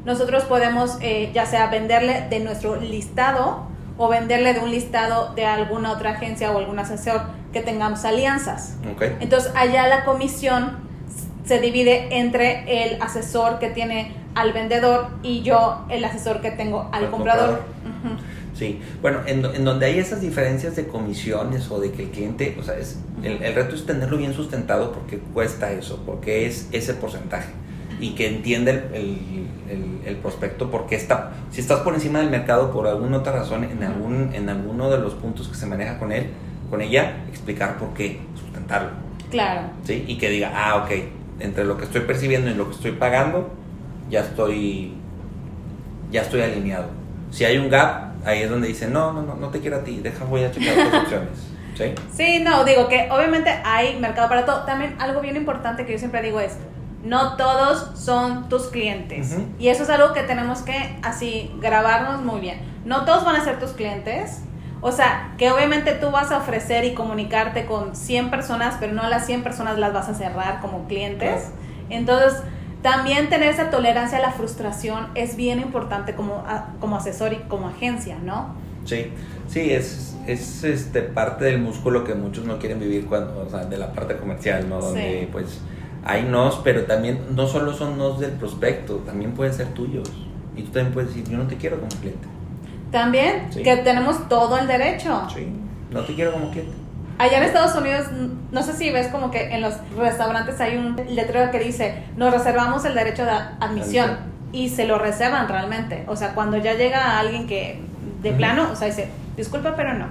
nosotros 0.05 0.43
podemos 0.43 0.97
eh, 1.01 1.31
ya 1.33 1.45
sea 1.45 1.67
venderle 1.67 2.27
de 2.29 2.39
nuestro 2.39 2.77
listado 2.77 3.67
o 3.97 4.07
venderle 4.07 4.53
de 4.53 4.61
un 4.61 4.71
listado 4.71 5.33
de 5.35 5.45
alguna 5.45 5.91
otra 5.91 6.11
agencia 6.11 6.51
o 6.51 6.57
algún 6.57 6.79
asesor 6.79 7.21
que 7.53 7.61
tengamos 7.61 8.05
alianzas. 8.05 8.75
Entonces 9.19 9.51
allá 9.55 9.87
la 9.87 10.05
comisión 10.05 10.77
se 11.45 11.59
divide 11.59 12.19
entre 12.19 12.85
el 12.85 13.01
asesor 13.01 13.59
que 13.59 13.69
tiene 13.69 14.13
al 14.35 14.53
vendedor 14.53 15.07
y 15.23 15.41
yo 15.41 15.85
el 15.89 16.03
asesor 16.05 16.41
que 16.41 16.51
tengo 16.51 16.89
al, 16.91 17.09
comprador. 17.09 17.63
Sí, 18.53 18.81
bueno, 19.01 19.21
en, 19.25 19.43
en, 19.45 19.63
donde 19.63 19.85
hay 19.85 19.99
esas 19.99 20.21
diferencias 20.21 20.75
de 20.75 20.87
comisiones 20.87 21.71
o 21.71 21.79
de 21.79 21.91
que 21.91 22.03
el 22.03 22.09
cliente, 22.09 22.57
o 22.59 22.63
sea, 22.63 22.77
es, 22.77 22.99
el, 23.23 23.41
el 23.41 23.55
reto 23.55 23.73
es 23.73 23.85
tenerlo 23.85 24.17
bien 24.17 24.33
sustentado 24.33 24.91
porque 24.91 25.17
cuesta 25.17 25.71
eso, 25.71 26.03
porque 26.05 26.45
es 26.45 26.67
ese 26.71 26.93
porcentaje 26.93 27.49
y 27.99 28.11
que 28.11 28.27
entienda 28.27 28.71
el, 28.71 28.79
el, 28.93 29.99
el, 30.05 30.15
prospecto 30.17 30.71
porque 30.71 30.95
está, 30.95 31.31
si 31.51 31.61
estás 31.61 31.81
por 31.81 31.93
encima 31.93 32.19
del 32.19 32.29
mercado 32.29 32.71
por 32.71 32.87
alguna 32.87 33.17
otra 33.17 33.33
razón, 33.33 33.63
en, 33.65 33.83
algún, 33.83 34.33
en 34.33 34.49
alguno 34.49 34.89
de 34.89 34.99
los 34.99 35.13
puntos 35.15 35.47
que 35.47 35.55
se 35.55 35.65
maneja 35.65 35.99
con 35.99 36.11
él, 36.11 36.27
con 36.69 36.81
ella, 36.81 37.17
explicar 37.29 37.77
por 37.77 37.93
qué, 37.93 38.19
sustentarlo. 38.35 38.91
Claro. 39.31 39.69
¿Sí? 39.83 40.05
Y 40.07 40.17
que 40.17 40.29
diga, 40.29 40.51
ah, 40.55 40.83
ok, 40.83 40.91
entre 41.39 41.63
lo 41.63 41.77
que 41.77 41.85
estoy 41.85 42.01
percibiendo 42.01 42.49
y 42.49 42.53
lo 42.53 42.69
que 42.69 42.75
estoy 42.75 42.91
pagando, 42.93 43.49
ya 44.09 44.21
estoy, 44.21 44.93
ya 46.11 46.21
estoy 46.21 46.41
alineado. 46.41 46.87
Si 47.31 47.45
hay 47.45 47.57
un 47.57 47.69
gap, 47.69 48.13
ahí 48.25 48.41
es 48.41 48.49
donde 48.49 48.67
dice, 48.67 48.87
no, 48.87 49.13
no, 49.13 49.21
no, 49.21 49.35
no 49.35 49.49
te 49.49 49.59
quiero 49.59 49.77
a 49.77 49.83
ti, 49.83 49.99
deja, 50.01 50.25
voy 50.25 50.43
a 50.43 50.51
checar 50.51 50.87
otras 50.87 51.03
opciones. 51.03 51.29
¿Sí? 51.77 51.93
Sí, 52.11 52.43
no, 52.43 52.65
digo 52.65 52.89
que 52.89 53.07
obviamente 53.09 53.49
hay 53.63 53.97
mercado 53.99 54.27
para 54.27 54.45
todo. 54.45 54.65
También 54.65 54.95
algo 54.99 55.21
bien 55.21 55.37
importante 55.37 55.85
que 55.85 55.93
yo 55.93 55.99
siempre 55.99 56.21
digo 56.21 56.41
es, 56.41 56.57
no 57.03 57.37
todos 57.37 57.97
son 57.97 58.49
tus 58.49 58.67
clientes. 58.67 59.37
Y 59.57 59.69
eso 59.69 59.83
es 59.83 59.89
algo 59.89 60.13
que 60.13 60.23
tenemos 60.23 60.59
que 60.59 60.99
así 61.01 61.51
grabarnos 61.59 62.21
muy 62.21 62.41
bien. 62.41 62.59
No 62.83 63.05
todos 63.05 63.23
van 63.23 63.37
a 63.37 63.43
ser 63.43 63.59
tus 63.59 63.71
clientes. 63.71 64.41
O 64.81 64.91
sea, 64.91 65.33
que 65.37 65.51
obviamente 65.51 65.91
tú 65.93 66.09
vas 66.09 66.31
a 66.31 66.37
ofrecer 66.37 66.85
y 66.85 66.93
comunicarte 66.93 67.65
con 67.65 67.95
100 67.95 68.29
personas, 68.29 68.77
pero 68.79 68.93
no 68.93 69.07
las 69.09 69.25
100 69.25 69.43
personas 69.43 69.77
las 69.77 69.93
vas 69.93 70.07
a 70.07 70.13
cerrar 70.13 70.61
como 70.61 70.87
clientes. 70.87 71.49
Entonces, 71.89 72.41
también 72.81 73.29
tener 73.29 73.49
esa 73.49 73.71
tolerancia 73.71 74.19
a 74.19 74.21
la 74.21 74.31
frustración 74.31 75.07
es 75.15 75.35
bien 75.35 75.59
importante 75.59 76.15
como, 76.15 76.45
como 76.79 76.95
asesor 76.95 77.33
y 77.33 77.37
como 77.49 77.67
agencia, 77.67 78.17
¿no? 78.23 78.55
Sí, 78.85 79.11
sí, 79.49 79.71
es, 79.71 80.15
es 80.27 80.63
este, 80.63 81.01
parte 81.01 81.43
del 81.43 81.59
músculo 81.59 82.05
que 82.05 82.15
muchos 82.15 82.45
no 82.45 82.57
quieren 82.57 82.79
vivir 82.79 83.05
cuando, 83.05 83.45
o 83.45 83.49
sea, 83.49 83.65
de 83.65 83.77
la 83.77 83.91
parte 83.91 84.15
comercial, 84.15 84.69
¿no? 84.69 84.79
Donde 84.79 85.27
pues 85.29 85.59
hay 86.05 86.23
nos, 86.23 86.55
pero 86.57 86.83
también 86.83 87.19
no 87.35 87.47
solo 87.47 87.73
son 87.73 87.97
nos 87.97 88.19
del 88.19 88.31
prospecto, 88.31 88.95
también 89.05 89.33
pueden 89.33 89.53
ser 89.53 89.67
tuyos. 89.73 90.09
Y 90.55 90.63
tú 90.63 90.71
también 90.71 90.93
puedes 90.93 91.09
decir, 91.09 91.29
yo 91.29 91.37
no 91.37 91.47
te 91.47 91.57
quiero 91.57 91.77
como 91.77 91.89
cliente. 91.99 92.27
También, 92.91 93.49
que 93.51 93.77
tenemos 93.77 94.27
todo 94.29 94.57
el 94.57 94.67
derecho. 94.67 95.27
Sí, 95.33 95.47
no 95.91 96.03
te 96.03 96.15
quiero 96.15 96.33
como 96.33 96.49
cliente. 96.51 96.73
Allá 97.17 97.37
en 97.37 97.43
Estados 97.43 97.75
Unidos, 97.75 98.07
no 98.51 98.63
sé 98.63 98.73
si 98.73 98.91
ves 98.91 99.07
como 99.09 99.29
que 99.29 99.53
en 99.53 99.61
los 99.61 99.75
restaurantes 99.97 100.59
hay 100.61 100.77
un 100.77 100.95
letrero 101.09 101.51
que 101.51 101.59
dice, 101.59 102.03
nos 102.15 102.33
reservamos 102.33 102.85
el 102.85 102.95
derecho 102.95 103.25
de 103.25 103.31
admisión. 103.31 104.17
Y 104.51 104.69
se 104.69 104.85
lo 104.85 104.97
reservan 104.97 105.47
realmente. 105.47 106.05
O 106.07 106.15
sea, 106.15 106.33
cuando 106.33 106.57
ya 106.57 106.73
llega 106.73 107.19
alguien 107.19 107.45
que 107.45 107.79
de 108.23 108.31
plano, 108.31 108.69
o 108.71 108.75
sea, 108.75 108.87
dice, 108.87 109.09
disculpa, 109.37 109.75
pero 109.75 109.93
no. 109.93 110.07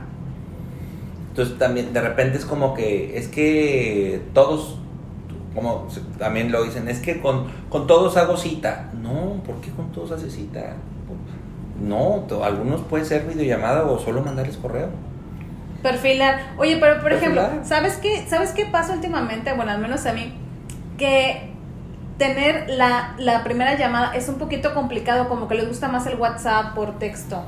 Entonces 1.31 1.59
también 1.59 1.93
de 1.93 2.01
repente 2.01 2.39
es 2.39 2.45
como 2.45 2.74
que, 2.74 3.18
es 3.18 3.26
que 3.26 4.22
todos 4.35 4.79
como 5.59 5.89
también 6.18 6.53
lo 6.53 6.62
dicen, 6.62 6.89
es 6.89 7.01
que 7.01 7.20
con, 7.20 7.47
con 7.68 7.87
todos 7.87 8.16
hago 8.16 8.37
cita. 8.37 8.91
No, 9.03 9.43
¿por 9.45 9.61
qué 9.61 9.70
con 9.70 9.91
todos 9.93 10.12
haces 10.12 10.35
cita? 10.35 10.76
No, 11.81 12.26
algunos 12.43 12.81
puede 12.83 13.05
ser 13.05 13.24
videollamada 13.26 13.85
o 13.85 13.99
solo 13.99 14.22
mandarles 14.22 14.57
correo. 14.57 14.89
Perfilar. 15.83 16.41
Oye, 16.59 16.76
pero 16.81 17.01
por 17.01 17.12
ejemplo, 17.12 17.43
¿sabes 17.62 17.97
qué, 17.97 18.26
¿sabes 18.29 18.51
qué 18.51 18.66
pasa 18.66 18.95
últimamente? 18.95 19.53
Bueno, 19.53 19.70
al 19.70 19.81
menos 19.81 20.05
a 20.07 20.12
mí, 20.12 20.33
que 20.97 21.51
tener 22.18 22.68
la, 22.68 23.14
la 23.18 23.45
primera 23.45 23.79
llamada 23.79 24.14
es 24.14 24.29
un 24.29 24.37
poquito 24.37 24.74
complicado, 24.74 25.29
como 25.29 25.47
que 25.47 25.55
les 25.55 25.68
gusta 25.68 25.89
más 25.89 26.07
el 26.07 26.16
WhatsApp 26.16 26.74
por 26.74 26.99
texto. 26.99 27.45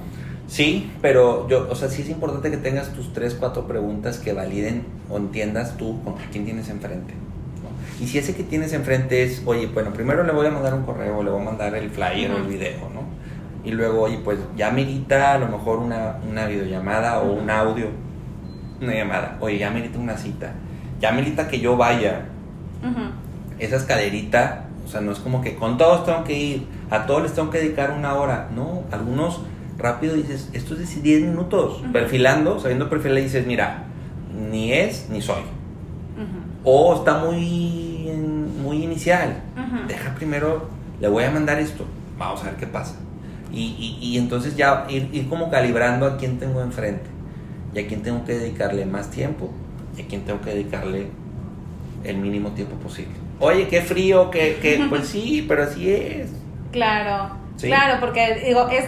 Sí, 0.47 0.91
pero 1.03 1.49
yo, 1.49 1.68
o 1.70 1.74
sea, 1.74 1.89
sí 1.89 2.03
es 2.03 2.09
importante 2.09 2.51
que 2.51 2.57
tengas 2.57 2.93
tus 2.93 3.12
tres, 3.12 3.35
cuatro 3.35 3.66
preguntas 3.66 4.18
que 4.18 4.33
validen 4.33 4.85
o 5.09 5.16
entiendas 5.16 5.76
tú 5.76 6.03
con 6.03 6.14
quién 6.33 6.45
tienes 6.45 6.68
enfrente. 6.68 7.14
Y 8.01 8.07
si 8.07 8.18
ese 8.18 8.35
que 8.35 8.43
tienes 8.43 8.72
enfrente 8.72 9.22
es, 9.22 9.43
oye, 9.45 9.66
bueno, 9.66 9.93
primero 9.93 10.24
le 10.24 10.33
voy 10.33 10.47
a 10.47 10.51
mandar 10.51 10.74
un 10.74 10.83
correo, 10.85 11.22
le 11.22 11.31
voy 11.31 11.41
a 11.41 11.45
mandar 11.45 11.74
el 11.74 11.91
flyer 11.91 12.31
o 12.33 12.39
el 12.39 12.45
video, 12.45 12.89
¿no? 12.95 13.03
Y 13.65 13.73
luego, 13.73 14.03
oye, 14.03 14.19
pues 14.25 14.39
ya 14.57 14.71
merita 14.71 15.35
a 15.35 15.39
lo 15.39 15.49
mejor 15.49 15.79
una, 15.79 16.17
una 16.29 16.47
videollamada 16.47 17.21
o 17.21 17.33
un 17.33 17.51
audio, 17.51 17.89
una 18.81 18.95
llamada. 18.95 19.37
Oye, 19.41 19.59
ya 19.59 19.71
merita 19.71 19.99
una 19.99 20.17
cita. 20.17 20.53
Ya 21.01 21.13
merita 21.13 21.49
que 21.49 21.61
yo 21.61 21.77
vaya. 21.77 22.27
Esa 23.59 23.77
escalerita, 23.77 24.65
o 24.87 24.89
sea, 24.89 25.03
no 25.03 25.13
es 25.13 25.19
como 25.19 25.43
que 25.43 25.55
con 25.55 25.77
todos 25.77 26.07
tengo 26.07 26.25
que 26.25 26.39
ir, 26.39 26.67
a 26.91 27.05
todos 27.05 27.23
les 27.23 27.35
tengo 27.35 27.51
que 27.51 27.59
dedicar 27.59 27.93
una 27.93 28.15
hora. 28.15 28.49
No, 28.55 28.85
algunos 28.91 29.43
rápido 29.77 30.15
dices, 30.15 30.49
esto 30.55 30.75
es 30.75 30.95
de 30.95 31.03
10 31.03 31.23
minutos. 31.23 31.83
Perfilando, 31.93 32.59
sabiendo 32.59 32.89
perfilar, 32.89 33.23
dices, 33.23 33.47
mira, 33.47 33.85
ni 34.51 34.73
es 34.73 35.09
ni 35.11 35.21
soy. 35.21 35.43
O 36.65 36.95
está 36.95 37.19
muy 37.19 37.91
muy 38.61 38.85
inicial. 38.85 39.43
Deja 39.89 40.15
primero, 40.15 40.69
le 41.01 41.09
voy 41.09 41.25
a 41.25 41.31
mandar 41.31 41.59
esto, 41.59 41.85
vamos 42.19 42.43
a 42.43 42.45
ver 42.47 42.57
qué 42.57 42.67
pasa. 42.67 42.97
Y, 43.53 43.98
y, 44.01 44.16
entonces 44.16 44.57
ya 44.57 44.86
ir, 44.88 45.09
ir, 45.12 45.28
como 45.28 45.51
calibrando 45.51 46.07
a 46.07 46.16
quién 46.16 46.38
tengo 46.38 46.62
enfrente 46.62 47.11
y 47.74 47.80
a 47.80 47.86
quién 47.88 48.03
tengo 48.03 48.24
que 48.24 48.38
dedicarle 48.38 48.86
más 48.86 49.11
tiempo 49.11 49.51
y 49.96 50.03
a 50.03 50.07
quién 50.07 50.24
tengo 50.24 50.40
que 50.40 50.51
dedicarle 50.51 51.09
el 52.05 52.16
mínimo 52.18 52.51
tiempo 52.51 52.76
posible. 52.76 53.14
Oye, 53.40 53.66
qué 53.66 53.82
frío, 53.82 54.30
que, 54.30 54.59
que 54.62 54.86
pues 54.88 55.09
sí, 55.09 55.44
pero 55.48 55.64
así 55.64 55.90
es. 55.90 56.30
Claro, 56.70 57.34
claro, 57.61 57.98
porque 58.01 58.42
digo, 58.46 58.68
es 58.68 58.84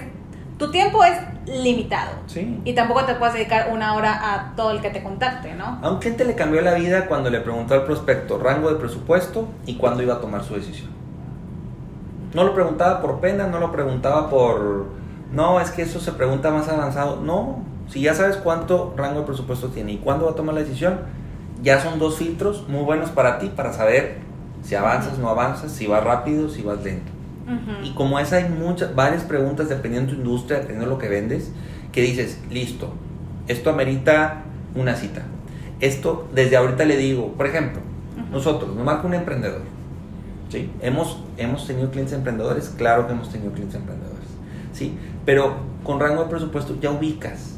tu 0.59 0.71
tiempo 0.71 1.03
es 1.03 1.19
limitado. 1.47 2.13
Sí. 2.27 2.61
Y 2.65 2.75
tampoco 2.75 3.05
te 3.05 3.15
puedes 3.17 3.35
dedicar 3.35 3.71
una 3.73 3.95
hora 3.95 4.33
a 4.33 4.55
todo 4.55 4.71
el 4.71 4.81
que 4.81 4.91
te 4.91 5.03
contacte, 5.03 5.55
¿no? 5.55 5.81
A 5.83 5.91
un 5.91 5.99
cliente 5.99 6.25
le 6.25 6.37
cambió 6.37 6.61
la 6.63 6.75
vida 6.75 7.07
cuando 7.07 7.31
le 7.31 7.41
preguntó 7.41 7.75
al 7.75 7.85
prospecto 7.85 8.39
rango 8.39 8.71
de 8.71 8.77
presupuesto 8.77 9.49
y 9.67 9.75
cuándo 9.75 10.03
iba 10.05 10.15
a 10.15 10.21
tomar 10.21 10.45
su 10.45 10.55
decisión. 10.55 11.02
No 12.35 12.45
lo 12.45 12.55
preguntaba 12.55 13.01
por 13.01 13.21
pena, 13.21 13.47
no 13.47 13.59
lo 13.59 13.73
preguntaba 13.73 14.31
por... 14.31 14.87
No, 15.33 15.61
es 15.61 15.71
que 15.71 15.83
eso 15.83 16.01
se 16.01 16.13
pregunta 16.13 16.51
más 16.51 16.69
avanzado. 16.69 17.21
No, 17.21 17.61
si 17.89 18.01
ya 18.01 18.15
sabes 18.15 18.37
cuánto 18.37 18.95
rango 18.97 19.21
de 19.21 19.27
presupuesto 19.27 19.69
tiene 19.69 19.93
y 19.93 19.99
cuándo 19.99 20.27
va 20.27 20.33
a 20.33 20.35
tomar 20.35 20.55
la 20.55 20.61
decisión, 20.61 21.01
ya 21.63 21.81
son 21.81 21.99
dos 21.99 22.17
filtros 22.17 22.69
muy 22.69 22.85
buenos 22.85 23.11
para 23.11 23.39
ti 23.39 23.51
para 23.55 23.73
saber 23.73 24.19
si 24.63 24.75
avanzas, 24.75 25.19
no 25.19 25.29
avanzas, 25.29 25.73
si 25.73 25.87
vas 25.87 26.03
rápido, 26.05 26.49
si 26.49 26.63
vas 26.63 26.83
lento. 26.83 27.11
Y 27.83 27.93
como 27.95 28.19
esa 28.19 28.37
hay 28.37 28.49
muchas, 28.49 28.95
varias 28.95 29.25
preguntas 29.25 29.69
dependiendo 29.69 30.11
de 30.11 30.17
tu 30.17 30.23
industria, 30.23 30.59
dependiendo 30.59 30.87
de 30.87 30.93
lo 30.93 30.99
que 30.99 31.09
vendes, 31.09 31.51
que 31.91 32.01
dices, 32.01 32.41
listo, 32.51 32.93
esto 33.49 33.71
amerita 33.71 34.45
una 34.75 34.95
cita. 34.95 35.23
Esto, 35.81 36.29
desde 36.33 36.57
ahorita 36.57 36.85
le 36.85 36.97
digo, 36.97 37.33
por 37.33 37.47
ejemplo, 37.47 37.83
nosotros, 38.31 38.75
nos 38.75 38.85
marca 38.85 39.07
un 39.07 39.15
emprendedor. 39.15 39.63
¿Sí? 40.53 40.71
¿Hemos, 40.83 41.19
¿Hemos 41.39 41.67
tenido 41.67 41.91
clientes 41.91 42.15
emprendedores? 42.15 42.69
Claro 42.77 43.07
que 43.07 43.15
hemos 43.15 43.31
tenido 43.31 43.53
clientes 43.53 43.75
emprendedores. 43.75 44.29
¿sí? 44.73 44.95
Pero 45.25 45.57
con 45.83 45.99
rango 45.99 46.25
de 46.25 46.31
presupuesto 46.31 46.79
ya 46.81 46.91
ubicas, 46.91 47.57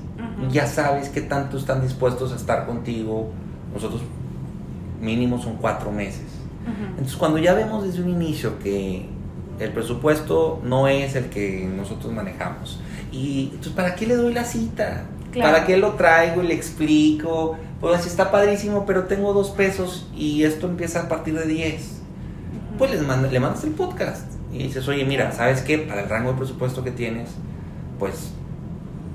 ya 0.50 0.66
sabes 0.66 1.08
qué 1.08 1.20
tanto 1.20 1.58
están 1.58 1.82
dispuestos 1.82 2.32
a 2.32 2.36
estar 2.36 2.66
contigo. 2.66 3.30
Nosotros 3.72 4.02
mínimo 5.00 5.40
son 5.40 5.56
cuatro 5.56 5.90
meses. 5.90 6.26
Entonces 6.90 7.16
cuando 7.16 7.38
ya 7.38 7.52
vemos 7.54 7.84
desde 7.84 8.02
un 8.02 8.10
inicio 8.10 8.58
que 8.58 9.06
el 9.58 9.72
presupuesto 9.72 10.60
no 10.64 10.88
es 10.88 11.16
el 11.16 11.26
que 11.26 11.68
nosotros 11.76 12.12
manejamos. 12.12 12.80
Y 13.12 13.50
entonces, 13.52 13.72
¿para 13.72 13.94
qué 13.94 14.06
le 14.06 14.16
doy 14.16 14.32
la 14.32 14.44
cita? 14.44 15.04
¿Para 15.38 15.66
qué 15.66 15.76
lo 15.76 15.92
traigo 15.92 16.42
y 16.42 16.46
le 16.46 16.54
explico? 16.54 17.56
Pues 17.80 18.02
si 18.02 18.08
está 18.08 18.30
padrísimo, 18.30 18.86
pero 18.86 19.04
tengo 19.04 19.32
dos 19.32 19.50
pesos 19.50 20.08
y 20.16 20.44
esto 20.44 20.68
empieza 20.68 21.02
a 21.02 21.08
partir 21.08 21.38
de 21.38 21.46
10. 21.46 22.03
Pues 22.78 22.90
les 22.90 23.00
le 23.00 23.40
mandas 23.40 23.64
el 23.64 23.70
podcast 23.70 24.26
y 24.52 24.58
dices, 24.58 24.86
oye, 24.88 25.04
mira, 25.04 25.32
¿sabes 25.32 25.62
qué? 25.62 25.78
Para 25.78 26.02
el 26.02 26.08
rango 26.08 26.32
de 26.32 26.38
presupuesto 26.38 26.82
que 26.82 26.90
tienes, 26.90 27.30
pues 27.98 28.32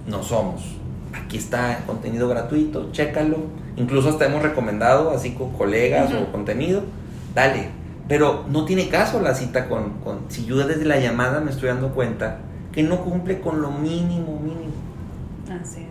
no 0.08 0.24
somos. 0.24 0.76
Aquí 1.14 1.38
está 1.38 1.84
contenido 1.86 2.28
gratuito, 2.30 2.92
chécalo. 2.92 3.38
Incluso 3.76 4.10
hasta 4.10 4.26
hemos 4.26 4.44
recomendado, 4.44 5.12
así 5.12 5.32
con 5.32 5.54
colegas 5.54 6.12
o 6.14 6.32
contenido. 6.32 6.84
Dale, 7.34 7.70
pero 8.10 8.46
no 8.50 8.66
tiene 8.66 8.90
caso 8.90 9.22
la 9.22 9.36
cita 9.36 9.70
con, 9.70 9.94
Si 10.30 10.46
yo 10.46 10.58
desde 10.68 10.86
la 10.86 11.00
llamada 11.00 11.40
me 11.40 11.52
estoy 11.52 11.70
dando 11.70 11.90
cuenta 11.90 12.40
que 12.72 12.84
no 12.84 13.02
cumple 13.02 13.40
con 13.40 13.62
lo 13.62 13.72
mínimo, 13.72 14.40
mínimo. 14.40 14.74
Así 15.50 15.82
es. 15.82 15.88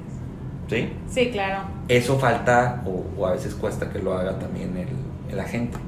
¿Sí? 0.69 0.93
Sí, 1.09 1.31
claro. 1.31 1.63
Eso 1.89 2.19
falta 2.19 2.83
o, 2.85 3.27
a 3.27 3.33
veces 3.33 3.55
cuesta 3.55 3.89
que 3.89 4.01
lo 4.01 4.15
haga 4.15 4.39
también 4.39 4.77
el, 4.77 4.89
el, 5.33 5.41
agente. 5.41 5.79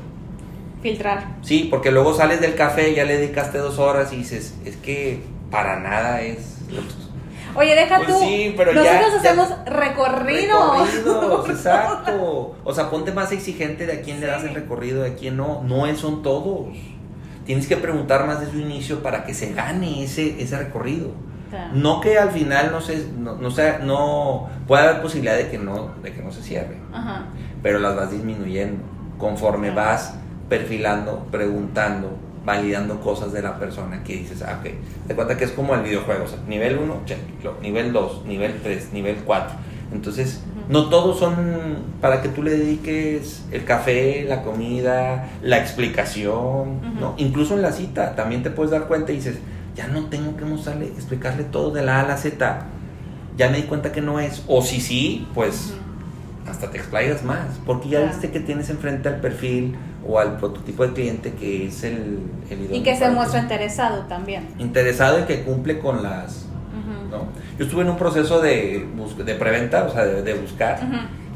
Filtrar. 0.83 1.37
Sí, 1.43 1.69
porque 1.71 1.91
luego 1.91 2.15
sales 2.15 2.41
del 2.41 2.55
café, 2.55 2.95
ya 2.95 3.05
le 3.05 3.19
dedicaste 3.19 3.59
dos 3.59 3.79
horas 3.79 4.13
y 4.13 4.17
dices, 4.17 4.55
es 4.65 4.77
que 4.77 5.23
para 5.51 5.79
nada 5.81 6.23
es 6.23 6.57
Oye, 7.55 7.75
deja 7.75 7.97
pues 7.97 8.09
tú. 8.09 8.21
Sí, 8.21 8.55
pero 8.57 8.73
Nosotros 8.73 9.15
hacemos 9.19 9.49
recorridos. 9.67 10.93
Recorridos, 10.93 11.51
exacto. 11.51 12.55
O 12.63 12.73
sea, 12.75 12.91
ponte 12.91 13.13
más 13.13 13.33
exigente 13.33 13.87
de 13.87 13.95
a 13.95 14.03
quién 14.03 14.21
le 14.21 14.27
das 14.27 14.45
el 14.45 14.55
recorrido, 14.55 15.03
de 15.03 15.11
a 15.11 15.15
quién 15.15 15.37
no. 15.37 15.63
No 15.65 15.93
son 15.97 16.23
todos. 16.23 16.69
tienes 17.45 17.67
que 17.67 17.77
preguntar 17.77 18.27
más 18.27 18.41
desde 18.41 18.57
un 18.57 18.71
inicio 18.71 19.03
para 19.03 19.25
que 19.25 19.35
se 19.35 19.53
gane 19.53 20.05
ese, 20.05 20.41
ese 20.41 20.57
recorrido. 20.59 21.11
Claro. 21.51 21.73
No 21.75 22.01
que 22.01 22.17
al 22.17 22.31
final 22.31 22.71
no 22.71 22.81
se, 22.81 23.09
no, 23.19 23.35
no 23.35 23.51
sea, 23.51 23.81
no 23.83 24.49
pueda 24.69 24.85
haber 24.85 25.03
posibilidad 25.03 25.37
de 25.37 25.49
que 25.49 25.59
no, 25.59 25.95
de 26.01 26.13
que 26.13 26.23
no 26.23 26.31
se 26.31 26.45
cierre, 26.45 26.77
Ajá. 26.93 27.27
pero 27.61 27.81
las 27.81 27.97
vas 27.97 28.13
disminuyendo 28.13 28.81
conforme 29.19 29.73
Claro. 29.73 29.91
vas 29.91 30.15
perfilando, 30.51 31.27
preguntando, 31.31 32.19
validando 32.45 33.01
cosas 33.01 33.33
de 33.33 33.41
la 33.41 33.59
persona 33.59 34.03
que 34.03 34.17
dices, 34.17 34.43
ah, 34.43 34.59
ok, 34.61 34.71
te 35.07 35.15
cuenta 35.15 35.39
que 35.39 35.45
es 35.45 35.53
como 35.53 35.75
el 35.75 35.83
videojuego, 35.83 36.25
o 36.25 36.29
sea, 36.29 36.39
nivel 36.47 36.79
1, 36.79 37.03
check, 37.07 37.19
nivel 37.63 37.93
2, 37.95 38.27
nivel 38.27 38.61
3, 38.63 38.93
nivel 38.93 39.17
4. 39.25 39.57
Entonces, 39.93 40.43
no 40.69 40.89
todos 40.89 41.19
son 41.19 41.35
para 42.01 42.23
que 42.23 42.29
tú 42.29 42.43
le 42.43 42.53
dediques 42.53 43.45
el 43.51 43.65
café, 43.65 44.25
la 44.29 44.43
comida, 44.43 45.31
la 45.43 45.59
explicación. 45.59 46.81
¿no? 47.01 47.15
Incluso 47.17 47.55
en 47.55 47.63
la 47.63 47.73
cita 47.73 48.15
también 48.15 48.43
te 48.43 48.51
puedes 48.51 48.71
dar 48.71 48.87
cuenta 48.87 49.11
y 49.13 49.17
dices, 49.17 49.39
ya 49.75 49.89
no 49.89 50.07
tengo 50.07 50.37
que 50.37 50.45
mostrarle, 50.45 50.87
explicarle 50.87 51.45
todo 51.45 51.73
de 51.73 51.83
la 51.83 52.01
A 52.01 52.05
a 52.05 52.09
la 52.09 52.17
Z. 52.17 52.67
Ya 53.37 53.49
me 53.49 53.57
di 53.57 53.63
cuenta 53.65 53.91
que 53.91 54.01
no 54.01 54.21
es. 54.21 54.45
O 54.47 54.63
si 54.63 54.81
sí, 54.81 55.27
pues 55.35 55.75
hasta 56.49 56.71
te 56.71 56.79
explayas 56.79 57.25
más, 57.25 57.61
porque 57.67 57.89
ya 57.89 58.01
viste 58.01 58.31
que 58.31 58.41
tienes 58.41 58.71
enfrente 58.71 59.09
al 59.09 59.21
perfil 59.21 59.75
o 60.07 60.19
al 60.19 60.37
prototipo 60.39 60.87
de 60.87 60.93
cliente 60.93 61.33
que 61.33 61.67
es 61.67 61.85
el, 61.85 62.21
el 62.51 62.69
Y 62.75 62.83
que 62.83 62.97
se 62.97 63.11
muestra 63.11 63.41
interesado 63.41 64.05
también. 64.07 64.49
interesado 64.59 65.21
y 65.21 65.23
que 65.25 65.43
cumple 65.43 65.79
con 65.79 66.03
las... 66.03 66.47
¿no? 67.11 67.25
Yo 67.59 67.65
estuve 67.65 67.83
en 67.83 67.91
un 67.91 67.97
proceso 67.97 68.41
de, 68.41 68.87
de 69.25 69.35
preventa, 69.35 69.85
o 69.85 69.91
sea, 69.91 70.05
de, 70.05 70.23
de 70.23 70.35
buscar, 70.35 70.79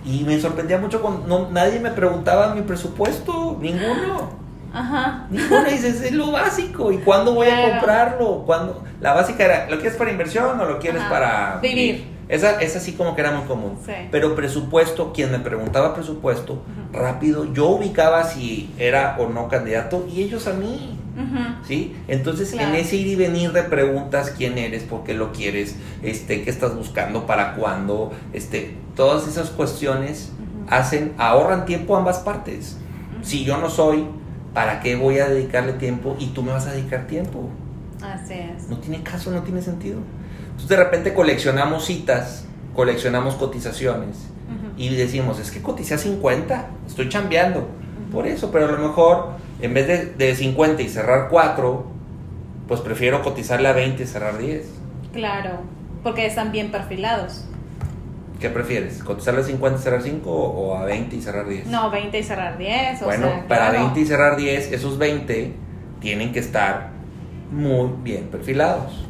y 0.04 0.22
me 0.24 0.38
sorprendía 0.40 0.78
mucho 0.78 1.02
cuando 1.02 1.26
no, 1.26 1.50
nadie 1.50 1.80
me 1.80 1.90
preguntaba 1.90 2.54
mi 2.54 2.62
presupuesto, 2.62 3.58
ninguno. 3.60 4.30
Ajá. 4.72 5.26
Ninguno 5.30 5.64
dices, 5.64 6.00
es 6.02 6.12
lo 6.12 6.30
básico. 6.32 6.92
¿Y 6.92 6.98
cuándo 6.98 7.34
voy 7.34 7.48
a 7.48 7.70
comprarlo? 7.70 8.42
¿Cuándo? 8.46 8.84
La 9.00 9.12
básica 9.14 9.44
era, 9.44 9.70
¿lo 9.70 9.78
quieres 9.78 9.96
para 9.96 10.10
inversión 10.10 10.60
o 10.60 10.64
lo 10.64 10.78
quieres 10.78 11.00
Ajá. 11.00 11.10
para 11.10 11.58
Vivir. 11.60 12.04
Esa, 12.28 12.60
esa 12.62 12.80
sí 12.80 12.92
como 12.92 13.14
que 13.14 13.20
era 13.20 13.32
muy 13.32 13.46
común. 13.46 13.78
Sí. 13.84 13.92
Pero 14.10 14.34
presupuesto, 14.34 15.12
quien 15.12 15.30
me 15.30 15.38
preguntaba 15.40 15.94
presupuesto, 15.94 16.62
rápido, 16.92 17.52
yo 17.52 17.68
ubicaba 17.68 18.24
si 18.24 18.72
era 18.78 19.16
o 19.18 19.28
no 19.28 19.48
candidato 19.48 20.06
y 20.10 20.22
ellos 20.22 20.46
a 20.46 20.54
mí. 20.54 20.98
¿Sí? 21.64 21.94
Entonces, 22.08 22.50
Claro. 22.50 22.70
en 22.70 22.74
ese 22.74 22.96
ir 22.96 23.06
y 23.06 23.14
venir 23.14 23.52
de 23.52 23.62
preguntas, 23.62 24.34
quién 24.36 24.58
eres, 24.58 24.82
por 24.82 25.04
qué 25.04 25.14
lo 25.14 25.30
quieres, 25.32 25.76
este, 26.02 26.42
qué 26.42 26.50
estás 26.50 26.74
buscando, 26.74 27.24
para 27.24 27.54
cuándo, 27.54 28.12
este, 28.32 28.76
todas 28.96 29.28
esas 29.28 29.50
cuestiones 29.50 30.32
hacen, 30.68 31.12
ahorran 31.16 31.66
tiempo 31.66 31.94
a 31.94 31.98
ambas 32.00 32.18
partes. 32.18 32.78
Si 33.22 33.44
yo 33.44 33.58
no 33.58 33.70
soy, 33.70 34.06
¿para 34.54 34.80
qué 34.80 34.96
voy 34.96 35.18
a 35.20 35.28
dedicarle 35.28 35.74
tiempo 35.74 36.16
y 36.18 36.26
tú 36.28 36.42
me 36.42 36.50
vas 36.50 36.66
a 36.66 36.72
dedicar 36.72 37.06
tiempo? 37.06 37.48
Así 38.02 38.34
es. 38.34 38.68
No 38.68 38.78
tiene 38.78 39.02
caso, 39.04 39.30
no 39.30 39.42
tiene 39.42 39.62
sentido. 39.62 40.00
Entonces 40.54 40.68
de 40.68 40.76
repente 40.76 41.14
coleccionamos 41.14 41.84
citas, 41.84 42.44
coleccionamos 42.74 43.34
cotizaciones 43.34 44.16
Ujú. 44.48 44.72
y 44.76 44.94
decimos, 44.94 45.38
es 45.40 45.50
que 45.50 45.60
coticé 45.62 45.94
a 45.94 45.98
50, 45.98 46.66
estoy 46.86 47.08
chambeando. 47.08 47.68
Por 48.12 48.26
eso, 48.26 48.50
pero 48.52 48.66
a 48.68 48.72
lo 48.72 48.78
mejor 48.78 49.30
en 49.60 49.74
vez 49.74 49.86
de, 49.88 50.06
de 50.06 50.34
50 50.34 50.82
y 50.82 50.88
cerrar 50.88 51.28
4, 51.28 51.86
pues 52.68 52.80
prefiero 52.80 53.22
cotizarle 53.22 53.68
a 53.68 53.72
20 53.72 54.02
y 54.02 54.06
cerrar 54.06 54.38
10. 54.38 54.66
Claro, 55.12 55.60
porque 56.02 56.26
están 56.26 56.52
bien 56.52 56.70
perfilados. 56.70 57.44
¿Qué 58.40 58.50
prefieres? 58.50 59.02
¿Cotizarle 59.02 59.40
a 59.40 59.44
50 59.44 59.78
y 59.78 59.82
cerrar 59.82 60.02
5 60.02 60.30
o 60.30 60.76
a 60.76 60.84
20 60.84 61.16
y 61.16 61.22
cerrar 61.22 61.48
10? 61.48 61.66
No, 61.66 61.90
20 61.90 62.18
y 62.18 62.22
cerrar 62.22 62.58
10. 62.58 63.02
o 63.02 63.04
Bueno, 63.06 63.26
sea, 63.26 63.48
para 63.48 63.70
claro. 63.70 63.84
20 63.86 64.00
y 64.00 64.06
cerrar 64.06 64.36
10, 64.36 64.72
esos 64.72 64.98
20 64.98 65.52
tienen 66.00 66.32
que 66.32 66.40
estar 66.40 66.90
muy 67.50 67.90
bien 68.02 68.24
perfilados. 68.28 69.06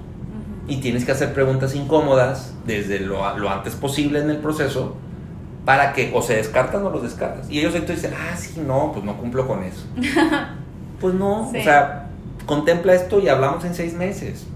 Y 0.67 0.77
tienes 0.79 1.05
que 1.05 1.13
hacer 1.13 1.35
preguntas 1.35 1.75
incómodas 1.75 2.55
desde 2.67 3.01
lo, 3.01 3.37
lo 3.39 3.51
antes 3.51 3.75
posible 3.75 4.21
en 4.21 4.31
el 4.31 4.39
proceso 4.39 4.97
para 5.65 5.93
que 5.93 6.11
o 6.15 6.23
se 6.23 6.37
descartan 6.37 6.85
o 6.85 6.91
los 6.91 7.03
descartas. 7.03 7.51
Y 7.51 7.59
ellos 7.59 7.75
entonces 7.75 8.03
dicen, 8.03 8.17
ah, 8.19 8.37
sí, 8.37 8.61
no, 8.67 8.93
pues 8.93 9.05
no 9.05 9.17
cumplo 9.17 9.47
con 9.47 9.63
eso. 9.63 9.85
pues 11.01 11.15
no, 11.15 11.49
Sí. 11.53 11.59
o 11.59 11.63
sea, 11.63 12.09
contempla 12.47 12.95
esto 12.95 13.21
y 13.21 13.29
hablamos 13.29 13.65
en 13.65 13.75
seis 13.75 13.95
meses. 13.95 14.47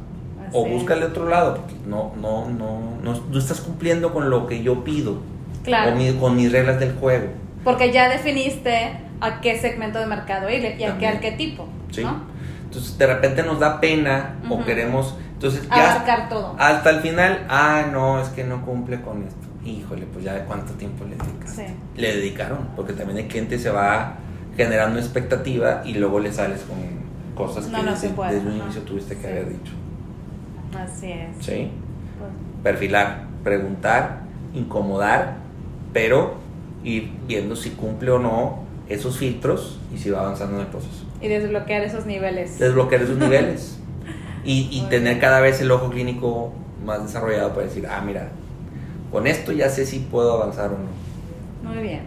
O 0.52 0.62
Así 0.64 0.72
es. 0.72 0.78
búscale 0.78 1.04
otro 1.06 1.28
lado, 1.28 1.56
porque 1.56 1.74
no, 1.86 2.12
no, 2.20 2.48
no, 2.48 2.80
no, 3.02 3.20
no 3.30 3.38
estás 3.38 3.60
cumpliendo 3.60 4.12
con 4.14 4.30
lo 4.30 4.46
que 4.46 4.62
yo 4.62 4.82
pido. 4.84 5.18
Claro. 5.64 5.92
O 5.92 5.96
mi- 5.96 6.12
con 6.14 6.36
mis 6.36 6.50
reglas 6.52 6.80
del 6.80 6.94
juego. 6.94 7.26
Porque 7.64 7.92
ya 7.92 8.08
definiste 8.08 8.92
a 9.20 9.40
qué 9.42 9.58
segmento 9.58 9.98
de 9.98 10.06
mercado 10.06 10.48
ir 10.48 10.76
y 10.78 10.84
a 10.84 10.96
qué 10.96 11.06
arquetipo. 11.06 11.66
¿sí? 11.90 12.02
¿no? 12.02 12.22
Entonces 12.64 12.96
de 12.96 13.06
repente 13.06 13.42
nos 13.42 13.60
da 13.60 13.80
pena 13.80 14.36
o 14.48 14.54
Ujú. 14.54 14.64
queremos. 14.64 15.14
Entonces 15.38 15.68
ya 15.68 15.92
Abarcar 15.92 16.28
todo. 16.28 16.56
hasta 16.58 16.90
el 16.90 17.00
final, 17.00 17.46
ah, 17.48 17.84
no, 17.92 18.20
es 18.20 18.28
que 18.30 18.42
no 18.42 18.64
cumple 18.64 19.00
con 19.00 19.22
esto. 19.22 19.46
Híjole, 19.64 20.06
pues 20.12 20.24
ya 20.24 20.44
cuánto 20.46 20.72
tiempo 20.74 21.04
le 21.04 21.10
dedicas. 21.16 21.50
Sí. 21.54 21.62
Le 21.96 22.16
dedicaron, 22.16 22.68
porque 22.74 22.92
también 22.92 23.18
el 23.18 23.28
cliente 23.28 23.58
se 23.58 23.70
va 23.70 24.14
generando 24.56 24.98
expectativa 24.98 25.82
y 25.84 25.94
luego 25.94 26.18
le 26.18 26.32
sales 26.32 26.62
con 26.62 26.78
cosas 27.36 27.68
No, 27.68 27.78
que 27.78 27.84
no 27.84 27.90
desde, 27.92 28.08
se 28.08 28.14
puede, 28.14 28.34
desde 28.34 28.48
un 28.48 28.56
inicio 28.56 28.82
tuviste 28.82 29.14
que 29.16 29.20
Sí. 29.22 29.28
haber 29.28 29.48
dicho. 29.50 29.72
Así 30.76 31.12
es. 31.12 31.28
¿Sí? 31.44 31.70
Pues, 32.18 32.30
Perfilar, 32.64 33.22
preguntar, 33.44 34.20
incomodar, 34.54 35.36
pero 35.92 36.34
ir 36.82 37.12
viendo 37.28 37.54
si 37.56 37.70
cumple 37.70 38.10
o 38.10 38.18
no 38.18 38.60
esos 38.88 39.18
filtros 39.18 39.78
y 39.94 39.98
si 39.98 40.10
va 40.10 40.20
avanzando 40.20 40.56
en 40.56 40.62
el 40.62 40.66
proceso. 40.68 41.04
y 41.20 41.28
desbloquear 41.28 41.82
esos 41.82 42.06
niveles. 42.06 42.58
Desbloquear 42.58 43.02
esos 43.02 43.16
niveles 43.18 43.77
y, 44.48 44.68
y 44.72 44.80
tener 44.88 45.20
cada 45.20 45.40
vez 45.40 45.60
el 45.60 45.70
ojo 45.70 45.90
clínico 45.90 46.52
más 46.82 47.02
desarrollado 47.02 47.50
para 47.50 47.66
decir, 47.66 47.86
ah, 47.86 48.00
mira, 48.00 48.30
con 49.12 49.26
esto 49.26 49.52
ya 49.52 49.68
sé 49.68 49.84
si 49.84 49.98
puedo 49.98 50.32
avanzar 50.32 50.70
o 50.70 50.78
no. 50.78 51.70
Muy 51.70 51.82
bien. 51.82 52.00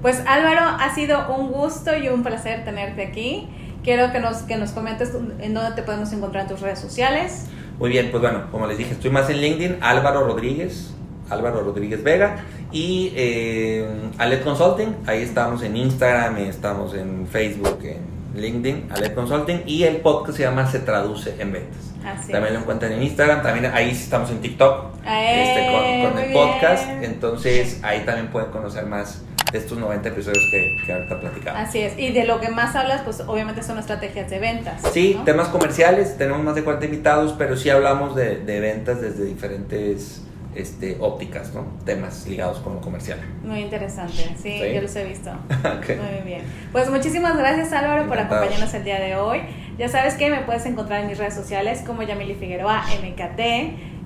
Pues 0.00 0.22
Álvaro, 0.26 0.60
ha 0.60 0.94
sido 0.94 1.34
un 1.34 1.50
gusto 1.50 1.96
y 1.96 2.08
un 2.08 2.22
placer 2.22 2.64
tenerte 2.64 3.02
aquí. 3.02 3.48
Quiero 3.82 4.12
que 4.12 4.20
nos, 4.20 4.38
que 4.42 4.56
nos 4.56 4.70
comentes 4.70 5.12
en 5.40 5.54
dónde 5.54 5.72
te 5.74 5.82
podemos 5.82 6.12
encontrar 6.12 6.44
en 6.44 6.50
tus 6.50 6.60
redes 6.60 6.78
sociales. 6.78 7.46
Muy 7.80 7.90
bien, 7.90 8.12
pues 8.12 8.22
bueno, 8.22 8.44
como 8.52 8.68
les 8.68 8.78
dije, 8.78 8.92
estoy 8.92 9.10
más 9.10 9.28
en 9.28 9.40
LinkedIn, 9.40 9.78
Álvaro 9.80 10.24
Rodríguez, 10.24 10.94
Álvaro 11.30 11.62
Rodríguez 11.62 12.04
Vega 12.04 12.44
y 12.70 13.12
eh, 13.16 13.88
Alet 14.18 14.44
Consulting, 14.44 14.94
ahí 15.06 15.22
estamos 15.22 15.62
en 15.62 15.76
Instagram, 15.76 16.38
estamos 16.38 16.94
en 16.94 17.26
Facebook, 17.26 17.78
en 17.82 18.17
LinkedIn, 18.40 18.88
Alet 18.90 19.14
Consulting 19.14 19.62
y 19.66 19.84
el 19.84 19.96
podcast 19.98 20.36
se 20.36 20.42
llama 20.44 20.66
Se 20.70 20.80
Traduce 20.80 21.34
en 21.38 21.52
Ventas. 21.52 21.78
Así 22.04 22.32
También 22.32 22.54
lo 22.54 22.60
encuentran 22.60 22.92
en 22.92 23.02
Instagram, 23.02 23.42
también 23.42 23.72
ahí 23.74 23.90
estamos 23.90 24.30
en 24.30 24.40
TikTok 24.40 24.94
¡Eh! 25.04 25.42
este, 25.42 25.72
con, 25.72 26.10
con 26.12 26.14
Muy 26.14 26.22
el 26.28 26.32
podcast, 26.32 26.86
bien. 26.86 27.04
entonces 27.04 27.80
ahí 27.82 28.00
también 28.04 28.28
pueden 28.28 28.50
conocer 28.50 28.86
más 28.86 29.22
de 29.52 29.58
estos 29.58 29.78
90 29.78 30.08
episodios 30.10 30.44
que, 30.50 30.76
que 30.84 30.92
ahorita 30.92 31.20
platicamos. 31.20 31.60
Así 31.60 31.80
es. 31.80 31.98
Y 31.98 32.12
de 32.12 32.24
lo 32.24 32.38
que 32.40 32.50
más 32.50 32.76
hablas, 32.76 33.00
pues 33.02 33.22
obviamente 33.26 33.62
son 33.62 33.78
estrategias 33.78 34.28
de 34.30 34.38
ventas. 34.38 34.82
Sí, 34.92 35.14
¿no? 35.16 35.24
temas 35.24 35.48
comerciales, 35.48 36.18
tenemos 36.18 36.42
más 36.42 36.54
de 36.54 36.64
40 36.64 36.84
invitados, 36.86 37.34
pero 37.38 37.56
sí 37.56 37.70
hablamos 37.70 38.14
de, 38.14 38.36
de 38.36 38.60
ventas 38.60 39.00
desde 39.00 39.24
diferentes 39.24 40.22
este, 40.58 40.96
ópticas, 41.00 41.54
¿no? 41.54 41.64
Temas 41.84 42.26
ligados 42.26 42.58
con 42.58 42.74
lo 42.74 42.80
comercial. 42.80 43.18
Muy 43.42 43.60
interesante. 43.60 44.34
Sí, 44.42 44.58
Sí. 44.60 44.74
yo 44.74 44.82
los 44.82 44.94
he 44.96 45.04
visto. 45.04 45.30
Muy 45.62 46.22
bien. 46.26 46.42
Pues 46.72 46.90
muchísimas 46.90 47.36
gracias 47.38 47.72
Álvaro 47.72 48.06
por 48.08 48.18
acompañarnos 48.18 48.72
el 48.74 48.84
día 48.84 49.00
de 49.00 49.16
hoy. 49.16 49.40
Ya 49.78 49.88
sabes 49.88 50.14
que 50.14 50.28
me 50.30 50.40
puedes 50.42 50.66
encontrar 50.66 51.00
en 51.02 51.06
mis 51.06 51.18
redes 51.18 51.34
sociales 51.34 51.82
como 51.86 52.02
Yamili 52.02 52.34
Figueroa 52.34 52.82
MKT. 53.02 53.40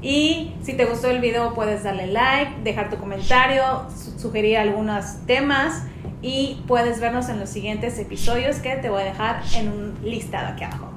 Y 0.04 0.54
si 0.62 0.74
te 0.74 0.84
gustó 0.84 1.10
el 1.10 1.20
video 1.20 1.54
puedes 1.54 1.84
darle 1.84 2.06
like, 2.08 2.52
dejar 2.64 2.90
tu 2.90 2.96
comentario, 2.96 3.86
su- 3.96 4.18
sugerir 4.18 4.58
algunos 4.58 5.24
temas 5.26 5.84
y 6.20 6.62
puedes 6.66 7.00
vernos 7.00 7.28
en 7.28 7.38
los 7.40 7.48
siguientes 7.48 7.98
episodios 7.98 8.56
que 8.58 8.74
te 8.76 8.90
voy 8.90 9.02
a 9.02 9.04
dejar 9.04 9.42
en 9.56 9.68
un 9.68 9.98
listado 10.02 10.48
aquí 10.48 10.64
abajo. 10.64 10.88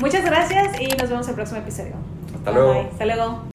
Muchas 0.00 0.24
gracias 0.24 0.80
y 0.80 0.88
nos 0.88 1.08
vemos 1.08 1.26
en 1.26 1.30
el 1.30 1.34
próximo 1.36 1.60
episodio. 1.60 1.92
Hasta 2.36 2.50
luego. 2.50 2.72
bye. 2.74 2.82
Hasta 2.90 3.04
luego. 3.06 3.51